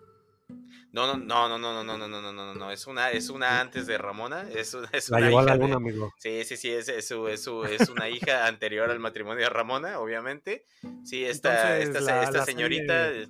No, 0.91 1.07
no, 1.07 1.17
no, 1.17 1.49
no, 1.49 1.57
no, 1.57 1.73
no, 1.73 1.83
no, 1.83 1.97
no, 1.97 2.07
no, 2.07 2.21
no, 2.21 2.31
no, 2.31 2.53
no, 2.53 2.71
es 2.71 2.85
una, 2.85 3.09
es 3.09 3.31
una 3.31 3.59
antes 3.61 3.87
de 3.87 3.97
Ramona, 3.97 4.47
es, 4.53 4.75
una- 4.75 4.89
es 4.93 5.09
La 5.09 5.17
una 5.17 5.25
a 5.25 5.31
la 5.31 5.41
hija 5.41 5.53
de- 5.53 5.63
luna, 5.63 5.75
amigo. 5.77 6.13
Sí, 6.19 6.43
sí, 6.43 6.55
sí, 6.55 6.69
es, 6.69 6.87
es, 6.87 7.07
su- 7.07 7.27
es, 7.27 7.41
su- 7.43 7.65
es 7.65 7.89
una 7.89 8.09
hija 8.09 8.45
anterior 8.45 8.91
al 8.91 8.99
matrimonio 8.99 9.43
de 9.43 9.49
Ramona, 9.49 9.97
obviamente. 9.99 10.65
Sí, 11.03 11.25
esta, 11.25 11.79
Entonces, 11.79 11.99
esta, 12.03 12.15
la- 12.15 12.23
esta 12.25 12.37
la 12.37 12.45
señorita... 12.45 13.07
serie- 13.07 13.29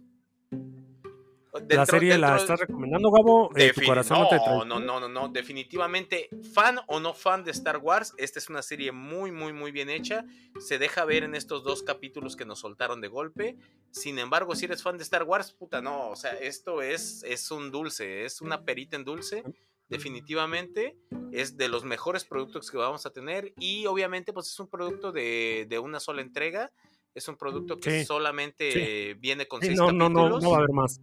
la 1.53 1.59
dentro- 1.61 1.85
serie 1.85 2.17
la 2.17 2.35
estás 2.37 2.59
recomendando, 2.59 3.11
Gabo. 3.11 3.51
Eh, 3.55 3.71
tu 3.73 3.81
corazón 3.85 4.19
no, 4.19 4.27
te 4.29 4.35
no, 4.37 4.65
no, 4.65 4.79
no, 4.79 4.99
no, 4.99 5.07
no, 5.07 5.29
definitivamente, 5.29 6.29
fan 6.53 6.79
o 6.87 6.99
no 6.99 7.13
fan 7.13 7.43
de 7.43 7.51
Star 7.51 7.77
Wars, 7.77 8.13
esta 8.17 8.39
es 8.39 8.49
una 8.49 8.61
serie 8.61 8.91
muy, 8.91 9.31
muy, 9.31 9.53
muy 9.53 9.71
bien 9.71 9.89
hecha. 9.89 10.25
Se 10.59 10.79
deja 10.79 11.05
ver 11.05 11.23
en 11.23 11.35
estos 11.35 11.63
dos 11.63 11.83
capítulos 11.83 12.35
que 12.35 12.45
nos 12.45 12.59
soltaron 12.59 13.01
de 13.01 13.07
golpe. 13.07 13.55
Sin 13.91 14.17
embargo, 14.19 14.55
si 14.55 14.65
eres 14.65 14.81
fan 14.81 14.97
de 14.97 15.03
Star 15.03 15.23
Wars, 15.23 15.51
puta, 15.51 15.81
no, 15.81 16.09
o 16.09 16.15
sea, 16.15 16.31
esto 16.33 16.81
es, 16.81 17.23
es 17.23 17.51
un 17.51 17.71
dulce, 17.71 18.25
es 18.25 18.41
una 18.41 18.63
perita 18.63 18.95
en 18.95 19.03
dulce. 19.05 19.43
Definitivamente 19.89 20.97
es 21.31 21.55
de 21.55 21.67
los 21.67 21.83
mejores 21.83 22.25
productos 22.25 22.71
que 22.71 22.77
vamos 22.77 23.05
a 23.05 23.11
tener 23.11 23.53
y 23.59 23.85
obviamente 23.85 24.33
pues 24.33 24.47
es 24.47 24.59
un 24.59 24.67
producto 24.67 25.11
de, 25.11 25.65
de 25.69 25.79
una 25.79 25.99
sola 25.99 26.21
entrega. 26.21 26.71
Es 27.15 27.27
un 27.27 27.37
producto 27.37 27.79
que 27.79 27.99
Sí, 27.99 28.05
solamente 28.05 29.13
viene 29.19 29.47
con 29.47 29.61
Sí, 29.61 29.67
seis 29.67 29.77
no, 29.79 29.91
no, 29.91 30.09
no, 30.09 30.15
capítulos. 30.21 30.43
no 30.43 30.49
va 30.49 30.55
a 30.55 30.59
haber 30.59 30.71
más. 30.73 30.99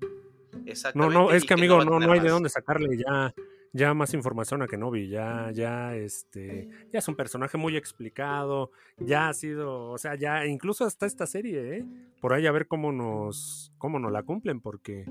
No, 0.94 1.10
no, 1.10 1.32
es 1.32 1.44
que 1.44 1.54
amigo, 1.54 1.84
no, 1.84 1.98
no 1.98 2.12
hay 2.12 2.20
de 2.20 2.30
dónde 2.30 2.48
sacarle 2.48 2.96
ya, 2.96 3.34
ya 3.72 3.94
más 3.94 4.14
información 4.14 4.62
a 4.62 4.66
Kenobi. 4.66 5.08
Ya, 5.08 5.50
ya, 5.52 5.94
este, 5.96 6.68
ya 6.92 6.98
es 6.98 7.08
un 7.08 7.16
personaje 7.16 7.56
muy 7.56 7.76
explicado. 7.76 8.70
Ya 8.98 9.28
ha 9.28 9.34
sido, 9.34 9.90
o 9.90 9.98
sea, 9.98 10.14
ya 10.16 10.46
incluso 10.46 10.84
hasta 10.84 11.06
esta 11.06 11.26
serie, 11.26 11.78
¿eh? 11.78 11.84
Por 12.20 12.32
ahí 12.32 12.46
a 12.46 12.52
ver 12.52 12.66
cómo 12.66 12.92
nos, 12.92 13.72
cómo 13.78 13.98
nos 13.98 14.12
la 14.12 14.22
cumplen, 14.22 14.60
porque 14.60 15.06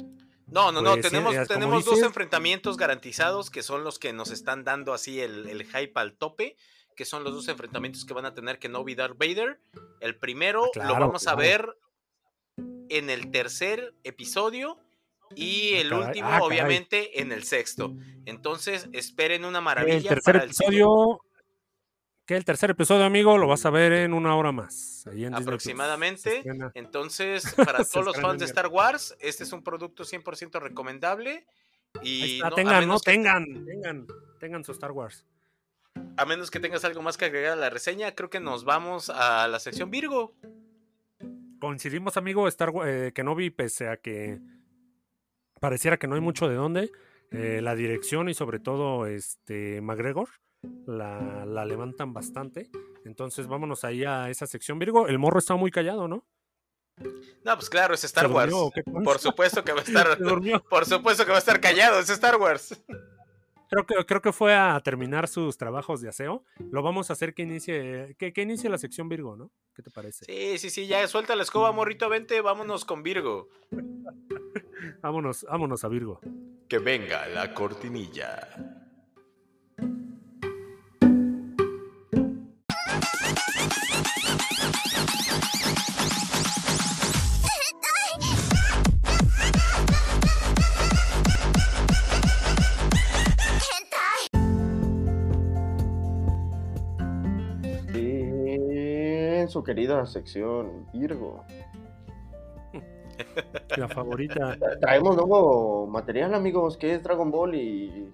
No, 0.47 0.71
no, 0.71 0.81
no, 0.81 0.93
Pues, 0.93 1.05
sí, 1.05 1.11
tenemos, 1.11 1.47
tenemos 1.47 1.85
dos 1.85 2.01
enfrentamientos 2.01 2.77
garantizados 2.77 3.49
que 3.49 3.63
son 3.63 3.83
los 3.83 3.99
que 3.99 4.13
nos 4.13 4.31
están 4.31 4.63
dando 4.63 4.93
así 4.93 5.19
el, 5.21 5.47
el 5.47 5.63
hype 5.63 5.93
al 5.95 6.13
tope, 6.13 6.55
que 6.95 7.05
son 7.05 7.23
los 7.23 7.33
dos 7.33 7.47
enfrentamientos 7.47 8.03
que 8.03 8.13
van 8.13 8.25
a 8.25 8.33
tener 8.33 8.59
Kenobi 8.59 8.91
y 8.91 8.95
Darth 8.95 9.17
Vader. 9.17 9.59
El 10.01 10.17
primero 10.17 10.65
Ah, 10.65 10.69
claro, 10.73 10.89
lo 10.89 10.99
vamos 10.99 11.27
a 11.27 11.35
ver 11.35 11.77
en 12.89 13.09
el 13.09 13.31
tercer 13.31 13.93
episodio 14.03 14.77
y 15.35 15.75
el 15.75 15.89
caray, 15.89 16.05
último, 16.07 16.27
ah, 16.29 16.39
obviamente, 16.41 17.21
en 17.21 17.31
el 17.31 17.43
sexto. 17.43 17.95
Entonces, 18.25 18.87
esperen 18.93 19.45
una 19.45 19.59
el 19.59 19.63
maravilla. 19.63 20.09
tercer 20.09 20.33
para 20.33 20.43
el 20.43 20.49
episodio, 20.51 21.21
que 22.25 22.35
el 22.35 22.45
tercer 22.45 22.69
episodio, 22.69 23.05
amigo, 23.05 23.37
lo 23.37 23.47
vas 23.47 23.65
a 23.65 23.69
ver 23.71 23.91
en 23.91 24.13
una 24.13 24.35
hora 24.35 24.51
más. 24.51 25.07
ahí 25.11 25.25
en. 25.25 25.33
Aproximadamente. 25.33 26.43
Entonces, 26.75 27.43
para 27.73 27.83
todos 27.83 28.05
los 28.05 28.15
fans 28.17 28.33
el 28.33 28.39
de 28.39 28.45
Star 28.45 28.67
Wars, 28.67 29.15
este 29.19 29.43
es 29.43 29.51
un 29.51 29.63
producto 29.63 30.03
100% 30.03 30.59
recomendable. 30.61 31.45
Y 32.03 32.35
está, 32.35 32.49
no- 32.51 32.55
tengan, 32.55 32.87
no, 32.87 32.99
que- 32.99 33.11
tengan, 33.11 33.65
tengan, 33.65 34.07
tengan 34.39 34.63
su 34.63 34.71
Star 34.73 34.91
Wars. 34.91 35.25
A 36.17 36.25
menos 36.25 36.51
que 36.51 36.59
tengas 36.59 36.85
algo 36.85 37.01
más 37.01 37.17
que 37.17 37.25
agregar 37.25 37.53
a 37.53 37.55
la 37.55 37.69
reseña, 37.69 38.13
creo 38.13 38.29
que 38.29 38.39
nos 38.39 38.63
vamos 38.63 39.09
a 39.09 39.47
la 39.47 39.59
sección 39.59 39.89
Virgo. 39.89 40.35
Coincidimos, 41.59 42.15
amigo, 42.15 42.47
Star 42.47 42.71
eh, 42.85 43.11
Kenobi, 43.13 43.49
pese 43.49 43.89
a 43.89 43.97
que 43.97 44.39
pareciera 45.59 45.97
que 45.97 46.07
no 46.07 46.15
hay 46.15 46.21
mucho 46.21 46.47
de 46.47 46.55
dónde, 46.55 46.91
eh, 47.31 47.61
la 47.61 47.75
dirección 47.75 48.29
y 48.29 48.33
sobre 48.33 48.59
todo 48.59 49.05
este 49.05 49.81
McGregor 49.81 50.29
la, 50.87 51.45
la 51.45 51.65
levantan 51.65 52.13
bastante. 52.13 52.69
Entonces 53.05 53.47
vámonos 53.47 53.83
ahí 53.83 54.03
a 54.03 54.29
esa 54.29 54.47
sección, 54.47 54.79
Virgo. 54.79 55.07
El 55.07 55.19
morro 55.19 55.39
está 55.39 55.55
muy 55.55 55.71
callado, 55.71 56.07
¿no? 56.07 56.25
No, 57.45 57.55
pues 57.55 57.69
claro, 57.69 57.93
es 57.93 58.01
¿Se 58.01 58.07
Star 58.07 58.27
Wars. 58.27 58.51
durmió? 58.51 59.03
Por 59.03 59.19
supuesto 59.19 59.63
que 59.63 59.71
va 59.71 59.79
a 59.79 59.83
estar. 59.87 60.17
Por 60.69 60.85
supuesto 60.85 61.23
que 61.25 61.31
va 61.31 61.37
a 61.37 61.39
estar 61.39 61.61
callado, 61.61 61.99
es 61.99 62.09
Star 62.09 62.35
Wars. 62.35 62.77
Creo 63.69 63.85
que, 63.85 64.05
creo 64.05 64.21
que 64.21 64.33
fue 64.33 64.55
a 64.55 64.79
terminar 64.81 65.27
sus 65.27 65.57
trabajos 65.57 66.01
de 66.01 66.09
aseo. 66.09 66.43
Lo 66.71 66.81
vamos 66.81 67.09
a 67.09 67.13
hacer 67.13 67.33
que 67.35 67.43
inicie, 67.43 68.15
que, 68.17 68.33
que 68.33 68.41
inicie 68.41 68.69
la 68.69 68.79
sección 68.79 69.09
Virgo, 69.09 69.35
¿no? 69.35 69.51
¿Qué 69.75 69.83
te 69.83 69.91
parece? 69.91 70.25
Sí, 70.25 70.57
sí, 70.57 70.69
sí, 70.69 70.87
ya 70.87 71.07
suelta 71.07 71.35
la 71.35 71.43
escoba, 71.43 71.71
morrito, 71.71 72.09
vente, 72.09 72.41
vámonos 72.41 72.83
con 72.83 73.03
Virgo. 73.03 73.49
Vámonos, 75.01 75.45
vámonos 75.49 75.83
a 75.83 75.87
Virgo. 75.87 76.19
Que 76.67 76.79
venga 76.79 77.27
la 77.27 77.53
cortinilla. 77.53 78.47
En 99.49 99.53
su 99.53 99.63
querida 99.63 100.05
sección 100.05 100.85
Virgo. 100.93 101.43
La 103.77 103.87
favorita. 103.87 104.55
Traemos 104.79 105.15
nuevo 105.15 105.87
material, 105.87 106.35
amigos, 106.35 106.77
que 106.77 106.93
es 106.93 107.01
Dragon 107.01 107.31
Ball 107.31 107.55
y 107.55 108.11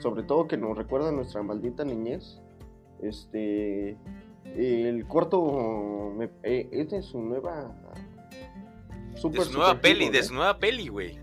sobre 0.00 0.24
todo 0.24 0.48
que 0.48 0.56
nos 0.56 0.76
recuerda 0.76 1.12
nuestra 1.12 1.40
maldita 1.44 1.84
niñez. 1.84 2.40
Este, 3.00 3.96
el 4.56 5.06
corto 5.06 6.12
me- 6.16 6.30
eh, 6.42 6.68
es 6.72 6.90
de 6.90 7.00
su 7.02 7.20
nueva 7.20 7.72
De 9.12 9.16
super, 9.20 9.42
su 9.42 9.52
nueva 9.52 9.68
super 9.74 9.82
peli, 9.82 10.06
hero, 10.06 10.12
de 10.14 10.22
su 10.24 10.34
nueva 10.34 10.58
peli, 10.58 10.88
güey. 10.88 11.20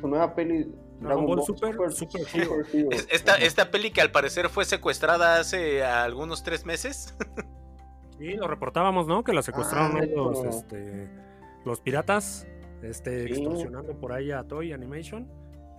Su 0.00 0.08
nueva 0.08 0.34
peli 0.34 0.68
Dragon 1.00 1.26
Ball 1.26 1.42
Super, 1.44 1.92
Super 1.92 2.22
Hero. 2.34 2.54
Hero. 2.72 2.88
Es- 2.90 3.06
Esta, 3.08 3.36
esta 3.36 3.70
peli 3.70 3.92
que 3.92 4.00
al 4.00 4.10
parecer 4.10 4.48
fue 4.48 4.64
secuestrada 4.64 5.38
hace 5.38 5.84
algunos 5.84 6.42
tres 6.42 6.66
meses. 6.66 7.14
Sí, 8.18 8.32
lo 8.34 8.48
reportábamos, 8.48 9.06
¿no? 9.06 9.22
Que 9.24 9.32
la 9.32 9.42
secuestraron 9.42 9.96
Ah, 9.96 10.04
los, 10.06 10.44
este, 10.44 11.08
los 11.64 11.80
piratas, 11.80 12.46
este, 12.82 13.26
Sí. 13.28 13.32
extorsionando 13.34 13.94
por 13.98 14.12
ahí 14.12 14.30
a 14.32 14.42
Toy 14.44 14.72
Animation. 14.72 15.28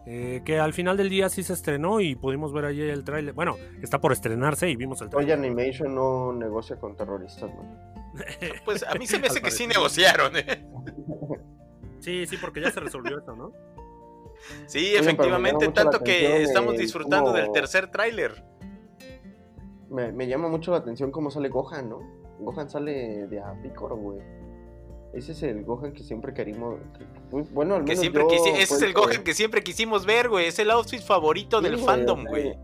Eh, 0.06 0.42
que 0.46 0.58
al 0.58 0.74
final 0.74 0.98
del 0.98 1.10
día 1.10 1.30
sí 1.30 1.44
se 1.44 1.54
estrenó 1.54 2.00
y 2.00 2.16
pudimos 2.16 2.52
ver 2.54 2.66
allí 2.66 2.82
el 2.82 3.04
tráiler. 3.04 3.34
Bueno, 3.34 3.58
está 3.82 4.00
por 4.00 4.12
estrenarse 4.12 4.70
y 4.70 4.76
vimos 4.76 5.02
el 5.02 5.10
Toy 5.10 5.26
tráiler. 5.26 5.38
Animation 5.46 5.94
no 5.94 6.34
negocia 6.34 6.78
con 6.80 6.96
terroristas, 6.96 7.52
¿no? 7.54 7.90
Pues 8.66 8.84
a 8.84 8.96
mí 8.96 9.06
se 9.06 9.20
me 9.20 9.28
hace 9.28 9.42
que 9.42 9.52
sí 9.52 9.68
negociaron, 9.68 10.36
¿eh? 10.36 10.66
Sí, 12.00 12.26
sí, 12.26 12.38
porque 12.38 12.62
ya 12.62 12.72
se 12.72 12.80
resolvió 12.80 13.20
eso, 13.20 13.36
¿no? 13.36 13.52
Sí, 14.66 14.80
Oye, 14.80 15.00
efectivamente, 15.00 15.68
tanto 15.68 16.00
que 16.00 16.42
estamos 16.44 16.74
eh, 16.76 16.78
disfrutando 16.78 17.32
cómo- 17.32 17.38
del 17.38 17.52
tercer 17.52 17.92
tráiler. 17.92 18.44
Me, 19.90 20.12
me 20.12 20.28
llama 20.28 20.48
mucho 20.48 20.72
la 20.72 20.78
atención 20.78 21.12
cómo 21.12 21.30
sale 21.30 21.50
Gohan, 21.50 21.90
¿no? 21.90 22.00
Gohan 22.40 22.70
sale 22.70 23.28
de 23.28 23.40
a 23.40 23.54
Picoro, 23.62 23.96
güey. 23.98 24.20
Ese 25.14 25.32
es 25.32 25.44
el 25.44 25.64
Gohan 25.66 25.92
que 25.94 26.04
siempre 26.04 26.34
querimos. 26.34 26.76
que- 26.98 27.06
pues, 27.32 27.52
bueno, 27.54 27.76
al 27.76 27.82
Que 27.82 27.90
menos 27.90 28.02
siempre 28.02 28.22
yo 28.24 28.28
quisi- 28.30 28.54
ese 28.58 28.76
es 28.76 28.82
el 28.82 28.94
Gohan 28.94 29.24
que 29.24 29.34
siempre 29.34 29.64
quisimos 29.64 30.06
ver, 30.06 30.30
güey. 30.30 30.46
Es 30.48 30.60
el 30.60 30.70
outfit 30.72 31.02
favorito 31.02 31.58
Sí, 31.58 31.64
del 31.64 31.74
güey, 31.76 31.86
fandom, 31.86 32.26
güey. 32.26 32.58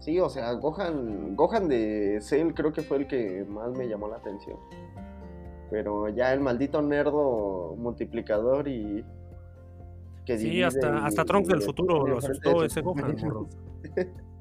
Sí, 0.00 0.18
o 0.18 0.28
sea, 0.28 0.52
Gohan, 0.54 1.36
Gohan 1.36 1.68
de 1.68 2.18
Cell 2.22 2.52
creo 2.54 2.72
que 2.72 2.82
fue 2.82 2.96
el 2.98 3.06
que 3.06 3.44
más 3.48 3.70
me 3.72 3.86
llamó 3.88 4.08
la 4.08 4.16
atención. 4.16 4.56
Pero 5.70 6.08
ya 6.08 6.32
el 6.32 6.40
maldito 6.40 6.82
nerdo 6.82 7.74
multiplicador 7.78 8.66
y... 8.68 9.04
que 10.26 10.38
Sí, 10.38 10.62
hasta, 10.62 10.88
y- 10.88 11.00
hasta 11.04 11.24
Trunks 11.24 11.48
del 11.48 11.62
futuro 11.62 12.06
lo 12.06 12.18
asustó 12.18 12.64
ese 12.64 12.80
Gohan. 12.80 13.16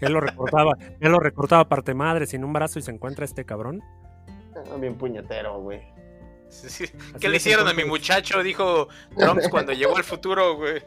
Él 0.00 0.12
lo 0.12 0.20
recortaba, 0.20 0.76
él 1.00 1.12
lo 1.12 1.20
recortaba 1.20 1.68
parte 1.68 1.94
madre 1.94 2.26
sin 2.26 2.42
un 2.42 2.52
brazo 2.52 2.78
y 2.78 2.82
se 2.82 2.90
encuentra 2.90 3.24
este 3.24 3.44
cabrón. 3.44 3.80
Ah, 4.56 4.76
Bien 4.80 4.96
puñetero, 4.96 5.60
güey. 5.60 5.80
Sí, 6.48 6.68
sí. 6.68 6.84
Así 6.84 7.14
¿Qué 7.20 7.28
le 7.28 7.36
hicieron 7.36 7.68
a 7.68 7.72
mi 7.72 7.84
muchacho? 7.84 8.42
Dijo 8.42 8.88
Trunks 9.16 9.48
cuando 9.48 9.72
llegó 9.72 9.96
al 9.96 10.04
futuro, 10.04 10.56
güey. 10.56 10.82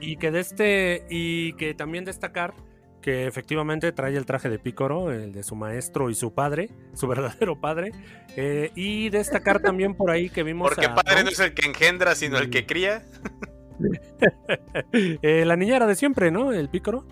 Y 0.00 0.16
que 0.16 0.30
de 0.30 0.40
este, 0.40 1.06
y 1.08 1.52
que 1.54 1.74
también 1.74 2.04
destacar 2.04 2.54
que 3.06 3.28
efectivamente 3.28 3.92
trae 3.92 4.16
el 4.16 4.26
traje 4.26 4.48
de 4.48 4.58
Pícoro, 4.58 5.12
el 5.12 5.32
de 5.32 5.44
su 5.44 5.54
maestro 5.54 6.10
y 6.10 6.16
su 6.16 6.34
padre, 6.34 6.70
su 6.92 7.06
verdadero 7.06 7.60
padre. 7.60 7.92
eh, 8.36 8.72
y 8.74 9.10
destacar 9.10 9.60
también 9.60 9.94
por 9.94 10.10
ahí 10.10 10.28
que 10.28 10.42
vimos 10.42 10.68
Porque 10.68 10.86
a 10.86 10.94
padre 10.96 11.22
no 11.22 11.30
es 11.30 11.38
el 11.38 11.54
que 11.54 11.68
engendra, 11.68 12.16
sino 12.16 12.36
el 12.38 12.50
que 12.50 12.66
cría. 12.66 13.06
eh, 15.22 15.44
la 15.44 15.54
niñera 15.54 15.86
de 15.86 15.94
siempre, 15.94 16.32
¿no? 16.32 16.52
El 16.52 16.68
Pícoro. 16.68 17.06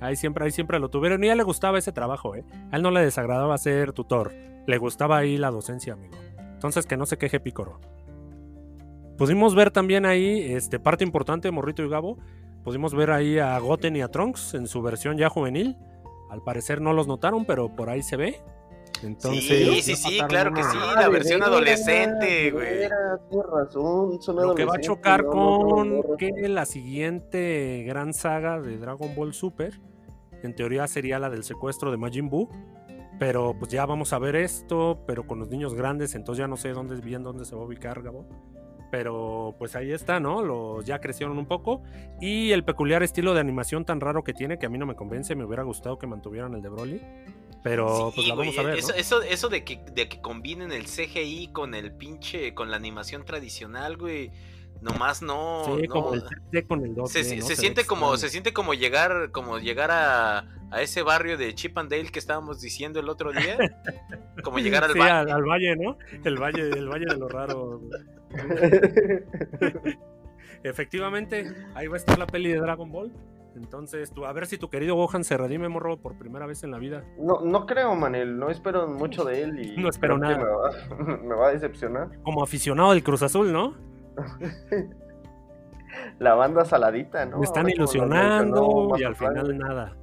Ahí 0.00 0.16
siempre, 0.16 0.44
ahí 0.44 0.50
siempre 0.50 0.78
lo 0.78 0.88
tuvieron. 0.88 1.22
Y 1.24 1.28
a 1.28 1.32
él 1.32 1.38
le 1.38 1.44
gustaba 1.44 1.78
ese 1.78 1.92
trabajo, 1.92 2.34
¿eh? 2.34 2.44
A 2.70 2.76
él 2.76 2.82
no 2.82 2.90
le 2.90 3.00
desagradaba 3.00 3.58
ser 3.58 3.92
tutor. 3.92 4.32
Le 4.66 4.78
gustaba 4.78 5.18
ahí 5.18 5.36
la 5.36 5.50
docencia, 5.50 5.94
amigo. 5.94 6.16
Entonces 6.38 6.86
que 6.86 6.96
no 6.96 7.06
se 7.06 7.18
queje 7.18 7.40
Pícoro. 7.40 7.80
Pudimos 9.16 9.54
ver 9.54 9.70
también 9.70 10.06
ahí, 10.06 10.52
este, 10.52 10.78
parte 10.78 11.02
importante, 11.04 11.50
Morrito 11.50 11.82
y 11.82 11.88
Gabo. 11.88 12.18
Pudimos 12.62 12.94
ver 12.94 13.10
ahí 13.10 13.38
a 13.38 13.58
Goten 13.58 13.96
y 13.96 14.02
a 14.02 14.08
Trunks 14.08 14.54
en 14.54 14.66
su 14.66 14.82
versión 14.82 15.16
ya 15.16 15.28
juvenil. 15.28 15.76
Al 16.30 16.42
parecer 16.42 16.80
no 16.80 16.92
los 16.92 17.08
notaron, 17.08 17.44
pero 17.44 17.74
por 17.74 17.90
ahí 17.90 18.02
se 18.02 18.16
ve. 18.16 18.40
Entonces, 19.02 19.44
Sí, 19.44 19.82
sí, 19.82 19.96
sí, 19.96 20.18
claro 20.28 20.52
que 20.52 20.62
sí. 20.62 20.76
La 20.96 21.08
versión 21.08 21.42
adolescente, 21.42 22.50
güey. 22.50 22.88
razón, 23.52 24.20
son 24.20 24.36
Lo 24.36 24.54
que 24.54 24.64
va 24.64 24.74
a 24.76 24.80
chocar 24.80 25.24
no, 25.24 25.30
no, 25.30 25.58
no, 25.60 25.68
con 25.68 25.96
no, 25.96 26.16
que 26.16 26.48
la 26.48 26.66
siguiente 26.66 27.84
gran 27.86 28.14
saga 28.14 28.60
de 28.60 28.78
Dragon 28.78 29.14
Ball 29.14 29.34
Super, 29.34 29.80
en 30.42 30.54
teoría 30.54 30.86
sería 30.86 31.18
la 31.18 31.30
del 31.30 31.44
secuestro 31.44 31.90
de 31.90 31.96
Majin 31.96 32.28
Buu, 32.28 32.48
pero 33.18 33.54
pues 33.58 33.70
ya 33.70 33.84
vamos 33.86 34.12
a 34.12 34.18
ver 34.18 34.36
esto, 34.36 35.02
pero 35.06 35.26
con 35.26 35.38
los 35.38 35.48
niños 35.48 35.74
grandes, 35.74 36.14
entonces 36.14 36.40
ya 36.40 36.48
no 36.48 36.56
sé 36.56 36.70
dónde 36.70 36.96
bien 37.00 37.22
dónde 37.22 37.44
se 37.44 37.54
va 37.56 37.62
a 37.62 37.64
ubicar 37.64 38.02
Gabo. 38.02 38.26
Pero 38.90 39.54
pues 39.58 39.76
ahí 39.76 39.92
está, 39.92 40.18
¿no? 40.18 40.40
Los 40.40 40.86
ya 40.86 40.98
crecieron 40.98 41.36
un 41.36 41.44
poco 41.44 41.82
y 42.22 42.52
el 42.52 42.64
peculiar 42.64 43.02
estilo 43.02 43.34
de 43.34 43.40
animación 43.40 43.84
tan 43.84 44.00
raro 44.00 44.24
que 44.24 44.32
tiene 44.32 44.58
que 44.58 44.64
a 44.64 44.70
mí 44.70 44.78
no 44.78 44.86
me 44.86 44.94
convence, 44.94 45.34
me 45.34 45.44
hubiera 45.44 45.62
gustado 45.62 45.98
que 45.98 46.06
mantuvieran 46.06 46.54
el 46.54 46.62
de 46.62 46.68
Broly, 46.70 47.02
pero 47.62 48.10
Sí, 48.10 48.12
pues 48.16 48.28
la 48.28 48.34
vamos 48.34 48.58
a 48.58 48.62
ver, 48.62 48.82
¿no? 48.82 48.94
eso, 48.94 49.22
eso, 49.22 49.48
de 49.48 49.64
que, 49.64 49.80
de 49.92 50.08
que 50.08 50.20
combinen 50.20 50.72
el 50.72 50.84
CGI 50.86 51.50
con 51.52 51.74
el 51.74 51.92
pinche, 51.92 52.54
con 52.54 52.70
la 52.70 52.76
animación 52.76 53.24
tradicional, 53.24 53.96
güey. 53.96 54.30
Nomás 54.80 55.22
no. 55.22 55.64
Sí, 55.76 55.88
no. 55.88 55.92
como 55.92 56.14
el 56.14 56.22
3D 56.22 56.66
con 56.68 56.84
el 56.84 56.94
2D, 56.94 57.06
se, 57.08 57.24
se- 57.24 57.36
¿no? 57.38 57.42
se 57.42 57.48
ve 57.48 57.56
siente 57.56 57.84
como 57.84 58.12
extraño. 58.12 58.16
se 58.18 58.28
siente 58.28 58.52
como 58.52 58.74
llegar 58.74 59.32
como 59.32 59.58
llegar 59.58 59.90
a, 59.90 60.46
a 60.70 60.82
ese 60.82 61.02
barrio 61.02 61.36
de 61.36 61.52
Chip 61.56 61.76
and 61.78 61.90
Dale 61.90 62.12
que 62.12 62.20
estábamos 62.20 62.60
diciendo 62.60 63.00
el 63.00 63.08
otro 63.08 63.32
día 63.32 63.58
como 64.44 64.60
llegar 64.60 64.84
al 64.84 64.92
Sí, 64.92 64.98
barrio 65.00 65.16
al, 65.16 65.30
al 65.32 65.42
valle, 65.42 65.74
¿no? 65.74 65.98
El 66.24 66.36
valle, 66.40 66.62
el 66.70 66.88
valle 66.88 67.06
de 67.06 67.16
lo 67.16 67.28
raro. 67.28 67.80
Efectivamente, 70.62 71.52
ahí 71.74 71.86
va 71.86 71.94
a 71.94 71.98
estar 71.98 72.18
la 72.18 72.26
peli 72.26 72.50
de 72.52 72.58
Dragon 72.58 72.90
Ball. 72.90 73.12
Entonces, 73.58 74.12
tú, 74.12 74.24
a 74.24 74.32
ver 74.32 74.46
si 74.46 74.56
tu 74.56 74.70
querido 74.70 74.94
Gohan 74.94 75.24
se 75.24 75.36
redime, 75.36 75.68
morro, 75.68 75.98
por 75.98 76.16
primera 76.16 76.46
vez 76.46 76.62
en 76.64 76.70
la 76.70 76.78
vida. 76.78 77.04
No, 77.18 77.40
no 77.40 77.66
creo, 77.66 77.94
Manel, 77.94 78.38
no 78.38 78.48
espero 78.50 78.86
mucho 78.88 79.24
de 79.24 79.42
él 79.42 79.58
y 79.60 79.76
No 79.80 79.88
espero 79.88 80.16
nada. 80.16 80.38
Me 80.38 80.44
va, 80.44 81.16
me 81.22 81.34
va 81.34 81.48
a 81.48 81.52
decepcionar. 81.52 82.08
Como 82.22 82.42
aficionado 82.42 82.92
del 82.92 83.02
Cruz 83.02 83.22
Azul, 83.22 83.52
¿no? 83.52 83.74
La 86.18 86.34
banda 86.34 86.64
saladita, 86.64 87.24
¿no? 87.26 87.38
Me 87.38 87.44
están 87.44 87.68
ilusionando 87.68 88.94
y 88.98 89.02
al 89.04 89.16
final 89.16 89.56
nada. 89.58 89.96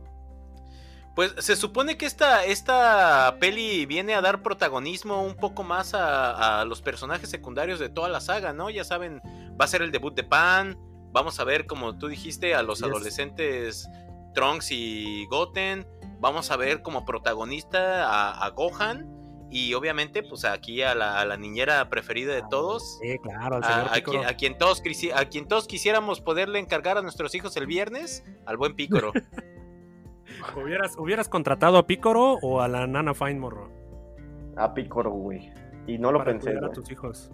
pues 1.16 1.34
se 1.40 1.56
supone 1.56 1.98
que 1.98 2.06
esta 2.06 2.44
esta 2.44 3.38
peli 3.40 3.86
viene 3.86 4.16
a 4.16 4.22
dar 4.22 4.42
protagonismo 4.42 5.24
un 5.24 5.36
poco 5.36 5.64
más 5.64 5.94
a, 5.94 6.62
a 6.62 6.66
los 6.66 6.82
personajes 6.82 7.30
secundarios 7.30 7.80
de 7.80 7.90
toda 7.90 8.10
la 8.10 8.20
saga 8.20 8.52
no 8.52 8.70
ya 8.70 8.84
saben 8.84 9.22
va 9.60 9.66
a 9.66 9.68
ser 9.68 9.82
el 9.82 9.92
debut 9.92 10.14
de 10.16 10.24
Pan 10.24 10.78
vamos 11.16 11.40
a 11.40 11.44
ver 11.46 11.66
como 11.66 11.98
tú 11.98 12.08
dijiste 12.10 12.54
a 12.54 12.62
los 12.62 12.80
Yes. 12.80 12.88
adolescentes 12.90 13.90
Trunks 14.36 14.70
y 14.72 15.26
Goten 15.28 15.88
vamos 16.20 16.52
a 16.52 16.58
ver 16.58 16.82
como 16.82 17.06
protagonista 17.06 18.06
a, 18.08 18.46
a 18.46 18.50
Gohan 18.52 19.10
y 19.50 19.74
obviamente 19.76 20.22
pues 20.24 20.44
aquí 20.44 20.82
a 20.82 20.94
la, 20.94 21.20
a 21.22 21.26
la 21.26 21.38
niñera 21.38 21.88
preferida 21.90 22.34
de 22.36 22.44
todos 22.50 23.00
Sí, 23.02 23.18
claro, 23.20 23.56
al 23.58 23.64
señor 23.64 23.88
a, 23.92 24.02
quien, 24.02 24.26
a 24.26 24.34
quien 24.36 24.58
todos 24.58 24.84
quisi- 24.84 25.14
a 25.16 25.26
quien 25.30 25.48
todos 25.48 25.68
quisiéramos 25.68 26.20
poderle 26.20 26.60
encargar 26.60 26.98
a 26.98 27.02
nuestros 27.02 27.34
hijos 27.36 27.56
el 27.56 27.66
viernes, 27.66 28.24
al 28.46 28.58
buen 28.58 28.76
Pícoro. 28.76 29.12
¿Hubieras, 30.62 30.96
¿Hubieras 30.98 31.30
contratado 31.30 31.78
a 31.78 31.88
Pícoro 31.88 32.34
o 32.42 32.60
a 32.62 32.68
la 32.68 32.88
nana 32.88 33.14
Fine, 33.14 33.36
morro? 33.40 33.70
A 34.58 34.74
Picoro, 34.74 35.12
güey. 35.12 35.52
Y 35.88 35.98
no 35.98 36.12
lo 36.12 36.20
para 36.20 36.32
pensé, 36.32 36.58
a 36.58 36.72
tus 36.72 36.90
hijos. 36.92 37.32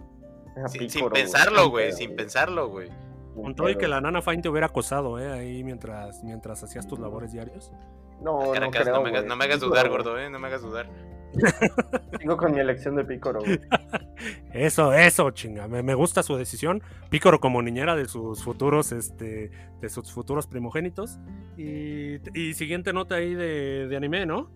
A 0.62 0.68
sin, 0.68 0.80
Picoro, 0.82 0.88
sin 0.90 1.00
güey. 1.08 1.12
pensarlo, 1.22 1.70
güey, 1.70 1.92
sin 1.92 2.14
pensarlo, 2.16 2.68
güey. 2.68 2.90
Con 3.34 3.54
todo 3.54 3.70
y 3.70 3.76
que 3.76 3.88
la 3.88 4.00
nana 4.00 4.22
Fine 4.22 4.42
te 4.42 4.48
hubiera 4.48 4.66
acosado, 4.66 5.18
¿eh? 5.18 5.30
Ahí 5.32 5.64
mientras, 5.64 6.22
mientras 6.22 6.62
hacías 6.62 6.86
tus 6.86 6.98
labores 6.98 7.32
diarios. 7.32 7.72
No, 8.20 8.54
no, 8.54 8.70
creo, 8.70 8.94
no, 8.94 9.02
me 9.02 9.08
hagas, 9.10 9.22
güey. 9.22 9.28
no 9.28 9.36
me 9.36 9.44
hagas 9.44 9.56
Picoro, 9.58 9.70
dudar, 9.70 9.88
gordo, 9.88 10.18
eh, 10.18 10.30
no 10.30 10.38
me 10.38 10.46
hagas 10.48 10.62
dudar. 10.62 10.88
Sigo 12.20 12.36
con 12.36 12.52
mi 12.52 12.60
elección 12.60 12.94
de 12.94 13.04
Picoro, 13.04 13.40
güey. 13.40 13.58
Eso, 14.52 14.92
eso, 14.92 15.30
chinga. 15.30 15.66
Me, 15.66 15.82
me 15.82 15.94
gusta 15.94 16.22
su 16.22 16.36
decisión. 16.36 16.82
Pícoro 17.10 17.40
como 17.40 17.62
niñera 17.62 17.96
de 17.96 18.06
sus 18.06 18.44
futuros, 18.44 18.92
este, 18.92 19.50
de 19.80 19.88
sus 19.88 20.12
futuros 20.12 20.46
primogénitos. 20.46 21.18
Y, 21.56 22.16
y 22.38 22.54
siguiente 22.54 22.92
nota 22.92 23.16
ahí 23.16 23.34
de, 23.34 23.88
de 23.88 23.96
anime, 23.96 24.26
¿no? 24.26 24.50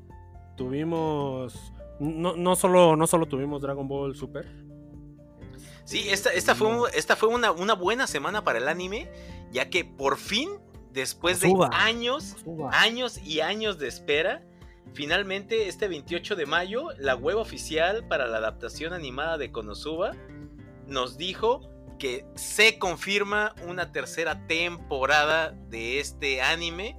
Tuvimos. 0.57 1.72
No, 1.99 2.37
no, 2.37 2.55
solo, 2.57 2.95
no 2.95 3.07
solo 3.07 3.27
tuvimos 3.27 3.62
Dragon 3.62 3.89
Ball 3.89 4.14
Super. 4.14 4.47
Sí, 5.87 6.09
esta, 6.11 6.30
esta 6.32 6.55
fue, 6.55 6.68
esta 6.95 7.16
fue 7.16 7.28
una, 7.30 7.51
una 7.53 7.72
buena 7.74 8.07
semana 8.07 8.45
para 8.45 8.59
el 8.59 8.68
anime, 8.68 9.09
ya 9.53 9.70
que 9.70 9.84
por 9.84 10.18
fin, 10.18 10.51
después 10.93 11.41
de 11.41 11.49
Suba. 11.49 11.70
años, 11.72 12.37
años 12.72 13.18
y 13.24 13.41
años 13.41 13.78
de 13.78 13.87
espera, 13.89 14.43
finalmente 14.95 15.68
este 15.68 15.89
28 15.89 16.37
de 16.37 16.45
mayo, 16.47 16.89
la 16.99 17.14
web 17.14 17.37
oficial 17.39 18.07
para 18.09 18.26
la 18.26 18.39
adaptación 18.39 18.93
animada 18.93 19.39
de 19.39 19.51
Konosuba 19.53 20.12
nos 20.87 21.16
dijo 21.16 21.61
que 21.99 22.26
se 22.34 22.78
confirma 22.78 23.55
una 23.66 23.91
tercera 23.93 24.47
temporada 24.47 25.53
de 25.70 26.01
este 26.01 26.43
anime, 26.43 26.99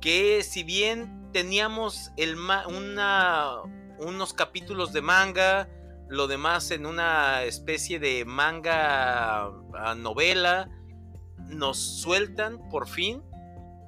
que 0.00 0.42
si 0.42 0.62
bien 0.62 1.28
teníamos 1.32 2.10
el 2.16 2.36
ma- 2.36 2.66
una, 2.66 3.56
unos 3.98 4.32
capítulos 4.32 4.92
de 4.92 5.02
manga, 5.02 5.68
lo 6.10 6.26
demás 6.26 6.70
en 6.72 6.84
una 6.86 7.42
especie 7.44 7.98
de 7.98 8.24
manga 8.26 9.44
ah, 9.74 9.94
novela, 9.96 10.68
nos 11.38 11.78
sueltan 11.78 12.68
por 12.68 12.86
fin 12.88 13.22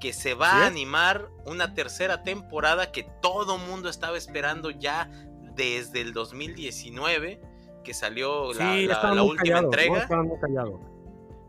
que 0.00 0.12
se 0.12 0.34
va 0.34 0.50
¿Sí 0.50 0.56
a 0.62 0.66
animar 0.66 1.28
una 1.44 1.74
tercera 1.74 2.22
temporada 2.22 2.90
que 2.92 3.04
todo 3.20 3.58
mundo 3.58 3.88
estaba 3.88 4.16
esperando 4.16 4.70
ya 4.70 5.08
desde 5.54 6.00
el 6.00 6.12
2019 6.12 7.40
que 7.84 7.94
salió 7.94 8.52
la, 8.52 8.72
Sí, 8.74 8.86
la- 8.86 8.94
estaban 8.94 9.16
la 9.16 9.22
muy 9.22 9.30
última 9.32 9.58
entrega. 9.58 10.06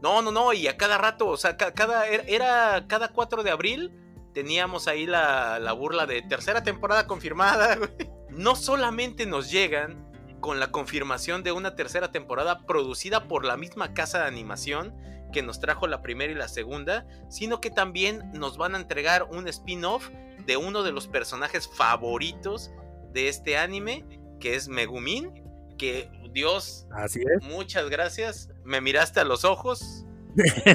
No, 0.01 0.21
no, 0.21 0.31
no, 0.31 0.51
y 0.53 0.67
a 0.67 0.75
cada 0.75 0.97
rato, 0.97 1.27
o 1.27 1.37
sea, 1.37 1.55
ca- 1.55 1.73
cada, 1.73 2.07
era, 2.07 2.23
era 2.23 2.87
cada 2.87 3.07
4 3.09 3.41
de 3.43 3.51
abril 3.51 3.91
teníamos 4.33 4.87
ahí 4.87 5.05
la, 5.05 5.59
la 5.59 5.71
burla 5.73 6.05
de 6.07 6.21
tercera 6.23 6.63
temporada 6.63 7.05
confirmada. 7.07 7.77
No 8.29 8.55
solamente 8.55 9.27
nos 9.27 9.51
llegan 9.51 10.11
con 10.43 10.59
la 10.59 10.71
confirmación 10.71 11.41
de 11.41 11.53
una 11.53 11.73
tercera 11.77 12.11
temporada 12.11 12.65
producida 12.67 13.29
por 13.29 13.45
la 13.45 13.55
misma 13.55 13.93
casa 13.93 14.19
de 14.19 14.27
animación 14.27 14.93
que 15.31 15.41
nos 15.41 15.61
trajo 15.61 15.87
la 15.87 16.01
primera 16.01 16.33
y 16.33 16.35
la 16.35 16.49
segunda, 16.49 17.07
sino 17.29 17.61
que 17.61 17.69
también 17.69 18.29
nos 18.33 18.57
van 18.57 18.75
a 18.75 18.77
entregar 18.77 19.23
un 19.31 19.47
spin-off 19.47 20.09
de 20.45 20.57
uno 20.57 20.83
de 20.83 20.91
los 20.91 21.07
personajes 21.07 21.69
favoritos 21.69 22.71
de 23.13 23.29
este 23.29 23.55
anime, 23.57 24.03
que 24.41 24.55
es 24.55 24.67
Megumin, 24.67 25.45
que 25.77 26.11
Dios, 26.33 26.87
Así 26.91 27.21
es. 27.21 27.41
muchas 27.47 27.89
gracias, 27.89 28.49
me 28.65 28.81
miraste 28.81 29.21
a 29.21 29.23
los 29.23 29.45
ojos, 29.45 30.03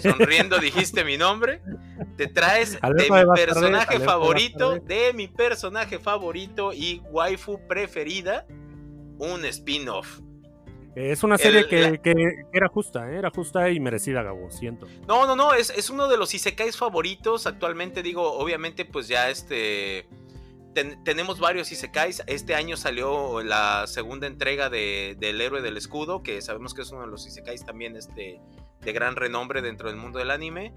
sonriendo 0.02 0.58
dijiste 0.60 1.04
mi 1.04 1.18
nombre, 1.18 1.60
te 2.16 2.26
traes 2.26 2.80
de 2.80 3.10
mi 3.10 3.34
personaje 3.34 4.00
favorito, 4.00 4.78
de 4.78 5.12
mi 5.12 5.28
personaje 5.28 5.98
favorito 5.98 6.72
y 6.72 7.02
waifu 7.10 7.60
preferida, 7.68 8.46
un 9.18 9.44
spin-off. 9.44 10.20
Es 10.94 11.22
una 11.22 11.38
serie 11.38 11.60
El- 11.60 11.68
que, 11.68 11.80
la- 11.82 11.96
que 11.98 12.14
era 12.52 12.66
justa, 12.68 13.08
¿eh? 13.12 13.18
era 13.18 13.30
justa 13.30 13.70
y 13.70 13.78
merecida, 13.78 14.22
Gabo, 14.22 14.50
siento. 14.50 14.86
No, 15.06 15.26
no, 15.26 15.36
no, 15.36 15.54
es, 15.54 15.70
es 15.70 15.90
uno 15.90 16.08
de 16.08 16.16
los 16.16 16.34
isekais 16.34 16.76
favoritos. 16.76 17.46
Actualmente, 17.46 18.02
digo, 18.02 18.32
obviamente, 18.32 18.84
pues 18.84 19.06
ya 19.06 19.30
este. 19.30 20.08
ten- 20.74 21.02
tenemos 21.04 21.38
varios 21.38 21.70
isekais. 21.70 22.24
Este 22.26 22.54
año 22.56 22.76
salió 22.76 23.42
la 23.44 23.86
segunda 23.86 24.26
entrega 24.26 24.70
de, 24.70 25.14
del 25.20 25.40
héroe 25.40 25.62
del 25.62 25.76
escudo, 25.76 26.22
que 26.24 26.42
sabemos 26.42 26.74
que 26.74 26.82
es 26.82 26.90
uno 26.90 27.02
de 27.02 27.08
los 27.08 27.26
isekais 27.28 27.64
también 27.64 27.94
este, 27.94 28.40
de 28.80 28.92
gran 28.92 29.14
renombre 29.14 29.62
dentro 29.62 29.88
del 29.88 29.98
mundo 29.98 30.18
del 30.18 30.32
anime. 30.32 30.72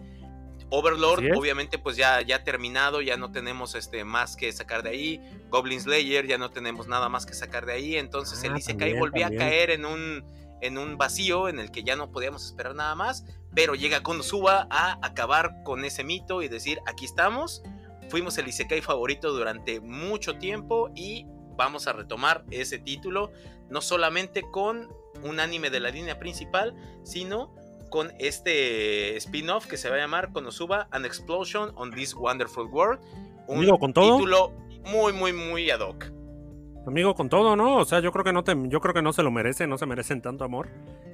Overlord, 0.74 1.38
obviamente, 1.38 1.78
pues 1.78 1.97
ya, 1.97 2.22
ya 2.22 2.43
terminado, 2.45 3.01
ya 3.01 3.17
no 3.17 3.32
tenemos 3.32 3.76
este, 3.76 4.05
más 4.05 4.36
que 4.38 4.51
sacar 4.53 4.84
de 4.84 4.89
ahí. 4.91 5.22
Goblin 5.49 5.82
Slayer, 5.82 6.26
ya 6.26 6.38
no 6.38 6.49
tenemos 6.49 6.88
nada 6.88 7.09
más 7.09 7.26
que 7.26 7.34
sacar 7.34 7.65
de 7.65 7.74
ahí. 7.74 7.97
Entonces 7.97 8.41
el 8.43 8.53
Ah, 8.53 8.57
Isekai 8.57 8.78
también, 8.80 8.99
volvía 8.99 9.26
también. 9.26 9.41
a 9.41 9.45
caer 9.45 9.69
en 9.72 9.86
un, 9.86 10.24
en 10.61 10.78
un 10.78 10.97
vacío 10.97 11.49
en 11.49 11.59
el 11.59 11.72
que 11.72 11.84
ya 11.84 11.95
no 11.97 12.09
podíamos 12.11 12.45
esperar 12.45 12.74
nada 12.74 12.95
más. 12.95 13.26
Pero 13.53 13.76
llega 13.76 14.01
Konosuba 14.01 14.67
a 14.72 14.97
acabar 15.05 15.61
con 15.63 15.84
ese 15.84 16.05
mito 16.05 16.41
y 16.41 16.47
decir: 16.47 16.80
aquí 16.86 17.03
estamos. 17.03 17.61
Fuimos 18.09 18.38
el 18.38 18.47
Isekai 18.47 18.82
favorito 18.82 19.32
durante 19.34 19.82
mucho 19.82 20.38
tiempo 20.38 20.89
y 20.95 21.26
vamos 21.57 21.88
a 21.88 21.93
retomar 21.93 22.45
ese 22.49 22.80
título. 22.80 23.32
No 23.69 23.82
solamente 23.82 24.41
con 24.41 24.89
un 25.24 25.39
anime 25.41 25.69
de 25.69 25.82
la 25.82 25.89
línea 25.89 26.17
principal, 26.17 26.74
sino 27.03 27.53
con 27.91 28.11
este 28.17 29.17
spin-off 29.17 29.67
que 29.67 29.77
se 29.77 29.89
va 29.89 29.97
a 29.97 29.99
llamar 29.99 30.31
Konosuba 30.31 30.87
An 30.89 31.05
Explosion 31.05 31.73
on 31.75 31.91
This 31.91 32.15
Wonderful 32.15 32.65
World. 32.67 32.99
Un 33.47 33.57
Amigo, 33.57 33.77
¿con 33.77 33.93
todo? 33.93 34.15
título 34.15 34.53
muy, 34.85 35.13
muy, 35.13 35.33
muy 35.33 35.69
ad 35.69 35.81
hoc. 35.81 36.05
Amigo, 36.87 37.13
con 37.13 37.29
todo, 37.29 37.55
¿no? 37.55 37.75
O 37.77 37.85
sea, 37.85 37.99
yo 37.99 38.11
creo 38.11 38.23
que 38.23 38.33
no 38.33 38.43
te, 38.43 38.55
yo 38.69 38.79
creo 38.79 38.93
que 38.93 39.01
no 39.03 39.13
se 39.13 39.21
lo 39.21 39.29
merece, 39.29 39.67
no 39.67 39.77
se 39.77 39.85
merecen 39.85 40.21
tanto 40.21 40.43
amor. 40.43 40.69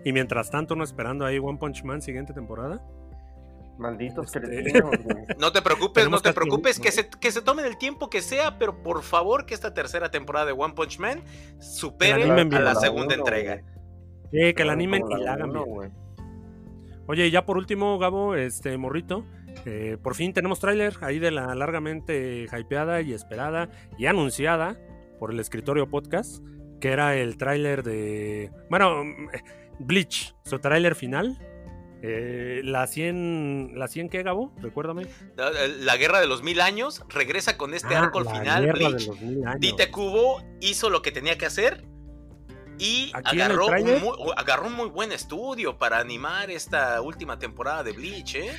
Y 0.05 0.13
mientras 0.13 0.49
tanto, 0.49 0.75
uno 0.75 0.83
esperando 0.83 1.25
ahí 1.25 1.39
One 1.39 1.57
Punch 1.57 1.83
Man 1.83 2.01
siguiente 2.01 2.31
temporada. 2.31 2.81
Malditos 3.77 4.35
Este-. 4.35 4.71
No 5.39 5.51
te 5.51 5.61
preocupes, 5.61 6.09
no 6.09 6.19
te 6.19 6.31
preocupes, 6.31 6.79
que 6.79 6.91
se, 6.91 7.09
que 7.09 7.31
se 7.31 7.41
tomen 7.41 7.65
el 7.65 7.77
tiempo 7.77 8.09
que 8.09 8.21
sea, 8.21 8.57
pero 8.59 8.81
por 8.83 9.01
favor 9.03 9.45
que 9.45 9.53
esta 9.53 9.73
tercera 9.73 10.09
temporada 10.11 10.45
de 10.45 10.51
One 10.53 10.73
Punch 10.75 10.99
Man 10.99 11.23
supere 11.59 12.25
la 12.27 12.57
a 12.57 12.61
la 12.61 12.75
segunda 12.75 13.15
uno, 13.15 13.23
entrega. 13.23 13.61
Sí, 14.31 14.53
que 14.53 14.63
la 14.63 14.73
animen 14.73 15.03
y 15.09 15.23
la 15.23 15.33
hagan 15.33 15.49
uno, 15.49 15.63
bien. 15.63 15.75
güey. 15.75 16.06
Oye, 17.07 17.27
y 17.27 17.31
ya 17.31 17.45
por 17.45 17.57
último, 17.57 17.97
Gabo, 17.99 18.35
este 18.35 18.77
morrito, 18.77 19.25
eh, 19.65 19.97
por 20.01 20.15
fin 20.15 20.33
tenemos 20.33 20.59
tráiler 20.59 20.93
ahí 21.01 21.19
de 21.19 21.31
la 21.31 21.55
largamente 21.55 22.45
hypeada 22.51 23.01
y 23.01 23.13
esperada 23.13 23.69
y 23.97 24.05
anunciada 24.07 24.77
por 25.19 25.31
el 25.31 25.39
escritorio 25.39 25.89
podcast, 25.89 26.43
que 26.81 26.89
era 26.89 27.15
el 27.15 27.37
tráiler 27.37 27.83
de, 27.83 28.51
bueno, 28.69 29.03
mm, 29.05 29.29
Bleach, 29.79 30.35
su 30.43 30.59
tráiler 30.59 30.95
final. 30.95 31.37
Eh, 32.03 32.61
la 32.63 32.85
100, 32.85 33.71
¿la 33.73 33.87
100 33.87 34.09
qué, 34.09 34.21
Gabo? 34.21 34.53
Recuérdame. 34.61 35.07
La, 35.35 35.49
la 35.79 35.97
guerra 35.97 36.19
de 36.19 36.27
los 36.27 36.43
mil 36.43 36.61
años 36.61 37.03
regresa 37.09 37.57
con 37.57 37.73
este 37.73 37.95
Ah, 37.95 38.03
arco 38.03 38.19
al 38.19 38.29
final. 38.29 38.71
Bleach. 38.73 39.09
Dite 39.59 39.89
Kubo 39.89 40.43
hizo 40.61 40.91
lo 40.91 41.01
que 41.01 41.11
tenía 41.11 41.39
que 41.39 41.47
hacer 41.47 41.83
y 42.79 43.11
agarró 43.13 43.67
un, 43.67 43.99
muy, 44.01 44.17
agarró 44.35 44.67
un 44.67 44.73
muy 44.75 44.89
buen 44.89 45.11
estudio 45.11 45.77
para 45.77 45.99
animar 45.99 46.49
esta 46.51 47.01
última 47.01 47.37
temporada 47.39 47.83
de 47.83 47.91
Bleach, 47.93 48.35
¿eh? 48.35 48.51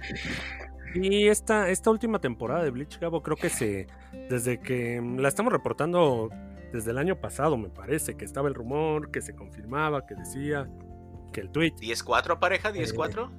Y 0.94 1.28
esta, 1.28 1.68
esta 1.68 1.90
última 1.90 2.18
temporada 2.20 2.64
de 2.64 2.70
Bleach, 2.70 2.98
Gabo, 2.98 3.22
creo 3.22 3.36
que 3.36 3.50
se. 3.50 3.86
Desde 4.30 4.58
que 4.60 5.00
mm, 5.00 5.18
la 5.18 5.28
estamos 5.28 5.52
reportando 5.52 6.30
desde 6.72 6.90
el 6.90 6.98
año 6.98 7.16
pasado, 7.20 7.56
me 7.56 7.68
parece, 7.68 8.16
que 8.16 8.24
estaba 8.24 8.48
el 8.48 8.54
rumor, 8.54 9.10
que 9.10 9.20
se 9.20 9.34
confirmaba, 9.34 10.06
que 10.06 10.14
decía, 10.14 10.68
que 11.32 11.42
el 11.42 11.50
tweet. 11.50 11.72
10-4 11.76 12.38
pareja, 12.38 12.72
10-4. 12.72 13.30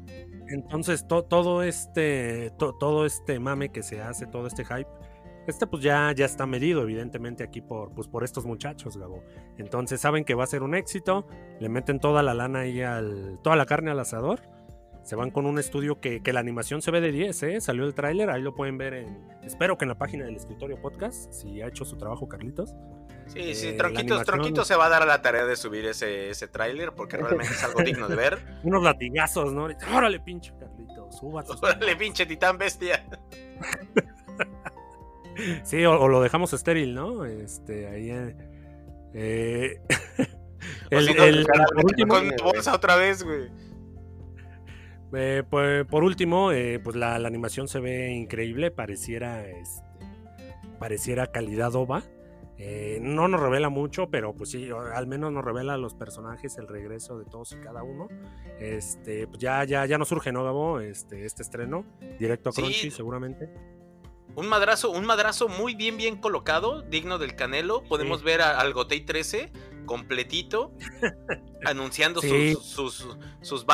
Entonces, 0.49 1.07
to- 1.07 1.23
todo 1.23 1.63
este. 1.63 2.51
to- 2.57 2.75
todo 2.79 3.05
este 3.05 3.39
mame 3.39 3.69
que 3.69 3.81
se 3.83 4.01
hace, 4.01 4.25
todo 4.27 4.45
este 4.47 4.63
hype. 4.63 4.87
Este 5.49 5.65
pues 5.67 5.81
ya, 5.83 6.13
ya 6.15 6.25
está 6.25 6.45
medido, 6.45 6.83
evidentemente, 6.83 7.43
aquí 7.43 7.59
por, 7.61 7.91
pues, 7.93 8.07
por 8.07 8.23
estos 8.23 8.45
muchachos, 8.45 8.97
Gabo. 8.97 9.23
Entonces 9.57 9.99
saben 9.99 10.23
que 10.23 10.35
va 10.35 10.43
a 10.43 10.47
ser 10.47 10.61
un 10.61 10.75
éxito. 10.75 11.27
Le 11.59 11.69
meten 11.69 11.99
toda 11.99 12.21
la 12.23 12.33
lana 12.33 12.59
ahí 12.59 12.81
al. 12.81 13.39
toda 13.43 13.55
la 13.55 13.65
carne 13.65 13.91
al 13.91 13.99
asador. 13.99 14.41
Se 15.03 15.15
van 15.15 15.31
con 15.31 15.47
un 15.47 15.57
estudio 15.57 15.99
que, 15.99 16.21
que 16.21 16.33
la 16.33 16.39
animación 16.39 16.83
se 16.83 16.91
ve 16.91 17.01
de 17.01 17.11
10, 17.11 17.43
¿eh? 17.43 17.61
Salió 17.61 17.85
el 17.85 17.95
tráiler, 17.95 18.29
ahí 18.29 18.43
lo 18.43 18.53
pueden 18.53 18.77
ver 18.77 18.93
en... 18.93 19.27
Espero 19.41 19.75
que 19.75 19.85
en 19.85 19.89
la 19.89 19.97
página 19.97 20.25
del 20.25 20.35
escritorio 20.35 20.79
podcast, 20.79 21.31
si 21.33 21.63
ha 21.63 21.67
hecho 21.67 21.83
su 21.83 21.97
trajo 21.97 22.27
Carlitos. 22.27 22.75
Sí, 23.25 23.55
sí, 23.55 23.69
Eh, 23.69 23.73
Tronquitos, 23.73 24.23
Tronquitos 24.23 24.67
se 24.67 24.75
va 24.75 24.85
a 24.87 24.89
dar 24.89 25.01
a 25.01 25.05
la 25.05 25.21
tarea 25.21 25.45
de 25.45 25.55
subir 25.55 25.85
ese, 25.85 26.29
ese 26.29 26.47
tráiler 26.47 26.93
porque 26.93 27.17
realmente 27.17 27.53
es 27.53 27.63
algo 27.63 27.81
digno 27.81 28.07
de 28.07 28.15
ver. 28.15 28.39
Unos 28.63 28.83
latigazos, 28.83 29.51
¿no? 29.53 29.67
Órale, 29.95 30.19
pinche 30.19 30.53
Carlitos, 30.59 31.17
súbase. 31.17 31.53
Órale, 31.61 31.95
pinche 31.95 32.25
titán 32.25 32.57
bestia. 32.57 33.03
Sí, 35.63 35.83
o, 35.85 35.99
o 35.99 36.07
lo 36.07 36.21
dejamos 36.21 36.53
estéril, 36.53 36.93
¿no? 36.95 37.25
Este, 37.25 37.87
ahí... 37.87 38.09
eh, 39.13 39.81
el- 40.89 41.07
si 41.07 41.13
no, 41.13 41.23
el- 41.23 41.45
cara, 41.47 41.65
por 41.73 41.85
último, 41.85 42.13
Con 42.15 42.35
tu 42.35 42.43
bolsa 42.43 42.75
otra 42.75 42.95
vez, 42.95 43.23
güey. 43.23 43.47
Eh, 45.13 45.43
pues, 45.49 45.85
por 45.85 46.03
último, 46.03 46.51
eh, 46.51 46.79
pues 46.83 46.95
la, 46.95 47.17
la 47.17 47.27
animación 47.27 47.67
se 47.67 47.79
ve 47.79 48.11
increíble, 48.11 48.69
pareciera, 48.69 49.47
este, 49.47 49.81
pareciera 50.77 51.27
calidad 51.31 51.73
OVA. 51.75 52.03
Eh, 52.61 52.99
no 53.01 53.29
nos 53.29 53.39
revela 53.39 53.69
mucho, 53.69 54.09
pero 54.09 54.33
pues 54.35 54.51
sí, 54.51 54.69
al 54.93 55.07
menos 55.07 55.31
nos 55.31 55.45
revela 55.45 55.75
a 55.75 55.77
los 55.77 55.95
personajes, 55.95 56.57
el 56.57 56.67
regreso 56.67 57.17
de 57.17 57.23
todos 57.23 57.53
y 57.53 57.55
cada 57.55 57.83
uno. 57.83 58.09
Este, 58.59 59.27
pues 59.27 59.39
ya, 59.39 59.63
ya, 59.63 59.85
ya 59.85 59.97
nos 59.97 60.09
surge, 60.09 60.33
¿no, 60.33 60.43
Gabo? 60.43 60.81
Este, 60.81 61.25
este 61.25 61.41
estreno, 61.41 61.85
directo 62.19 62.49
a 62.49 62.51
Sí. 62.51 62.61
Crunchy, 62.61 62.91
seguramente. 62.91 63.49
Un 64.35 64.47
madrazo, 64.47 64.89
un 64.91 65.05
madrazo 65.05 65.47
muy 65.49 65.75
bien, 65.75 65.97
bien 65.97 66.15
colocado, 66.17 66.81
digno 66.83 67.17
del 67.17 67.35
Canelo. 67.35 67.83
Podemos 67.83 68.19
Sí. 68.19 68.25
ver 68.25 68.41
a- 68.41 68.59
al 68.59 68.73
Gotei 68.73 69.01
13 69.01 69.51
completito, 69.85 70.71
anunciando 71.65 72.21
Sí. 72.21 72.53
sus, 72.53 73.07
sus, 73.41 73.65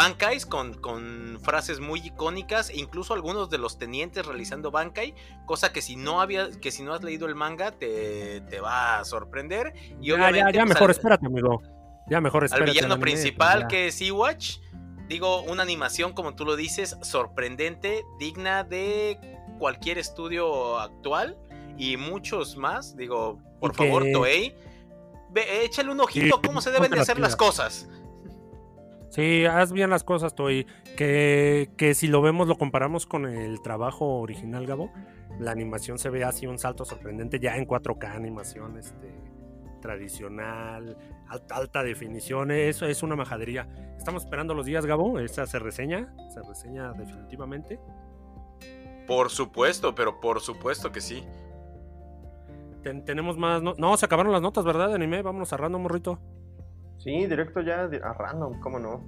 con, 0.49 0.73
con 0.75 1.39
frases 1.43 1.79
muy 1.81 1.99
icónicas, 1.99 2.71
incluso 2.73 3.13
algunos 3.13 3.49
de 3.49 3.57
los 3.57 3.77
tenientes 3.77 4.25
realizando 4.25 4.71
bankai, 4.71 5.13
cosa 5.45 5.73
que 5.73 5.81
si 5.81 5.97
no 5.97 6.21
había, 6.21 6.49
que 6.51 6.71
si 6.71 6.83
no 6.83 6.93
has 6.93 7.03
leído 7.03 7.27
el 7.27 7.35
manga 7.35 7.71
te, 7.71 8.41
te 8.49 8.59
va 8.61 8.99
a 8.99 9.05
sorprender. 9.05 9.73
Y 10.01 10.07
ya, 10.07 10.13
obviamente, 10.15 10.39
ya, 10.39 10.51
ya 10.51 10.61
pues, 10.61 10.69
mejor 10.69 10.89
al- 10.89 10.91
espérate, 10.95 11.25
amigo. 11.25 11.61
Ya 12.07 12.21
mejor 12.21 12.45
espérate. 12.45 12.71
villano 12.71 12.85
al 12.87 12.91
anime, 12.93 13.11
principal 13.11 13.61
ya. 13.63 13.67
que 13.67 13.87
es 13.87 13.95
Sea-Watch. 13.95 14.59
Digo, 15.07 15.41
una 15.43 15.61
animación, 15.63 16.13
como 16.13 16.33
tú 16.35 16.45
lo 16.45 16.55
dices, 16.55 16.97
sorprendente, 17.03 18.03
digna 18.19 18.63
de 18.63 19.19
cualquier 19.57 19.97
estudio 19.97 20.79
actual 20.79 21.37
y 21.77 21.97
muchos 21.97 22.57
más. 22.57 22.95
Digo, 22.95 23.39
por 23.59 23.75
favor, 23.75 24.05
Toei, 24.11 24.55
ve, 25.31 25.65
échale 25.65 25.91
un 25.91 25.99
ojito 25.99 26.41
cómo 26.41 26.61
se 26.61 26.71
deben 26.71 26.91
de 26.91 26.99
hacer 26.99 27.19
las 27.19 27.31
las 27.31 27.35
cosas. 27.35 27.87
Sí, 29.15 29.45
haz 29.45 29.71
bien 29.71 29.89
las 29.89 30.03
cosas, 30.03 30.35
Toy. 30.35 30.67
Que, 30.97 31.69
que 31.77 31.93
si 31.93 32.07
lo 32.07 32.21
vemos, 32.21 32.49
lo 32.49 32.57
comparamos 32.57 33.05
con 33.05 33.25
el 33.25 33.61
trabajo 33.61 34.19
original, 34.19 34.65
Gabo. 34.65 34.91
La 35.39 35.51
animación 35.51 35.97
se 35.97 36.09
ve 36.09 36.25
así 36.25 36.47
un 36.47 36.59
salto 36.59 36.83
sorprendente, 36.83 37.39
ya 37.39 37.55
en 37.55 37.65
4K, 37.65 38.13
animación 38.13 38.77
este, 38.77 39.15
tradicional, 39.81 40.97
alta, 41.29 41.55
alta 41.55 41.81
definición. 41.81 42.51
Eso 42.51 42.87
es 42.87 43.03
una 43.03 43.15
majadería. 43.15 43.69
Estamos 43.97 44.25
esperando 44.25 44.53
los 44.53 44.65
días, 44.65 44.85
Gabo. 44.85 45.17
Esa 45.17 45.45
se 45.45 45.59
reseña, 45.59 46.13
se 46.33 46.41
reseña 46.41 46.91
definitivamente. 46.91 47.79
Por 49.07 49.29
supuesto, 49.29 49.93
pero 49.95 50.19
por 50.19 50.39
supuesto 50.41 50.91
que 50.91 51.01
sí. 51.01 51.23
Ten- 52.83 53.03
tenemos 53.05 53.37
más. 53.37 53.61
No, 53.61 53.73
no, 53.77 53.97
se 53.97 54.05
acabaron 54.05 54.31
las 54.31 54.41
notas, 54.41 54.63
¿verdad? 54.65 54.89
De 54.89 54.95
anime. 54.95 55.21
Vámonos 55.21 55.51
a 55.53 55.57
random, 55.57 55.81
morrito. 55.83 56.19
Sí, 56.97 57.25
directo 57.27 57.61
ya 57.61 57.83
a 57.83 58.13
random, 58.13 58.59
¿cómo 58.59 58.79
no? 58.79 59.03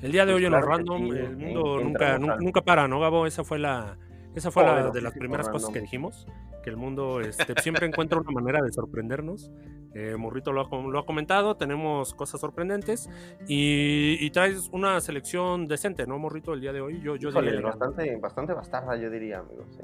El 0.00 0.12
día 0.12 0.26
de 0.26 0.32
Pues 0.32 0.40
hoy 0.42 0.44
en 0.46 0.50
claro 0.50 0.66
los 0.66 0.76
que 0.76 0.76
random, 0.84 1.02
sí, 1.10 1.18
el 1.18 1.36
mundo 1.36 1.80
en- 1.80 1.86
nunca, 1.86 2.18
nunca, 2.18 2.36
nunca 2.36 2.60
para, 2.62 2.88
¿no, 2.88 3.00
Gabo? 3.00 3.26
Esa 3.26 3.44
fue 3.44 3.58
la. 3.58 3.96
Esa 4.36 4.50
fue 4.50 4.64
la, 4.64 4.90
de 4.90 5.00
las 5.00 5.14
primeras 5.14 5.48
cosas 5.48 5.70
que 5.70 5.80
dijimos, 5.80 6.26
que 6.62 6.70
el 6.70 6.76
mundo 6.76 7.20
este, 7.20 7.54
siempre 7.62 7.86
encuentra 7.86 8.20
una 8.20 8.30
manera 8.30 8.62
de 8.62 8.70
sorprendernos. 8.72 9.50
Eh, 9.94 10.14
Morrito 10.18 10.52
lo 10.52 10.60
ha, 10.60 10.82
lo 10.82 10.98
ha 10.98 11.06
comentado, 11.06 11.56
tenemos 11.56 12.12
cosas 12.14 12.38
sorprendentes 12.40 13.08
y, 13.48 14.18
y 14.20 14.30
traes 14.30 14.68
una 14.72 15.00
selección 15.00 15.66
decente, 15.66 16.06
¿no, 16.06 16.18
Morrito, 16.18 16.52
el 16.52 16.60
día 16.60 16.74
de 16.74 16.82
hoy? 16.82 17.00
Yo, 17.00 17.16
yo 17.16 17.30
Híjole, 17.30 17.52
diría- 17.52 17.66
bastante, 17.68 18.16
bastante 18.16 18.52
bastarda, 18.52 18.94
yo 18.96 19.08
diría, 19.08 19.38
amigos. 19.38 19.78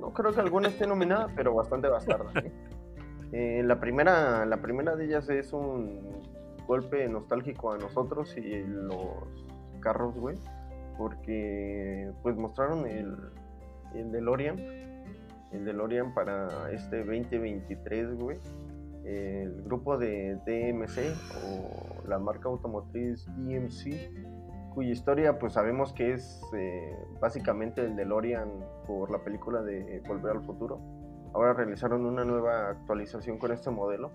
No 0.00 0.12
creo 0.12 0.32
que 0.34 0.40
alguna 0.40 0.66
esté 0.68 0.86
nominada, 0.86 1.28
pero 1.36 1.54
bastante 1.54 1.86
bastarda. 1.88 2.32
¿sí? 2.42 2.48
Eh, 3.32 3.62
la, 3.64 3.78
primera, 3.78 4.44
la 4.46 4.60
primera 4.60 4.96
de 4.96 5.04
ellas 5.04 5.28
es 5.30 5.52
un 5.52 6.00
golpe 6.66 7.08
nostálgico 7.08 7.72
a 7.72 7.78
nosotros 7.78 8.36
y 8.36 8.64
los 8.64 9.46
carros, 9.80 10.16
güey. 10.16 10.36
Porque 10.98 12.10
pues 12.22 12.36
mostraron 12.36 12.86
el, 12.86 13.14
el 13.98 14.12
DeLorean. 14.12 14.58
El 15.52 15.64
DeLorean 15.64 16.14
para 16.14 16.70
este 16.72 16.98
2023, 16.98 18.14
güey. 18.14 18.38
El 19.04 19.62
grupo 19.62 19.96
de 19.96 20.36
DMC 20.46 21.14
o 21.44 22.08
la 22.08 22.18
marca 22.18 22.48
automotriz 22.48 23.26
DMC 23.36 24.36
cuya 24.76 24.90
historia 24.90 25.38
pues 25.38 25.54
sabemos 25.54 25.94
que 25.94 26.12
es 26.12 26.42
eh, 26.54 26.94
básicamente 27.18 27.80
el 27.80 27.96
DeLorean 27.96 28.50
por 28.86 29.10
la 29.10 29.24
película 29.24 29.62
de 29.62 30.02
Volver 30.06 30.32
al 30.32 30.44
Futuro. 30.44 30.78
Ahora 31.32 31.54
realizaron 31.54 32.04
una 32.04 32.26
nueva 32.26 32.68
actualización 32.68 33.38
con 33.38 33.52
este 33.52 33.70
modelo 33.70 34.12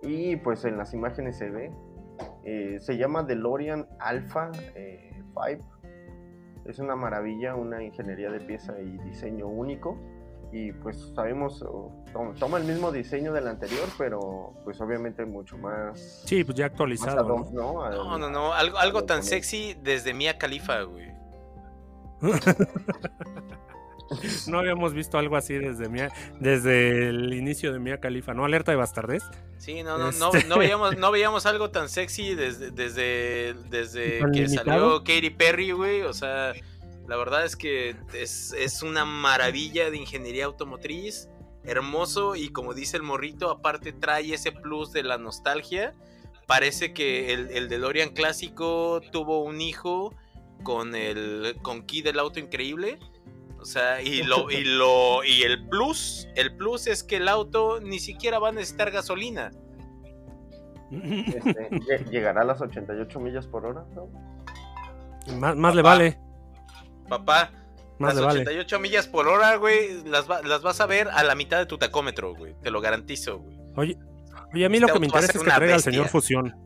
y 0.00 0.36
pues 0.36 0.64
en 0.64 0.78
las 0.78 0.94
imágenes 0.94 1.38
se 1.38 1.50
ve. 1.50 1.72
eh, 2.44 2.78
se 2.78 2.98
llama 2.98 3.24
DeLorean 3.24 3.88
Alpha 3.98 4.52
eh, 4.76 5.10
5. 5.34 5.79
Es 6.64 6.78
una 6.78 6.96
maravilla, 6.96 7.54
una 7.54 7.82
ingeniería 7.82 8.30
de 8.30 8.40
pieza 8.40 8.78
y 8.80 8.98
diseño 8.98 9.46
único. 9.46 9.98
Y 10.52 10.72
pues 10.72 11.12
sabemos, 11.14 11.64
toma 12.38 12.58
el 12.58 12.64
mismo 12.64 12.90
diseño 12.90 13.32
del 13.32 13.46
anterior, 13.46 13.88
pero 13.96 14.52
pues 14.64 14.80
obviamente 14.80 15.24
mucho 15.24 15.56
más... 15.56 16.22
Sí, 16.26 16.42
pues 16.42 16.56
ya 16.56 16.66
actualizado. 16.66 17.20
ad 17.20 17.50
¿no? 17.52 17.88
¿no? 17.88 17.90
No, 17.90 18.18
no, 18.18 18.30
no. 18.30 18.52
Algo, 18.52 18.78
algo 18.78 19.04
tan 19.04 19.22
sexy 19.22 19.76
desde 19.80 20.12
Mia 20.12 20.38
Khalifa, 20.38 20.82
güey. 20.82 21.10
No 24.48 24.58
habíamos 24.58 24.92
visto 24.94 25.18
algo 25.18 25.36
así 25.36 25.54
desde, 25.54 25.88
Mia- 25.88 26.12
desde 26.40 27.08
el 27.08 27.32
inicio 27.34 27.72
de 27.72 27.78
Mia 27.78 27.98
Califa, 28.00 28.34
¿no? 28.34 28.44
Alerta 28.44 28.72
de 28.72 28.76
bastardez. 28.76 29.22
Sí, 29.58 29.82
no, 29.82 29.98
no, 29.98 30.10
no, 30.12 30.32
Este- 30.34 30.48
no 30.48 30.58
veíamos, 30.58 30.96
no 30.96 31.10
veíamos 31.10 31.46
algo 31.46 31.70
tan 31.70 31.88
sexy 31.88 32.34
desde, 32.34 32.70
desde, 32.70 33.54
desde 33.68 34.20
¿Tan 34.20 34.32
que 34.32 34.40
limitado? 34.42 34.64
salió 34.64 34.98
Katy 35.04 35.30
Perry, 35.30 35.70
güey. 35.72 36.02
O 36.02 36.12
sea, 36.12 36.52
la 37.06 37.16
verdad 37.16 37.44
es 37.44 37.56
que 37.56 37.94
es, 38.14 38.52
es 38.52 38.82
una 38.82 39.04
maravilla 39.04 39.90
de 39.90 39.96
ingeniería 39.98 40.46
automotriz, 40.46 41.28
hermoso 41.64 42.36
y 42.36 42.48
como 42.48 42.72
dice 42.74 42.96
el 42.96 43.02
morrito, 43.02 43.50
aparte 43.50 43.92
trae 43.92 44.32
ese 44.34 44.50
plus 44.52 44.92
de 44.92 45.02
la 45.02 45.18
nostalgia. 45.18 45.94
Parece 46.46 46.92
que 46.92 47.32
el, 47.32 47.50
el 47.50 47.68
DeLorean 47.68 48.08
clásico 48.10 49.00
tuvo 49.12 49.44
un 49.44 49.60
hijo 49.60 50.14
con 50.64 50.94
el 50.94 51.56
con 51.62 51.82
Key 51.86 52.02
del 52.02 52.18
auto 52.18 52.40
increíble. 52.40 52.98
O 53.60 53.64
sea, 53.64 54.00
y 54.00 54.22
lo, 54.22 54.50
y 54.50 54.64
lo, 54.64 55.22
y 55.22 55.42
el 55.42 55.68
plus, 55.68 56.26
el 56.34 56.56
plus 56.56 56.86
es 56.86 57.02
que 57.04 57.16
el 57.16 57.28
auto 57.28 57.80
ni 57.80 57.98
siquiera 57.98 58.38
va 58.38 58.48
a 58.48 58.52
necesitar 58.52 58.90
gasolina. 58.90 59.50
Este, 60.90 61.70
lle- 61.70 62.10
llegará 62.10 62.40
a 62.42 62.44
las 62.44 62.60
88 62.60 63.20
millas 63.20 63.46
por 63.46 63.64
hora, 63.66 63.84
¿no? 63.94 64.08
más, 65.38 65.54
más 65.56 65.74
le 65.74 65.82
vale, 65.82 66.18
Papá, 67.08 67.50
más 67.98 68.14
las 68.14 68.16
le 68.16 68.26
vale. 68.26 68.40
88 68.40 68.80
millas 68.80 69.06
por 69.06 69.28
hora, 69.28 69.54
güey, 69.56 70.02
las, 70.04 70.28
va- 70.28 70.42
las 70.42 70.62
vas 70.62 70.80
a 70.80 70.86
ver 70.86 71.08
a 71.08 71.22
la 71.22 71.34
mitad 71.34 71.58
de 71.58 71.66
tu 71.66 71.78
tacómetro, 71.78 72.34
güey. 72.34 72.54
Te 72.62 72.70
lo 72.70 72.80
garantizo, 72.80 73.38
güey. 73.38 73.58
Oye, 73.76 73.98
oye, 74.54 74.64
a 74.64 74.68
mí 74.68 74.80
lo 74.80 74.86
Este 74.86 74.94
que 74.94 75.00
me 75.00 75.06
interesa 75.06 75.32
es 75.38 75.44
que 75.44 75.50
traiga 75.50 75.74
al 75.74 75.82
señor 75.82 76.08
Fusión. 76.08 76.56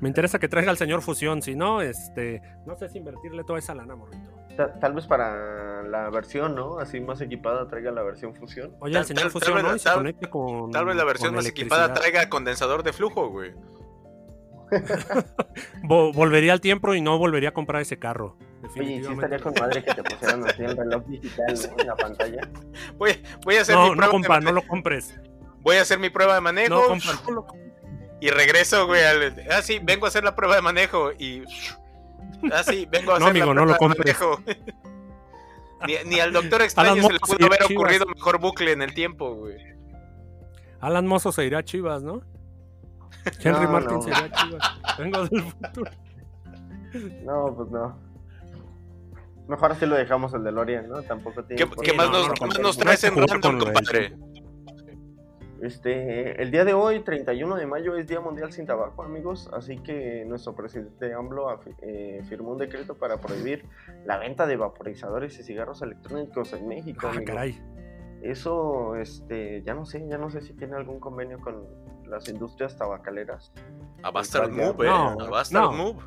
Me 0.00 0.08
interesa 0.08 0.38
que 0.38 0.48
traiga 0.48 0.70
al 0.70 0.76
señor 0.78 1.02
Fusión, 1.02 1.40
si 1.42 1.54
no, 1.54 1.82
este, 1.82 2.42
no 2.66 2.76
sé 2.76 2.88
si 2.88 2.98
invertirle 2.98 3.44
toda 3.44 3.58
esa 3.58 3.74
lana, 3.74 3.94
morrito. 3.94 4.30
Ta- 4.56 4.78
Tal 4.80 4.94
vez 4.94 5.06
para 5.06 5.82
la 5.82 6.08
versión, 6.10 6.54
¿no? 6.54 6.78
Así 6.78 7.00
más 7.00 7.20
equipada 7.20 7.68
traiga 7.68 7.90
la 7.92 8.02
versión 8.02 8.34
fusión. 8.34 8.74
Oye, 8.80 8.94
Tal- 8.94 9.02
el 9.02 9.06
señor 9.06 9.22
tal- 9.24 9.32
tal 9.32 9.40
Fusión, 9.40 9.54
vez 9.56 9.64
¿no? 9.64 9.76
Y 9.76 9.78
se 9.78 9.84
tal- 9.84 9.94
conecte 9.96 10.30
con. 10.30 10.70
Tal 10.70 10.84
vez 10.86 10.96
la 10.96 11.04
versión 11.04 11.34
más 11.34 11.46
equipada 11.46 11.92
traiga 11.94 12.28
condensador 12.28 12.82
de 12.82 12.92
flujo, 12.92 13.28
güey. 13.28 13.52
Vo- 15.82 16.12
volvería 16.12 16.52
al 16.52 16.60
tiempo 16.60 16.94
y 16.94 17.00
no 17.00 17.18
volvería 17.18 17.50
a 17.50 17.52
comprar 17.52 17.82
ese 17.82 17.98
carro. 17.98 18.36
Oye, 18.78 18.94
y 18.94 19.04
sí 19.04 19.12
estaría 19.12 19.38
con 19.38 19.54
madre 19.60 19.84
que 19.84 19.94
te 19.94 20.02
pusieran 20.02 20.44
así 20.48 20.62
el 20.64 20.76
reloj 20.76 21.04
digital 21.06 21.54
¿no? 21.54 21.80
en 21.82 21.86
la 21.86 21.94
pantalla. 21.96 22.48
Voy, 22.98 23.22
voy 23.44 23.56
a 23.56 23.60
hacer 23.62 23.76
mi 23.76 23.82
No, 23.82 23.86
prueba 23.92 24.00
no, 24.00 24.06
de 24.06 24.10
compa, 24.10 24.40
no 24.40 24.52
lo 24.52 24.62
compres. 24.66 25.14
Voy 25.60 25.76
a 25.76 25.82
hacer 25.82 25.98
mi 26.00 26.10
prueba 26.10 26.34
de 26.34 26.40
manejo 26.40 26.74
No, 26.74 26.86
compa, 26.88 27.12
no 27.28 27.30
lo 27.32 27.46
y 28.20 28.30
regreso, 28.30 28.86
güey. 28.86 29.04
al- 29.04 29.36
Ah, 29.50 29.62
sí, 29.62 29.78
vengo 29.82 30.06
a 30.06 30.08
hacer 30.08 30.24
la 30.24 30.34
prueba 30.34 30.56
de 30.56 30.62
manejo 30.62 31.12
y. 31.12 31.44
Ah, 32.52 32.62
sí, 32.62 32.86
vengo 32.90 33.12
a 33.12 33.18
No, 33.18 33.26
hacer 33.26 33.30
amigo, 33.42 33.54
la 33.54 33.60
no 33.60 33.66
lo 33.66 33.72
de 33.72 33.78
compres. 33.78 34.16
Ni, 35.86 35.94
ni 36.08 36.20
al 36.20 36.32
doctor 36.32 36.62
extraño 36.62 36.92
Alan 36.92 37.04
se 37.06 37.12
le 37.12 37.18
pudo 37.20 37.46
haber 37.46 37.58
Chivas. 37.60 37.70
ocurrido 37.82 38.06
mejor 38.06 38.40
bucle 38.40 38.72
en 38.72 38.82
el 38.82 38.94
tiempo, 38.94 39.34
güey. 39.34 39.56
Alan 40.80 41.06
Mozo 41.06 41.32
se 41.32 41.44
irá 41.44 41.58
a 41.58 41.64
Chivas, 41.64 42.02
¿no? 42.02 42.22
Henry 43.40 43.66
No, 43.66 43.70
Martin 43.72 43.94
no. 43.96 44.02
se 44.02 44.08
irá 44.10 44.18
a 44.24 44.30
Chivas. 44.32 44.62
Vengo 44.98 45.26
del 45.28 45.42
futuro. 45.42 45.90
No, 47.24 47.54
pues 47.56 47.70
no. 47.70 47.98
Mejor 49.48 49.72
así 49.72 49.86
lo 49.86 49.96
dejamos 49.96 50.32
el 50.34 50.42
DeLorean, 50.44 50.88
¿no? 50.88 51.02
Tampoco 51.02 51.44
tiene 51.44 51.56
¿Qué, 51.62 51.66
por 51.66 51.84
qué 51.84 51.90
qué 51.90 51.96
más, 51.96 52.06
no, 52.10 52.12
nos, 52.12 52.28
no 52.28 52.34
qué 52.34 52.46
más 52.46 52.58
nos 52.58 52.78
No 52.78 52.82
traes 52.84 53.04
en 53.04 53.14
random, 53.16 53.58
de- 53.58 53.64
compadre? 53.64 54.16
Este, 55.62 56.40
el 56.42 56.50
día 56.50 56.64
de 56.64 56.74
hoy, 56.74 57.00
31 57.00 57.56
de 57.56 57.66
mayo, 57.66 57.96
es 57.96 58.06
Día 58.06 58.20
Mundial 58.20 58.52
sin 58.52 58.66
Tabaco, 58.66 59.02
amigos. 59.02 59.48
Así 59.52 59.78
que 59.78 60.24
nuestro 60.26 60.54
presidente 60.54 61.14
AMLO 61.14 61.48
eh, 61.82 62.22
firmó 62.28 62.52
un 62.52 62.58
decreto 62.58 62.94
para 62.94 63.16
prohibir 63.18 63.64
la 64.04 64.18
venta 64.18 64.46
de 64.46 64.56
vaporizadores 64.56 65.38
y 65.38 65.42
cigarros 65.42 65.80
electrónicos 65.82 66.52
en 66.52 66.68
México. 66.68 67.08
Ah, 67.10 67.18
caray. 67.24 67.58
Eso, 68.22 68.96
este, 68.96 69.62
ya 69.62 69.74
no 69.74 69.86
sé, 69.86 70.06
ya 70.08 70.18
no 70.18 70.30
sé 70.30 70.40
si 70.42 70.52
tiene 70.54 70.76
algún 70.76 71.00
convenio 71.00 71.38
con 71.40 71.64
las 72.06 72.28
industrias 72.28 72.76
tabacaleras. 72.76 73.52
A 74.02 74.10
Bastard 74.10 74.50
Igual 74.52 74.60
ya- 74.60 74.72
Move, 74.72 74.86
eh. 74.86 74.88
No, 74.90 75.24
a 75.24 75.30
Bastard 75.30 75.62
no. 75.62 75.72
Move. 75.72 75.98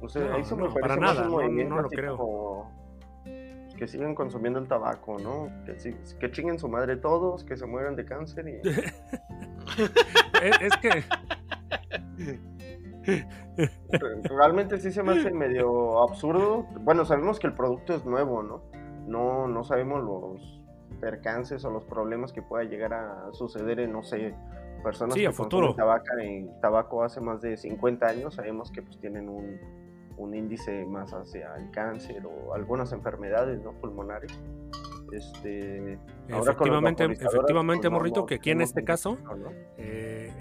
O 0.00 0.08
sea, 0.08 0.22
No, 0.24 0.36
eso 0.36 0.56
me 0.56 0.62
no, 0.64 0.68
parece 0.74 0.80
para 0.88 0.96
más 1.00 1.14
nada, 1.16 1.26
un 1.26 1.32
no- 1.32 1.42
movimiento 1.42 1.74
no 1.74 1.82
lo 1.82 1.88
creo. 1.88 2.16
como 2.16 2.87
que 3.78 3.86
sigan 3.88 4.14
consumiendo 4.14 4.58
el 4.58 4.68
tabaco, 4.68 5.18
¿no? 5.18 5.48
Que, 5.64 5.76
que 6.18 6.30
chinguen 6.30 6.58
su 6.58 6.68
madre 6.68 6.96
todos, 6.96 7.44
que 7.44 7.56
se 7.56 7.64
mueran 7.66 7.96
de 7.96 8.04
cáncer 8.04 8.48
y... 8.48 8.60
Es, 10.42 10.60
es 10.60 10.76
que. 10.78 11.04
Realmente 14.24 14.78
sí 14.78 14.92
se 14.92 15.02
me 15.02 15.12
hace 15.12 15.30
medio 15.30 16.02
absurdo. 16.02 16.66
Bueno, 16.80 17.04
sabemos 17.04 17.38
que 17.38 17.46
el 17.48 17.54
producto 17.54 17.94
es 17.94 18.04
nuevo, 18.04 18.42
¿no? 18.42 18.62
No, 19.06 19.48
no 19.48 19.64
sabemos 19.64 20.02
los 20.02 20.62
percances 21.00 21.64
o 21.64 21.70
los 21.70 21.84
problemas 21.84 22.32
que 22.32 22.42
pueda 22.42 22.64
llegar 22.64 22.92
a 22.92 23.32
suceder 23.32 23.80
en, 23.80 23.92
no 23.92 24.02
sé, 24.02 24.34
personas 24.82 25.14
Sí, 25.14 25.20
que 25.20 25.26
a 25.26 25.32
futuro. 25.32 25.74
tabaco, 25.74 26.04
en, 26.20 26.60
tabaco 26.60 27.02
hace 27.02 27.20
más 27.20 27.40
de 27.40 27.56
50 27.56 28.06
años. 28.06 28.34
Sabemos 28.34 28.70
que 28.70 28.82
pues 28.82 28.98
tienen 29.00 29.28
un, 29.28 29.58
un 30.18 30.34
índice 30.34 30.84
más 30.84 31.12
hacia 31.12 31.54
el 31.56 31.70
cáncer 31.70 32.22
o 32.26 32.54
algunas 32.54 32.92
enfermedades 32.92 33.62
¿no? 33.62 33.72
pulmonares. 33.80 34.32
Este, 35.12 35.98
ahora 36.30 36.52
Efectivamente, 36.52 37.02
vaporizadoras, 37.04 37.34
efectivamente, 37.34 37.88
pues, 37.88 37.92
Morrito, 37.98 38.20
no 38.20 38.26
que 38.26 38.34
aquí 38.36 38.50
en 38.50 38.60
este 38.60 38.84
caso, 38.84 39.16
¿no? 39.24 39.50
eh, 39.78 40.32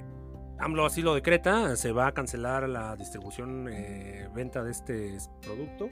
AMLO 0.60 0.86
así 0.86 1.02
lo 1.02 1.16
decreta, 1.16 1.76
se 1.78 1.92
va 1.92 2.08
a 2.08 2.12
cancelar 2.14 2.68
la 2.68 2.96
distribución, 2.96 3.70
eh, 3.72 4.28
venta 4.34 4.64
de 4.64 4.72
este 4.72 5.18
producto. 5.42 5.88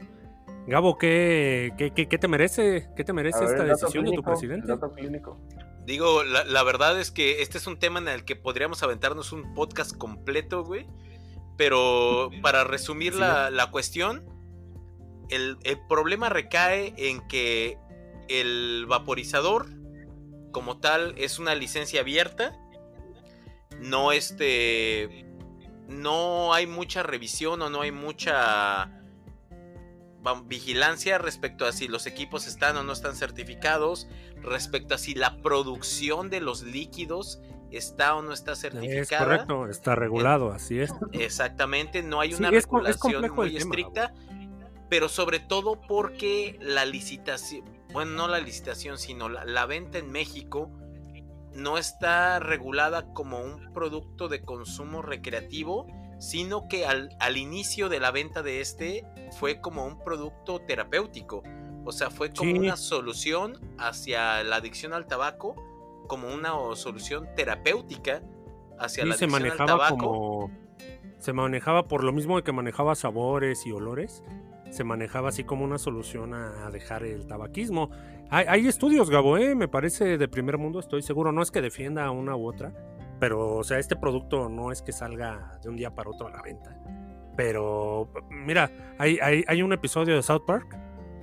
Gabo, 0.66 0.98
¿qué, 0.98 1.72
qué, 1.78 1.92
qué- 1.92 2.06
qué 2.08 2.18
te 2.18 2.28
merece? 2.28 2.88
¿Qué 2.96 3.04
te 3.04 3.12
merece 3.12 3.40
ver, 3.40 3.50
esta 3.50 3.64
decisión 3.64 4.04
de 4.04 4.10
tu 4.12 4.16
el 4.18 4.24
presidente? 4.24 4.66
dato 4.66 4.90
clínico. 4.92 5.38
Digo, 5.86 6.24
la, 6.24 6.44
la 6.44 6.62
verdad 6.64 7.00
es 7.00 7.12
que 7.12 7.40
este 7.42 7.58
es 7.58 7.66
un 7.68 7.78
tema 7.78 8.00
en 8.00 8.08
el 8.08 8.24
que 8.24 8.34
podríamos 8.34 8.82
aventarnos 8.82 9.32
un 9.32 9.54
podcast 9.54 9.96
completo, 9.96 10.64
güey. 10.64 10.86
Pero 11.56 12.30
para 12.42 12.64
resumir 12.64 13.14
la, 13.14 13.50
la 13.50 13.70
cuestión, 13.70 14.24
el, 15.30 15.56
el 15.62 15.78
problema 15.88 16.28
recae 16.28 16.94
en 16.96 17.26
que 17.28 17.78
el 18.28 18.86
vaporizador, 18.88 19.66
como 20.52 20.78
tal, 20.78 21.14
es 21.16 21.38
una 21.38 21.54
licencia 21.54 22.00
abierta. 22.00 22.58
No 23.80 24.12
este. 24.12 25.24
No 25.88 26.52
hay 26.52 26.66
mucha 26.66 27.02
revisión 27.02 27.62
o 27.62 27.70
no 27.70 27.82
hay 27.82 27.92
mucha 27.92 28.90
vigilancia 30.46 31.18
respecto 31.18 31.66
a 31.66 31.72
si 31.72 31.86
los 31.86 32.06
equipos 32.06 32.48
están 32.48 32.76
o 32.76 32.82
no 32.82 32.92
están 32.92 33.14
certificados, 33.14 34.08
respecto 34.42 34.94
a 34.94 34.98
si 34.98 35.14
la 35.14 35.36
producción 35.40 36.30
de 36.30 36.40
los 36.40 36.62
líquidos 36.62 37.40
está 37.70 38.16
o 38.16 38.22
no 38.22 38.32
está 38.32 38.52
Es 38.52 38.60
certificada. 38.60 39.24
correcto, 39.24 39.68
está 39.68 39.94
regulado, 39.94 40.52
así 40.52 40.78
es. 40.80 40.92
Exactamente, 41.12 42.02
no 42.02 42.20
hay 42.20 42.34
una 42.34 42.48
es 42.50 42.58
es 42.58 42.64
regulación 42.64 43.34
muy 43.34 43.48
tema, 43.48 43.58
estricta, 43.58 44.14
pero 44.88 45.08
sobre 45.08 45.40
todo 45.40 45.80
porque 45.80 46.58
la 46.60 46.84
licitación, 46.84 47.64
bueno, 47.92 48.12
no 48.12 48.28
la 48.28 48.38
licitación, 48.38 48.98
sino 48.98 49.28
la, 49.28 49.66
venta 49.66 49.98
en 49.98 50.10
México 50.10 50.70
no 51.52 51.78
está 51.78 52.38
regulada 52.38 53.12
como 53.12 53.40
un 53.40 53.72
producto 53.72 54.28
de 54.28 54.42
consumo 54.42 55.02
recreativo, 55.02 55.86
sino 56.18 56.68
que 56.68 56.86
al, 56.86 57.10
al, 57.18 57.36
inicio 57.36 57.88
de 57.88 58.00
la 58.00 58.10
venta 58.10 58.42
de 58.42 58.60
este 58.60 59.04
fue 59.38 59.60
como 59.60 59.86
un 59.86 60.02
producto 60.04 60.60
terapéutico. 60.60 61.42
O 61.84 61.92
sea, 61.92 62.10
fue 62.10 62.32
como 62.32 62.58
una 62.58 62.76
solución 62.76 63.58
hacia 63.78 64.42
la 64.42 64.56
adicción 64.56 64.92
al 64.92 65.06
tabaco, 65.06 65.54
como 66.06 66.28
una 66.28 66.52
solución 66.74 67.28
terapéutica 67.34 68.22
hacia 68.78 69.04
la 69.04 69.14
adicción 69.14 69.44
al 69.44 69.56
tabaco. 69.56 70.50
se 71.18 71.32
manejaba 71.32 71.88
por 71.88 72.04
lo 72.04 72.12
mismo 72.12 72.36
de 72.36 72.42
que 72.42 72.52
manejaba 72.52 72.94
sabores 72.94 73.66
y 73.66 73.72
olores 73.72 74.22
se 74.70 74.84
manejaba 74.84 75.28
así 75.28 75.44
como 75.44 75.64
una 75.64 75.78
solución 75.78 76.34
a, 76.34 76.70
dejar 76.70 77.04
el 77.04 77.26
tabaquismo. 77.26 77.90
Hay, 78.28 78.66
estudios, 78.66 79.08
Gabo, 79.08 79.38
¿eh? 79.38 79.54
me 79.54 79.68
parece 79.68 80.18
de 80.18 80.28
primer 80.28 80.58
mundo, 80.58 80.80
estoy 80.80 81.02
seguro, 81.02 81.30
no 81.30 81.42
es 81.42 81.50
que 81.50 81.62
defienda 81.62 82.10
una 82.10 82.34
u 82.34 82.46
otra, 82.46 82.72
pero 83.20 83.56
o 83.56 83.64
sea, 83.64 83.78
este 83.78 83.94
producto 83.94 84.48
no 84.48 84.72
es 84.72 84.82
que 84.82 84.92
salga 84.92 85.58
de 85.62 85.68
un 85.68 85.76
día 85.76 85.94
para 85.94 86.10
otro 86.10 86.26
a 86.26 86.30
la 86.30 86.42
venta. 86.42 86.76
Pero 87.36 88.10
mira, 88.30 88.70
hay, 88.98 89.18
hay, 89.20 89.62
un 89.62 89.72
episodio 89.72 90.16
de 90.16 90.22
South 90.22 90.44
Park 90.46 90.76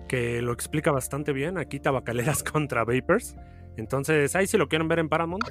que 0.08 0.42
lo 0.42 0.54
explica 0.54 0.92
bastante 0.92 1.34
bien, 1.34 1.58
aquí 1.58 1.80
tabacaleras 1.80 2.44
contra 2.52 2.86
vapers. 2.86 3.36
Entonces, 3.78 4.36
ahí 4.36 4.48
si 4.48 4.58
lo 4.58 4.68
quieren 4.68 4.88
ver 4.88 5.00
en 5.00 5.10
Paramount, 5.10 5.44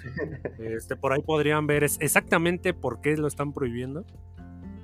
este, 0.58 0.96
por 0.96 1.12
ahí 1.12 1.22
podrían 1.22 1.66
ver 1.66 1.84
exactamente 1.84 2.72
por 2.74 3.00
qué 3.00 3.16
lo 3.16 3.26
están 3.26 3.52
prohibiendo. 3.52 4.04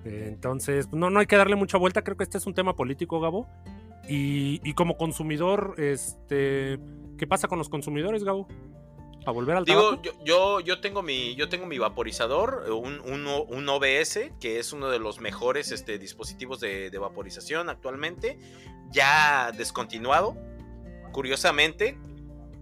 Entonces, 0.05 0.89
no, 0.93 1.11
no 1.11 1.21
hay 1.21 1.27
que 1.27 1.37
darle 1.37 1.57
mucha 1.57 1.79
vuelta. 1.79 2.03
Creo 2.03 2.17
que 2.17 2.25
este 2.25 2.39
es 2.39 2.47
un 2.47 2.55
tema 2.55 2.75
político, 2.75 3.21
Gabo. 3.21 3.49
Y, 4.09 4.73
como 4.73 4.97
consumidor, 4.97 5.75
este, 5.77 6.79
¿qué 7.19 7.27
pasa 7.27 7.47
con 7.47 7.59
los 7.59 7.69
consumidores, 7.69 8.25
Gabo? 8.25 8.49
A 9.27 9.31
volver 9.31 9.57
al 9.57 9.65
Digo, 9.67 10.01
yo, 10.25 10.61
yo, 10.61 10.81
tengo 10.81 11.03
mi, 11.03 11.35
yo 11.35 11.51
tengo 11.51 11.67
mi 11.67 11.77
vaporizador, 11.77 12.65
un, 12.73 13.01
un, 13.01 13.69
OBS, 13.69 14.31
que 14.41 14.59
es 14.59 14.73
uno 14.73 14.89
de 14.89 14.99
los 14.99 15.21
mejores 15.21 15.73
este, 15.73 15.99
dispositivos 15.99 16.61
de, 16.61 16.89
de 16.89 16.99
vaporización 16.99 17.69
actualmente, 17.69 18.39
ya 18.91 19.53
descontinuado. 19.53 20.35
Curiosamente, 21.13 21.99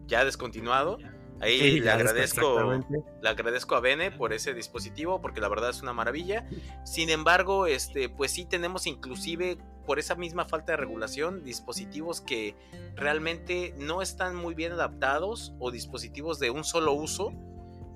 ya 0.07 0.25
descontinuado. 0.25 0.99
Ahí 1.41 1.81
le 1.81 1.91
agradezco, 1.91 2.81
le 3.21 3.29
agradezco 3.29 3.75
a 3.75 3.81
Bene 3.81 4.11
por 4.11 4.33
ese 4.33 4.55
dispositivo, 4.55 5.21
porque 5.21 5.41
la 5.41 5.49
verdad 5.49 5.71
es 5.71 5.83
una 5.83 5.93
maravilla. 5.93 6.49
Sin 6.85 7.11
embargo, 7.11 7.67
este, 7.67 8.09
pues 8.09 8.31
sí 8.31 8.47
tenemos 8.47 8.87
inclusive 8.87 9.59
por 9.85 9.99
esa 9.99 10.15
misma 10.15 10.47
falta 10.47 10.73
de 10.73 10.77
regulación 10.79 11.45
dispositivos 11.45 12.21
que 12.21 12.57
realmente 12.97 13.75
no 13.79 14.03
están 14.03 14.35
muy 14.35 14.55
bien 14.55 14.73
adaptados 14.73 15.55
o 15.59 15.71
dispositivos 15.71 16.39
de 16.39 16.51
un 16.51 16.65
solo 16.65 16.93
uso, 16.93 17.33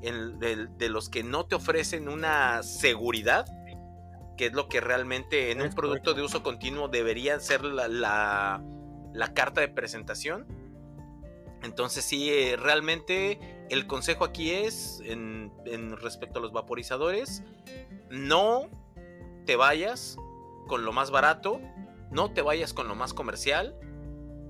de, 0.01 0.89
los 0.89 1.09
que 1.09 1.23
no 1.23 1.47
te 1.47 1.55
ofrecen 1.55 2.09
una 2.09 2.63
seguridad, 2.63 3.47
que 4.37 4.47
es 4.47 4.53
lo 4.53 4.69
que 4.69 4.81
realmente 4.81 5.51
en 5.51 5.61
un 5.63 5.71
producto 5.71 6.15
de 6.15 6.23
uso 6.23 6.43
continuo 6.43 6.89
debería 6.89 7.39
ser 7.41 7.65
la, 7.65 7.89
la 7.89 9.35
carta 9.35 9.61
de 9.61 9.69
presentación 9.69 10.60
entonces 11.63 12.05
sí, 12.05 12.31
eh, 12.31 12.57
realmente 12.57 13.39
el 13.69 13.87
consejo 13.87 14.25
aquí 14.25 14.51
es, 14.51 15.03
en, 15.05 15.51
respecto 15.99 16.39
a 16.39 16.43
los 16.43 16.53
vaporizadores, 16.53 17.43
no 18.09 18.69
te 19.45 19.57
vayas 19.57 20.17
con 20.67 20.85
lo 20.85 20.93
más 20.93 21.11
barato, 21.11 21.61
no 22.11 22.33
te 22.33 22.43
vayas 22.43 22.73
con 22.73 22.89
lo 22.89 22.95
más 22.95 23.13
comercial. 23.13 23.75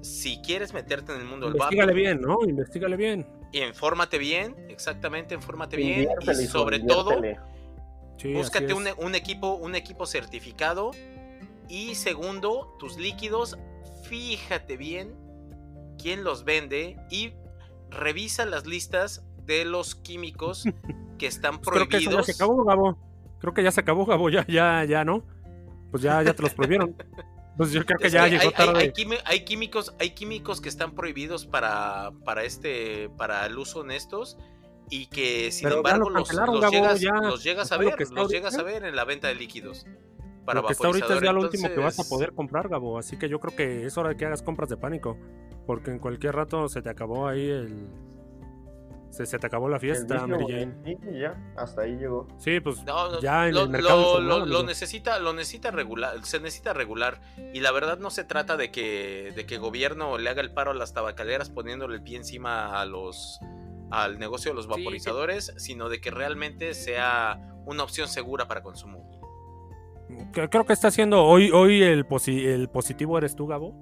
Si 0.03 0.41
quieres 0.41 0.73
meterte 0.73 1.13
en 1.13 1.21
el 1.21 1.27
mundo 1.27 1.47
del 1.47 1.55
vapor... 1.59 1.75
Investígale 1.75 1.93
bien, 1.93 2.21
¿no? 2.21 2.39
Investígale 2.45 2.97
bien. 2.97 3.27
Y 3.53 3.63
infórmate 3.63 4.19
bien, 4.19 4.55
exactamente, 4.69 5.35
infórmate 5.35 5.77
bien. 5.77 6.09
Y 6.27 6.47
sobre 6.47 6.79
todo, 6.79 7.21
búscate 8.33 8.73
un, 8.73 8.87
un, 8.99 9.15
equipo, 9.15 9.55
un 9.55 9.75
equipo 9.75 10.07
certificado. 10.07 10.93
Y 11.69 11.97
segundo, 11.97 12.77
tus 12.79 12.97
líquidos, 12.97 13.59
fíjate 14.05 14.77
bien 14.77 15.30
quién 16.01 16.25
los 16.25 16.45
vende 16.45 16.97
y 17.11 17.33
revisa 17.91 18.47
las 18.47 18.67
listas 18.67 19.25
de 19.45 19.65
los 19.65 19.95
químicos 19.95 20.65
que 21.19 21.27
están 21.27 21.61
prohibidos. 21.61 21.89
Creo 21.89 22.01
que 22.01 22.17
ya 22.17 22.23
se 22.23 22.33
acabó, 22.33 22.65
Gabo. 22.65 22.99
Creo 23.41 23.55
que 23.55 23.63
ya 23.63 23.73
se 23.73 23.81
acabó, 23.81 24.07
Gabo. 24.07 24.31
Ya, 24.31 24.47
ya, 24.47 24.85
ya, 24.85 25.05
¿no? 25.05 25.25
Pues 25.91 26.03
ya, 26.03 26.23
ya 26.23 26.35
te 26.35 26.43
los 26.43 26.55
prohibieron. 26.55 26.95
Pues 27.57 27.73
yo 27.73 27.85
creo 27.85 27.99
que 27.99 28.09
ya 28.09 28.27
llegó 28.27 28.51
tarde. 28.53 28.93
Hay, 29.27 29.45
químicos, 29.45 29.95
hay 29.99 30.11
químicos 30.11 30.61
que 30.61 30.69
están 30.69 30.95
prohibidos 30.95 31.47
para, 31.47 32.13
para 32.25 32.45
este, 32.45 33.11
para 33.19 33.45
el 33.45 33.59
uso 33.59 33.83
en 33.85 33.91
estos 33.91 34.39
y 34.89 35.07
que 35.07 35.53
sin 35.53 35.69
embargo 35.69 36.11
los, 36.11 36.31
llegas, 36.31 37.03
los, 37.23 37.43
llegas, 37.45 37.73
a 37.73 37.77
ver, 37.77 37.95
los 38.11 38.31
llegas 38.31 38.59
a 38.59 38.63
ver 38.63 38.85
en 38.85 38.97
la 38.97 39.05
venta 39.05 39.29
de 39.29 39.35
líquidos. 39.35 39.87
Para 40.45 40.61
lo 40.61 40.67
que 40.67 40.73
está 40.73 40.87
ahorita 40.87 41.15
es 41.15 41.21
ya 41.21 41.33
lo 41.33 41.41
último 41.43 41.69
que 41.69 41.81
vas 41.81 41.99
a 41.99 42.09
poder 42.09 42.33
comprar, 42.33 42.69
Gabo. 42.69 42.99
Así 42.99 43.17
que 43.19 43.29
yo 43.29 43.41
creo 43.41 43.55
que 43.55 43.87
es 43.87 43.97
hora 43.99 44.11
de 44.11 44.17
que 44.17 44.27
hagas 44.27 44.43
compras 44.43 44.69
de 44.69 44.77
pánico. 44.77 45.17
Porque 45.67 45.91
en 45.91 45.99
cualquier 45.99 46.35
rato 46.35 46.69
se 46.69 46.83
te 46.83 46.89
acabó 46.89 47.29
ahí 47.29 47.49
el. 47.49 47.89
Se, 49.11 49.25
te 49.27 49.47
acabó 49.47 49.69
la 49.69 49.81
fiesta, 49.81 50.25
Mary 50.27 50.47
Jane. 50.49 50.75
Sí, 50.85 50.97
ya, 51.21 51.53
hasta 51.57 51.83
ahí 51.83 51.97
llegó. 51.97 52.29
Sí, 52.39 52.61
pues 52.61 52.85
ya 53.21 53.49
en 53.49 53.57
el 53.57 53.69
mercado. 53.69 54.21
Lo, 54.21 54.63
necesita, 54.63 55.19
lo 55.19 55.33
necesita 55.33 55.73
regular, 55.73 56.25
se 56.25 56.39
necesita 56.39 56.73
regular. 56.73 57.21
Y 57.53 57.61
la 57.61 57.73
verdad 57.73 57.99
no 57.99 58.11
se 58.11 58.23
trata 58.23 58.57
de 58.57 58.71
que, 58.71 59.33
de 59.35 59.47
que 59.47 59.59
gobierno 59.59 60.17
le 60.17 60.31
haga 60.31 60.41
el 60.43 60.53
paro 60.53 60.71
a 60.71 60.75
las 60.75 60.95
tabacaleras 60.95 61.51
poniéndole 61.51 61.97
el 61.97 62.03
pie 62.03 62.19
encima 62.19 62.81
a 62.81 62.87
los 62.87 63.41
al 63.91 64.19
negocio 64.21 64.53
de 64.53 64.55
los 64.55 64.69
vaporizadores, 64.69 65.53
sino 65.57 65.89
de 65.89 66.01
que 66.01 66.11
realmente 66.13 66.75
sea 66.75 67.41
una 67.67 67.83
opción 67.83 68.09
segura 68.09 68.47
para 68.47 68.63
consumo. 68.63 69.20
Creo 70.33 70.65
que 70.65 70.73
está 70.73 70.89
haciendo 70.89 71.25
hoy, 71.25 71.51
hoy 71.51 71.83
el, 71.83 72.07
el 72.27 72.69
positivo 72.69 73.19
eres 73.19 73.35
tú, 73.35 73.47
Gabo. 73.47 73.75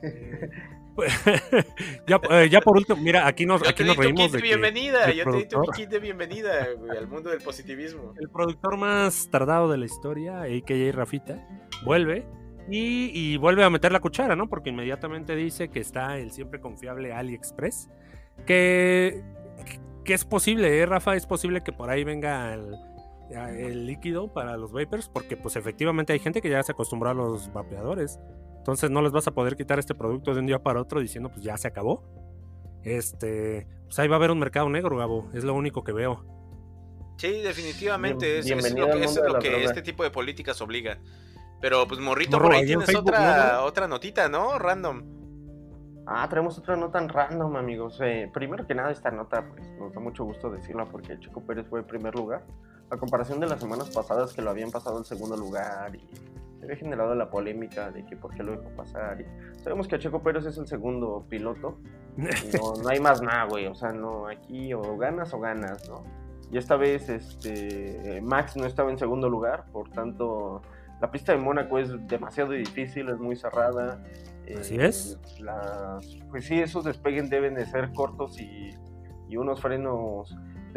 Este, 1.02 1.34
eh, 2.30 2.48
ya, 2.50 2.60
por 2.60 2.76
último, 2.76 3.00
mira, 3.00 3.26
aquí 3.26 3.46
nos, 3.46 3.66
aquí 3.66 3.84
nos 3.84 3.96
reímos 3.96 4.32
de 4.32 4.40
bienvenida, 4.40 5.10
yo 5.12 5.24
te 5.24 5.38
di 5.38 5.46
kit 5.74 5.88
de 5.88 5.98
bienvenida 5.98 6.66
al 6.96 7.08
mundo 7.08 7.30
del 7.30 7.40
positivismo. 7.40 8.14
El 8.18 8.28
productor 8.28 8.76
más 8.76 9.28
tardado 9.30 9.70
de 9.70 9.78
la 9.78 9.86
historia, 9.86 10.42
a.k.a. 10.42 10.92
Rafita, 10.92 11.46
vuelve 11.84 12.26
y, 12.68 13.36
vuelve 13.38 13.64
a 13.64 13.70
meter 13.70 13.92
la 13.92 14.00
cuchara, 14.00 14.36
¿no? 14.36 14.48
Porque 14.48 14.70
inmediatamente 14.70 15.34
dice 15.34 15.68
que 15.68 15.80
está 15.80 16.18
el 16.18 16.30
siempre 16.30 16.60
confiable 16.60 17.12
AliExpress, 17.12 17.88
que, 18.46 19.22
que 20.04 20.14
es 20.14 20.24
posible, 20.24 20.78
¿eh, 20.78 20.86
Rafa? 20.86 21.16
Es 21.16 21.26
posible 21.26 21.62
que 21.62 21.72
por 21.72 21.90
ahí 21.90 22.04
venga 22.04 22.54
el, 22.54 22.74
el 23.30 23.86
líquido 23.86 24.32
para 24.32 24.56
los 24.56 24.72
vapers, 24.72 25.08
porque 25.08 25.36
pues 25.36 25.56
efectivamente 25.56 26.12
hay 26.12 26.18
gente 26.18 26.42
que 26.42 26.50
ya 26.50 26.62
se 26.62 26.72
acostumbró 26.72 27.10
a 27.10 27.14
los 27.14 27.52
vapeadores. 27.52 28.18
Entonces 28.58 28.90
no 28.90 29.00
les 29.02 29.12
vas 29.12 29.26
a 29.26 29.30
poder 29.30 29.56
quitar 29.56 29.78
este 29.78 29.94
producto 29.94 30.34
de 30.34 30.40
un 30.40 30.46
día 30.46 30.62
para 30.62 30.80
otro 30.80 31.00
diciendo 31.00 31.30
pues 31.30 31.42
ya 31.42 31.56
se 31.56 31.68
acabó. 31.68 32.04
Este, 32.82 33.66
pues 33.84 33.98
ahí 33.98 34.08
va 34.08 34.16
a 34.16 34.18
haber 34.18 34.30
un 34.30 34.38
mercado 34.38 34.68
negro, 34.68 34.96
Gabo, 34.96 35.30
es 35.34 35.44
lo 35.44 35.54
único 35.54 35.84
que 35.84 35.92
veo. 35.92 36.24
Sí, 37.18 37.42
definitivamente, 37.42 38.38
es, 38.38 38.48
lo 38.48 39.38
que, 39.38 39.64
este 39.64 39.82
tipo 39.82 40.02
de 40.02 40.10
políticas 40.10 40.60
obliga. 40.62 40.98
Pero 41.60 41.86
pues 41.86 42.00
Morrito, 42.00 42.38
por 42.38 42.52
ahí 42.52 42.64
tienes 42.64 42.94
otra, 42.94 43.62
otra 43.62 43.86
notita, 43.86 44.28
¿no? 44.30 44.58
Random. 44.58 45.20
Ah, 46.06 46.26
traemos 46.28 46.58
otra 46.58 46.76
nota 46.76 46.98
en 46.98 47.08
random, 47.08 47.56
amigos. 47.56 47.98
Eh, 48.02 48.30
primero 48.32 48.66
que 48.66 48.74
nada, 48.74 48.90
esta 48.90 49.10
nota, 49.10 49.46
pues 49.48 49.62
nos 49.78 49.92
da 49.92 50.00
mucho 50.00 50.24
gusto 50.24 50.50
decirla 50.50 50.86
porque 50.86 51.18
Chico 51.20 51.44
Pérez 51.46 51.66
fue 51.68 51.80
en 51.80 51.86
primer 51.86 52.14
lugar. 52.14 52.42
A 52.90 52.96
comparación 52.96 53.40
de 53.40 53.46
las 53.46 53.60
semanas 53.60 53.90
pasadas 53.90 54.32
que 54.32 54.42
lo 54.42 54.50
habían 54.50 54.70
pasado 54.70 54.98
en 54.98 55.04
segundo 55.04 55.36
lugar 55.36 55.94
y 55.94 56.08
había 56.62 56.76
generado 56.76 57.14
la 57.14 57.30
polémica 57.30 57.90
de 57.90 58.04
que 58.04 58.16
por 58.16 58.34
qué 58.34 58.42
lo 58.42 58.52
dejó 58.52 58.68
pasar. 58.70 59.20
Y 59.20 59.60
sabemos 59.62 59.88
que 59.88 59.98
Checo 59.98 60.22
Pérez 60.22 60.44
es 60.46 60.58
el 60.58 60.66
segundo 60.66 61.24
piloto. 61.28 61.78
no, 62.16 62.88
hay 62.88 63.00
más 63.00 63.22
nada, 63.22 63.44
güey. 63.44 63.66
O 63.66 63.74
sea, 63.74 63.92
no, 63.92 64.26
aquí 64.26 64.74
o 64.74 64.96
ganas 64.96 65.32
o 65.32 65.40
ganas, 65.40 65.88
¿no? 65.88 66.04
Y 66.50 66.58
esta 66.58 66.76
vez 66.76 67.08
este, 67.08 68.20
Max 68.22 68.56
no 68.56 68.66
estaba 68.66 68.90
en 68.90 68.98
segundo 68.98 69.28
lugar, 69.28 69.66
por 69.72 69.88
tanto, 69.90 70.62
la 71.00 71.10
pista 71.10 71.32
de 71.32 71.38
Mónaco 71.38 71.78
es 71.78 71.90
demasiado 72.08 72.52
difícil, 72.52 73.08
es 73.08 73.18
muy 73.18 73.36
cerrada. 73.36 74.02
Así 74.58 74.76
es. 74.76 75.18
Eh, 75.38 76.18
pues 76.28 76.44
sí, 76.44 76.60
esos 76.60 76.84
despegues 76.84 77.30
deben 77.30 77.54
de 77.54 77.66
ser 77.66 77.92
cortos 77.92 78.40
y, 78.40 78.70
y 79.28 79.36
unos 79.36 79.60
frenos 79.60 80.36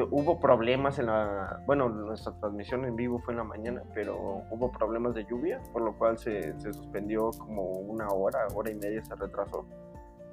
hubo 0.09 0.39
problemas 0.39 0.99
en 0.99 1.07
la, 1.07 1.61
bueno, 1.65 1.89
nuestra 1.89 2.33
transmisión 2.39 2.85
en 2.85 2.95
vivo 2.95 3.19
fue 3.19 3.33
en 3.33 3.37
la 3.37 3.43
mañana, 3.43 3.83
pero 3.93 4.43
hubo 4.49 4.71
problemas 4.71 5.13
de 5.13 5.25
lluvia, 5.25 5.61
por 5.71 5.81
lo 5.81 5.97
cual 5.97 6.17
se, 6.17 6.59
suspendió 6.59 7.31
como 7.37 7.63
una 7.63 8.07
hora, 8.07 8.47
hora 8.53 8.71
y 8.71 8.75
media 8.75 9.03
se 9.03 9.15
retrasó. 9.15 9.65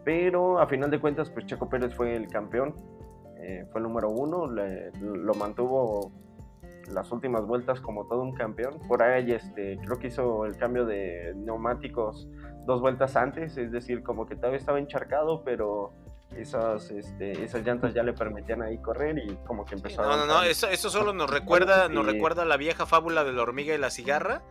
Pero 0.04 0.58
a 0.58 0.66
final 0.66 0.90
de 0.90 1.00
cuentas, 1.00 1.30
pues 1.30 1.46
Checo 1.46 1.68
Pérez 1.68 1.94
fue 1.94 2.16
el 2.16 2.28
campeón, 2.28 2.74
eh, 3.42 3.66
fue 3.70 3.80
el 3.80 3.84
número 3.84 4.10
uno, 4.10 4.46
lo 4.46 5.34
mantuvo 5.34 6.10
las 6.88 7.12
últimas 7.12 7.46
vueltas 7.46 7.80
como 7.80 8.06
todo 8.06 8.22
un 8.22 8.34
campeón. 8.34 8.78
Por 8.88 9.02
ahí 9.02 9.32
este, 9.32 9.78
creo 9.84 9.98
que 9.98 10.08
hizo 10.08 10.46
el 10.46 10.56
cambio 10.56 10.86
de 10.86 11.34
neumáticos 11.36 12.28
dos 12.66 12.80
vueltas 12.80 13.16
antes, 13.16 13.56
es 13.56 13.72
decir, 13.72 14.02
como 14.02 14.26
que 14.26 14.36
todavía 14.36 14.58
estaba 14.58 14.78
encharcado, 14.78 15.42
pero 15.44 15.92
esas, 16.36 16.90
este, 16.90 17.44
esas 17.44 17.64
llantas 17.64 17.94
ya 17.94 18.02
le 18.02 18.12
permitían 18.12 18.62
ahí 18.62 18.78
correr 18.78 19.18
y 19.18 19.36
como 19.46 19.64
que 19.64 19.74
empezó 19.74 20.02
No, 20.02 20.16
no, 20.16 20.26
no, 20.26 20.42
eso, 20.42 20.68
eso 20.68 20.90
solo 20.90 21.12
nos 21.12 21.30
recuerda, 21.30 21.88
nos 21.88 22.06
recuerda 22.06 22.44
la 22.44 22.56
vieja 22.56 22.86
fábula 22.86 23.24
de 23.24 23.32
la 23.32 23.42
hormiga 23.42 23.74
y 23.74 23.78
la 23.78 23.90
cigarra. 23.90 24.42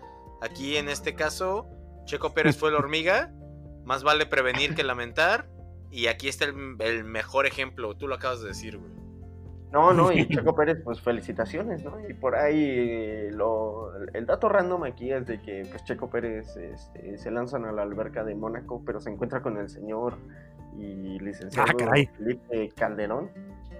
Aquí 0.41 0.77
en 0.77 0.89
este 0.89 1.15
caso, 1.15 1.67
Checo 2.05 2.33
Pérez 2.33 2.57
fue 2.57 2.71
la 2.71 2.77
hormiga, 2.79 3.31
más 3.85 4.03
vale 4.03 4.25
prevenir 4.25 4.75
que 4.75 4.83
lamentar. 4.83 5.47
Y 5.91 6.05
aquí 6.07 6.27
está 6.27 6.45
el, 6.45 6.75
el 6.79 7.03
mejor 7.03 7.47
ejemplo, 7.47 7.95
tú 7.95 8.07
lo 8.07 8.15
acabas 8.15 8.41
de 8.41 8.49
decir, 8.49 8.77
güey. 8.77 8.99
No, 9.71 9.93
no, 9.93 10.11
y 10.11 10.27
Checo 10.29 10.55
Pérez, 10.55 10.81
pues 10.83 10.99
felicitaciones, 11.01 11.83
¿no? 11.83 11.97
Y 12.07 12.13
por 12.13 12.35
ahí 12.35 12.59
eh, 12.59 13.29
lo, 13.31 13.95
el 14.13 14.25
dato 14.25 14.49
random 14.49 14.83
aquí 14.83 15.11
es 15.11 15.27
de 15.27 15.41
que 15.41 15.67
pues, 15.69 15.83
Checo 15.83 16.09
Pérez 16.09 16.55
este, 16.57 17.17
se 17.17 17.31
lanzan 17.31 17.65
a 17.65 17.71
la 17.71 17.83
alberca 17.83 18.23
de 18.23 18.35
Mónaco, 18.35 18.81
pero 18.85 18.99
se 18.99 19.11
encuentra 19.11 19.41
con 19.41 19.57
el 19.57 19.69
señor 19.69 20.17
y 20.77 21.19
licenciado 21.19 21.67
Ah, 21.69 21.73
caray. 21.77 22.07
Felipe 22.17 22.69
Calderón. 22.75 23.29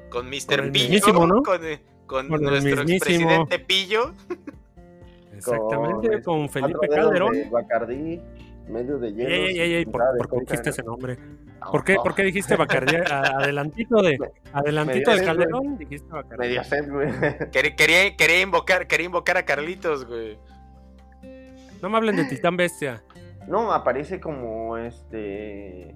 Con 0.10 0.24
Con 0.24 0.30
Mr. 0.30 0.60
el 0.66 0.72
Pillo, 0.72 1.26
¿no? 1.28 1.44
con, 1.44 1.64
eh, 1.66 1.82
con 2.08 2.28
Con 2.30 2.42
nuestro 2.42 2.84
mismísimo. 2.84 3.30
expresidente 3.32 3.60
Pillo. 3.60 4.14
Exactamente, 5.34 6.22
con 6.24 6.50
Felipe 6.50 6.88
Calderón. 6.88 7.34
de 7.34 7.50
Bacardí, 7.50 8.22
medio 8.68 8.98
de 8.98 9.14
hielo. 9.14 9.30
Ey, 9.30 9.46
ey, 9.46 9.60
ey, 9.60 9.74
ey, 9.76 9.86
¿por, 9.86 9.94
puntada 9.94 10.14
de 10.14 10.18
por 10.20 10.30
qué 10.30 10.40
dijiste 10.46 10.70
ese 10.72 10.84
nombre? 10.84 11.18
¿Por 11.72 11.84
qué, 11.84 11.96
por 11.96 12.16
qué 12.16 12.24
dijiste 12.24 12.56
Bacardí? 12.56 12.96
Adelantito 13.12 14.02
de, 14.02 14.18
adelantito 14.54 15.12
de 15.16 15.24
Calderón, 15.24 15.78
dijiste 15.78 16.08
Bacardí. 16.12 16.38
Medio 16.48 16.64
sed, 16.64 16.90
güey. 16.92 17.10
Quería, 17.52 17.76
quería, 17.76 18.16
quería 18.18 18.42
invocar, 18.42 18.88
quería 18.88 19.06
invocar 19.06 19.38
a 19.38 19.44
Carlitos, 19.46 20.06
güey. 20.06 20.38
No 21.82 21.90
me 21.90 21.98
hablen 21.98 22.16
de 22.18 22.26
Titán 22.26 22.58
Bestia. 22.58 23.04
No, 23.48 23.72
aparece 23.72 24.20
como 24.20 24.78
este. 24.78 25.96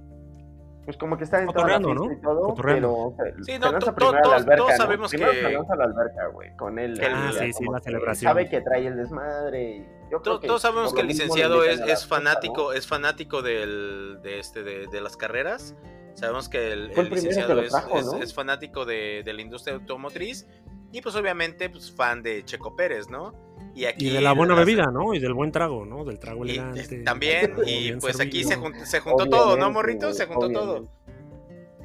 Pues 0.86 0.98
como 0.98 1.18
que 1.18 1.24
está 1.24 1.42
en 1.42 1.48
toda 1.48 1.66
la 1.68 1.80
¿no? 1.80 2.12
y 2.12 2.20
todo, 2.22 2.42
Cotorreando. 2.48 3.14
pero 3.18 3.36
se, 3.38 3.44
Sí, 3.46 3.52
se 3.54 3.60
no, 3.60 3.72
lanza 3.72 3.88
to- 3.88 3.96
primero 3.96 4.18
a 4.18 4.22
todos- 4.22 4.32
la 4.32 4.38
alberca, 4.38 4.56
todos 4.58 4.72
¿no? 4.72 4.78
sabemos 4.78 5.10
Primero 5.12 5.32
que- 5.32 5.42
se 5.42 5.52
lanza 5.52 5.74
a 5.74 5.76
la 5.78 5.84
alberca, 5.86 6.28
güey, 6.28 6.56
con 6.58 6.80
él. 6.80 7.02
Ah, 7.02 7.32
sí, 7.40 7.54
sí, 7.54 7.66
la 7.72 7.78
que 7.80 7.84
celebración. 7.86 8.30
Sabe 8.30 8.50
que 8.50 8.62
trae 8.62 8.88
el 8.88 8.98
desmadre. 8.98 9.64
y 9.78 9.88
yo 10.12 10.22
creo 10.22 10.40
que 10.42 10.48
Todos 10.48 10.62
sabemos 10.62 10.94
que 10.94 11.02
el 11.02 11.08
licenciado 11.08 11.64
es, 11.64 11.80
es 11.80 12.06
fanático, 12.06 12.64
¿no? 12.64 12.72
es 12.74 12.86
fanático 12.88 13.42
del, 13.42 14.20
de, 14.22 14.40
este, 14.40 14.64
de, 14.64 14.88
de 14.88 15.02
las 15.02 15.16
carreras. 15.16 15.76
Sabemos 16.16 16.50
que 16.50 16.74
el, 16.74 16.92
el 16.92 17.00
el 17.00 17.10
que 17.10 17.16
licenciado 17.16 17.60
es, 17.62 17.72
trajo, 17.72 17.98
es- 17.98 18.06
¿no? 18.06 18.18
es 18.18 18.34
fanático 18.34 18.86
de, 18.86 19.24
de 19.24 19.34
la 19.34 19.42
industria 19.42 19.76
automotriz 19.76 20.46
y 20.92 21.02
pues 21.02 21.16
obviamente 21.16 21.70
pues 21.70 21.92
fan 21.92 22.22
de 22.22 22.44
Checo 22.46 22.76
Pérez, 22.76 23.10
¿no? 23.10 23.34
Y 23.76 23.86
aquí 23.86 24.08
Y 24.08 24.14
de 24.14 24.22
la 24.22 24.34
buena 24.34 24.54
bebida, 24.56 24.92
¿no? 24.92 25.14
Y 25.14 25.20
del 25.20 25.34
buen 25.34 25.52
trago, 25.52 25.86
¿no? 25.86 26.06
Del 26.06 26.20
trago 26.20 26.46
y, 26.46 26.52
elegante. 26.52 27.04
también, 27.04 27.54
y 27.66 27.92
pues 27.94 28.20
aquí 28.20 28.44
se, 28.44 28.56
jun- 28.58 28.86
se 28.86 29.00
juntó 29.00 29.26
todo, 29.28 29.58
¿no, 29.58 29.72
morrito? 29.72 30.14
Se 30.14 30.26
juntó 30.28 30.50
todo. 30.50 30.72
obviamente. 30.72 30.94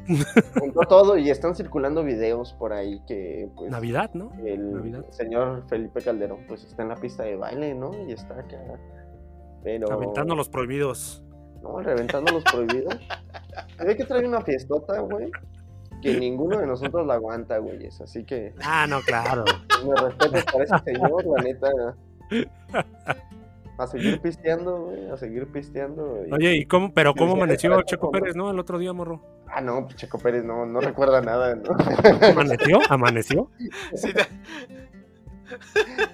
Juntó 0.59 0.81
todo 0.89 1.19
y 1.19 1.29
están 1.29 1.55
circulando 1.55 2.03
videos 2.03 2.55
por 2.55 2.73
ahí 2.73 2.99
que 3.07 3.47
pues 3.55 3.71
Navidad, 3.71 4.11
¿no? 4.15 4.33
el 4.43 4.73
Navidad. 4.73 5.05
señor 5.11 5.65
Felipe 5.69 6.01
Calderón 6.01 6.47
pues 6.49 6.65
está 6.65 6.83
en 6.83 6.89
la 6.89 6.97
pista 6.97 7.25
de 7.25 7.37
baile, 7.37 7.75
¿no? 7.75 7.91
Y 8.09 8.13
está 8.13 8.33
acá. 8.41 8.59
Pero 9.63 9.93
Aventando 9.93 10.35
los 10.35 10.49
prohibidos. 10.49 11.23
No, 11.63 11.79
reventando 11.81 12.33
los 12.33 12.43
prohibidos. 12.45 12.95
Se 13.77 13.85
ve 13.85 13.97
que 13.99 14.05
trae 14.05 14.27
una 14.27 14.41
fiestota, 14.41 14.99
güey. 15.01 15.31
Que 16.03 16.19
ninguno 16.19 16.59
de 16.59 16.67
nosotros 16.67 17.07
la 17.07 17.15
aguanta, 17.15 17.59
güeyes. 17.59 18.01
Así 18.01 18.25
que 18.25 18.55
Ah, 18.63 18.87
no, 18.89 19.01
claro. 19.01 19.45
me 19.85 19.95
respeto 20.01 20.39
para 20.53 20.65
ese 20.65 20.79
señor, 20.85 21.25
la 21.27 21.43
neta. 21.43 21.69
A 23.79 23.87
seguir 23.87 24.21
pisteando, 24.21 24.87
güey. 24.87 25.11
A 25.11 25.17
seguir 25.17 25.47
pisteando. 25.49 26.25
y- 26.27 26.33
Oye, 26.33 26.57
¿y 26.57 26.65
cómo, 26.67 26.93
pero 26.93 27.15
cómo 27.15 27.35
amaneció 27.35 27.81
Checo. 27.83 28.11
Pérez, 28.11 28.35
no? 28.37 28.51
El 28.51 28.59
otro 28.59 28.79
día, 28.79 28.93
morro. 28.93 29.23
Ah, 29.47 29.61
no, 29.61 29.85
pues 29.85 29.97
Checo 29.97 30.19
Pérez 30.19 30.45
no, 30.45 30.67
no 30.67 30.81
recuerda 30.81 31.21
nada, 31.21 31.55
¿no? 31.57 31.77
¿Amaneció? 32.29 32.81
¿Amaneció? 32.91 33.51
Sí, 33.95 34.13
ta- 34.13 34.27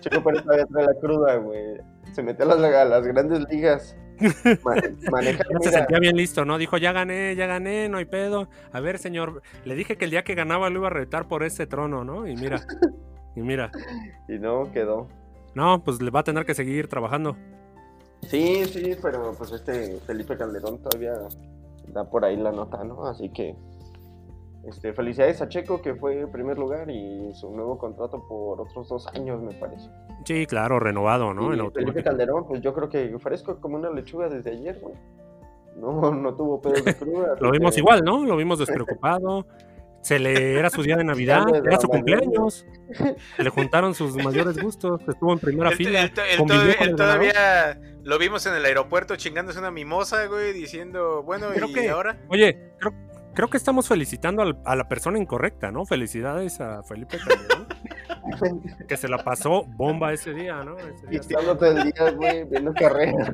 Checo 0.01 0.23
Pérez 0.23 0.43
todavía 0.45 0.67
trae 0.67 0.87
la 0.87 0.95
cruda, 1.01 1.37
güey. 1.37 1.81
Se 2.13 2.23
metió 2.23 2.45
a 2.45 2.55
las, 2.55 2.73
a 2.75 2.85
las 2.85 3.07
grandes 3.07 3.41
ligas. 3.51 3.97
Ma- 4.63 4.75
maneja, 5.11 5.45
Ya 5.51 5.59
se 5.61 5.71
sentía 5.71 5.99
bien 5.99 6.17
listo, 6.17 6.45
¿no? 6.45 6.59
Dijo, 6.59 6.77
ya 6.79 6.93
gané, 6.93 7.35
ya 7.37 7.47
gané, 7.47 7.89
no 7.89 7.99
hay 7.99 8.05
pedo. 8.05 8.49
A 8.73 8.81
ver, 8.81 8.99
señor, 8.99 9.43
le 9.65 9.75
dije 9.75 9.97
que 9.97 10.05
el 10.05 10.11
día 10.11 10.25
que 10.25 10.35
ganaba 10.35 10.71
lo 10.71 10.81
iba 10.81 10.87
a 10.89 10.91
retar 10.91 11.27
por 11.29 11.43
ese 11.43 11.67
trono, 11.67 12.05
¿no? 12.05 12.27
Y 12.27 12.37
mira, 12.37 12.65
y 13.37 13.41
mira. 13.41 13.71
y 14.29 14.39
no 14.39 14.71
quedó. 14.73 15.09
No, 15.55 15.83
pues 15.85 16.01
le 16.03 16.11
va 16.11 16.21
a 16.21 16.25
tener 16.25 16.45
que 16.45 16.55
seguir 16.55 16.89
trabajando. 16.89 17.37
Sí, 18.29 18.65
sí, 18.65 18.97
pero 19.03 19.35
pues 19.37 19.53
este 19.53 19.99
Felipe 20.07 20.37
Calderón 20.37 20.79
todavía 20.83 21.13
da 21.89 22.05
por 22.09 22.25
ahí 22.25 22.37
la 22.37 22.53
nota, 22.53 22.83
¿no? 22.83 23.07
Así 23.07 23.29
que 23.29 23.55
este, 24.69 24.93
felicidades 24.93 25.41
a 25.43 25.49
Checo 25.49 25.81
que 25.83 25.95
fue 25.95 26.21
en 26.21 26.31
primer 26.33 26.59
lugar 26.59 26.91
y 26.91 27.33
su 27.35 27.51
nuevo 27.55 27.79
contrato 27.79 28.25
por 28.29 28.61
otros 28.61 28.89
dos 28.89 29.07
años, 29.09 29.43
me 29.43 29.53
parece. 29.55 29.89
Sí, 30.25 30.47
claro, 30.47 30.79
renovado, 30.81 31.35
¿no? 31.35 31.55
y 31.55 31.59
En 31.61 31.73
Felipe. 31.73 32.03
Calderón, 32.03 32.47
pues 32.47 32.61
yo 32.63 32.73
creo 32.75 32.89
que 32.89 33.17
fresco 33.19 33.61
como 33.61 33.77
una 33.77 33.91
lechuga 33.91 34.29
desde 34.29 34.51
ayer, 34.53 34.79
güey. 34.81 34.95
No, 35.77 36.13
no 36.15 36.35
tuvo 36.35 36.61
pedos 36.63 36.85
de 36.85 36.95
cruda. 36.95 37.35
Lo 37.41 37.51
vimos 37.51 37.75
que- 37.75 37.81
igual, 37.81 38.03
¿no? 38.05 38.25
Lo 38.25 38.37
vimos 38.37 38.59
despreocupado. 38.59 39.47
Se 40.03 40.19
le 40.19 40.59
era 40.59 40.69
su 40.71 40.83
día 40.83 40.97
de 40.97 41.05
Navidad, 41.05 41.45
era 41.67 41.81
su 41.81 41.89
cumpleaños. 41.89 42.65
Se 43.37 43.43
le 43.43 43.51
juntaron 43.51 43.95
sus 43.95 44.15
mayores 44.25 44.57
gustos. 44.63 45.01
Estuvo 45.09 45.33
en 45.33 45.39
primera 45.41 45.71
fila. 45.73 46.03
el 46.03 46.95
todavía 46.95 47.81
lo 48.03 48.19
vimos 48.19 48.47
en 48.47 48.55
el 48.55 48.65
aeropuerto 48.67 49.17
chingándose 49.17 49.59
una 49.59 49.71
mimosa, 49.71 50.27
güey, 50.27 50.53
diciendo, 50.53 51.23
bueno, 51.23 51.47
Creo 51.55 51.69
¿y 51.69 51.73
que- 51.73 51.89
ahora? 51.91 52.19
Oye, 52.29 52.73
creo, 52.79 52.93
creo 53.35 53.49
que 53.49 53.57
estamos 53.57 53.89
felicitando 53.89 54.43
al- 54.43 54.59
a 54.65 54.77
la 54.77 54.89
persona 54.89 55.19
incorrecta, 55.19 55.71
¿no? 55.71 55.85
Felicidades 55.87 56.61
a 56.61 56.83
Felipe 56.83 57.19
Calderón, 57.19 57.67
que 58.89 58.97
se 58.97 59.09
la 59.09 59.19
pasó 59.23 59.65
bomba 59.65 60.13
ese 60.13 60.33
día, 60.33 60.63
¿no? 60.65 60.79
Ese 60.79 61.07
día 61.09 61.21
Pisteando 61.21 61.57
todo 61.57 61.71
el 61.71 61.85
día, 61.93 62.11
güey, 62.13 62.45
viendo 62.45 62.73
carreras. 62.75 63.31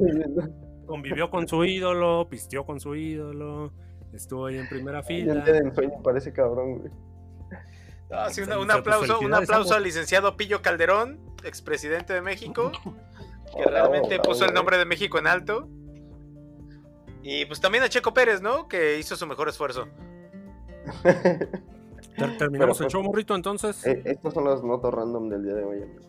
convivió 0.86 1.30
con 1.30 1.46
su 1.46 1.64
ídolo, 1.64 2.28
pisteó 2.28 2.64
con 2.64 2.80
su 2.80 2.94
ídolo, 2.96 3.72
estuvo 4.12 4.46
ahí 4.46 4.58
en 4.58 4.68
primera 4.68 5.02
fila. 5.02 5.34
entré 5.34 5.58
en 5.58 5.74
sueño 5.74 6.02
para 6.02 6.18
ese 6.18 6.32
cabrón, 6.32 6.78
güey. 6.78 6.92
Ah, 8.12 8.28
sí, 8.30 8.40
una- 8.40 8.58
un 8.58 8.70
aplauso, 8.70 9.20
un 9.20 9.32
aplauso 9.34 9.74
al 9.74 9.84
licenciado 9.84 10.36
Pillo 10.36 10.62
Calderón, 10.62 11.20
expresidente 11.44 12.12
de 12.12 12.20
México, 12.20 12.72
que 13.56 13.64
realmente 13.70 14.18
puso 14.18 14.44
el 14.44 14.52
nombre 14.52 14.78
de 14.78 14.84
México 14.84 15.18
en 15.18 15.28
alto. 15.28 15.68
Y 17.22 17.44
pues 17.46 17.60
también 17.60 17.84
a 17.84 17.88
Checo 17.88 18.14
Pérez, 18.14 18.40
¿no? 18.40 18.66
Que 18.68 18.98
hizo 18.98 19.16
su 19.16 19.26
mejor 19.26 19.48
esfuerzo. 19.48 19.88
Ter- 21.02 22.38
Terminamos 22.38 22.78
Pero, 22.78 22.86
el 22.88 22.92
show, 22.92 23.02
morrito, 23.02 23.34
entonces. 23.34 23.86
Eh, 23.86 24.02
Estas 24.04 24.34
son 24.34 24.44
las 24.44 24.62
notas 24.62 24.92
random 24.92 25.28
del 25.28 25.44
día 25.44 25.54
de 25.54 25.64
hoy, 25.64 25.82
amigos. 25.82 26.06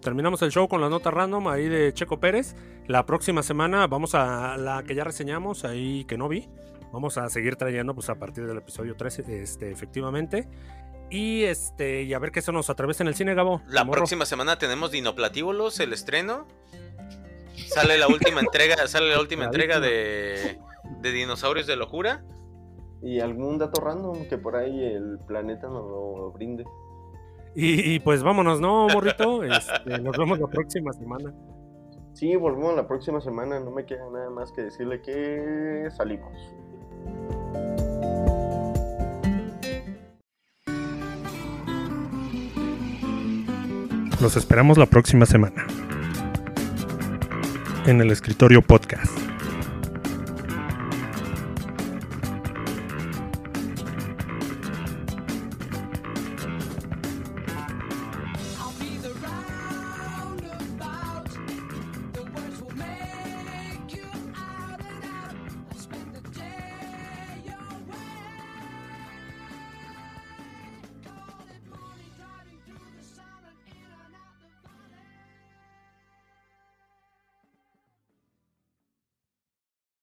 Terminamos 0.00 0.40
el 0.42 0.50
show 0.50 0.66
con 0.68 0.80
las 0.80 0.90
notas 0.90 1.12
random 1.12 1.46
ahí 1.48 1.68
de 1.68 1.92
Checo 1.92 2.18
Pérez. 2.18 2.56
La 2.86 3.04
próxima 3.04 3.42
semana 3.42 3.86
vamos 3.86 4.14
a 4.14 4.56
la 4.56 4.82
que 4.82 4.94
ya 4.94 5.04
reseñamos 5.04 5.64
ahí 5.64 6.04
que 6.06 6.16
no 6.16 6.28
vi. 6.28 6.48
Vamos 6.92 7.18
a 7.18 7.28
seguir 7.28 7.56
trayendo 7.56 7.94
pues 7.94 8.08
a 8.08 8.14
partir 8.16 8.46
del 8.46 8.56
episodio 8.58 8.96
13, 8.96 9.42
este, 9.42 9.70
efectivamente. 9.70 10.48
Y 11.10 11.42
este, 11.42 12.02
y 12.02 12.14
a 12.14 12.18
ver 12.18 12.30
qué 12.32 12.40
se 12.40 12.50
nos 12.52 12.70
atraviesa 12.70 13.02
en 13.04 13.08
el 13.08 13.14
cine, 13.14 13.34
Gabo. 13.34 13.60
La 13.68 13.84
Morro. 13.84 13.98
próxima 13.98 14.24
semana 14.24 14.58
tenemos 14.58 14.90
Dinoplatíbulos, 14.90 15.78
el 15.80 15.92
estreno. 15.92 16.46
Sale 17.66 17.98
la 17.98 18.08
última 18.08 18.40
entrega, 18.40 18.86
sale 18.86 19.10
la 19.10 19.20
última 19.20 19.44
entrega 19.44 19.80
de, 19.80 20.58
de 21.00 21.12
Dinosaurios 21.12 21.66
de 21.66 21.76
Locura. 21.76 22.24
Y 23.02 23.20
algún 23.20 23.58
dato 23.58 23.80
random 23.80 24.28
que 24.28 24.36
por 24.36 24.56
ahí 24.56 24.84
el 24.84 25.18
planeta 25.26 25.68
nos 25.68 25.88
lo 25.88 26.32
brinde. 26.32 26.64
Y, 27.54 27.94
y, 27.94 27.98
pues 28.00 28.22
vámonos, 28.22 28.60
¿no, 28.60 28.88
morrito? 28.88 29.42
Este, 29.44 29.98
nos 29.98 30.16
vemos 30.16 30.38
la 30.38 30.46
próxima 30.46 30.92
semana. 30.92 31.34
Sí, 32.12 32.36
volvemos 32.36 32.76
la 32.76 32.86
próxima 32.86 33.20
semana. 33.20 33.58
No 33.60 33.70
me 33.70 33.86
queda 33.86 34.08
nada 34.12 34.30
más 34.30 34.52
que 34.52 34.62
decirle 34.62 35.00
que 35.00 35.88
salimos. 35.96 36.32
Los 44.20 44.36
esperamos 44.36 44.76
la 44.76 44.84
próxima 44.84 45.24
semana. 45.24 45.66
En 47.86 48.00
el 48.00 48.10
escritorio 48.10 48.62
podcast. 48.62 49.29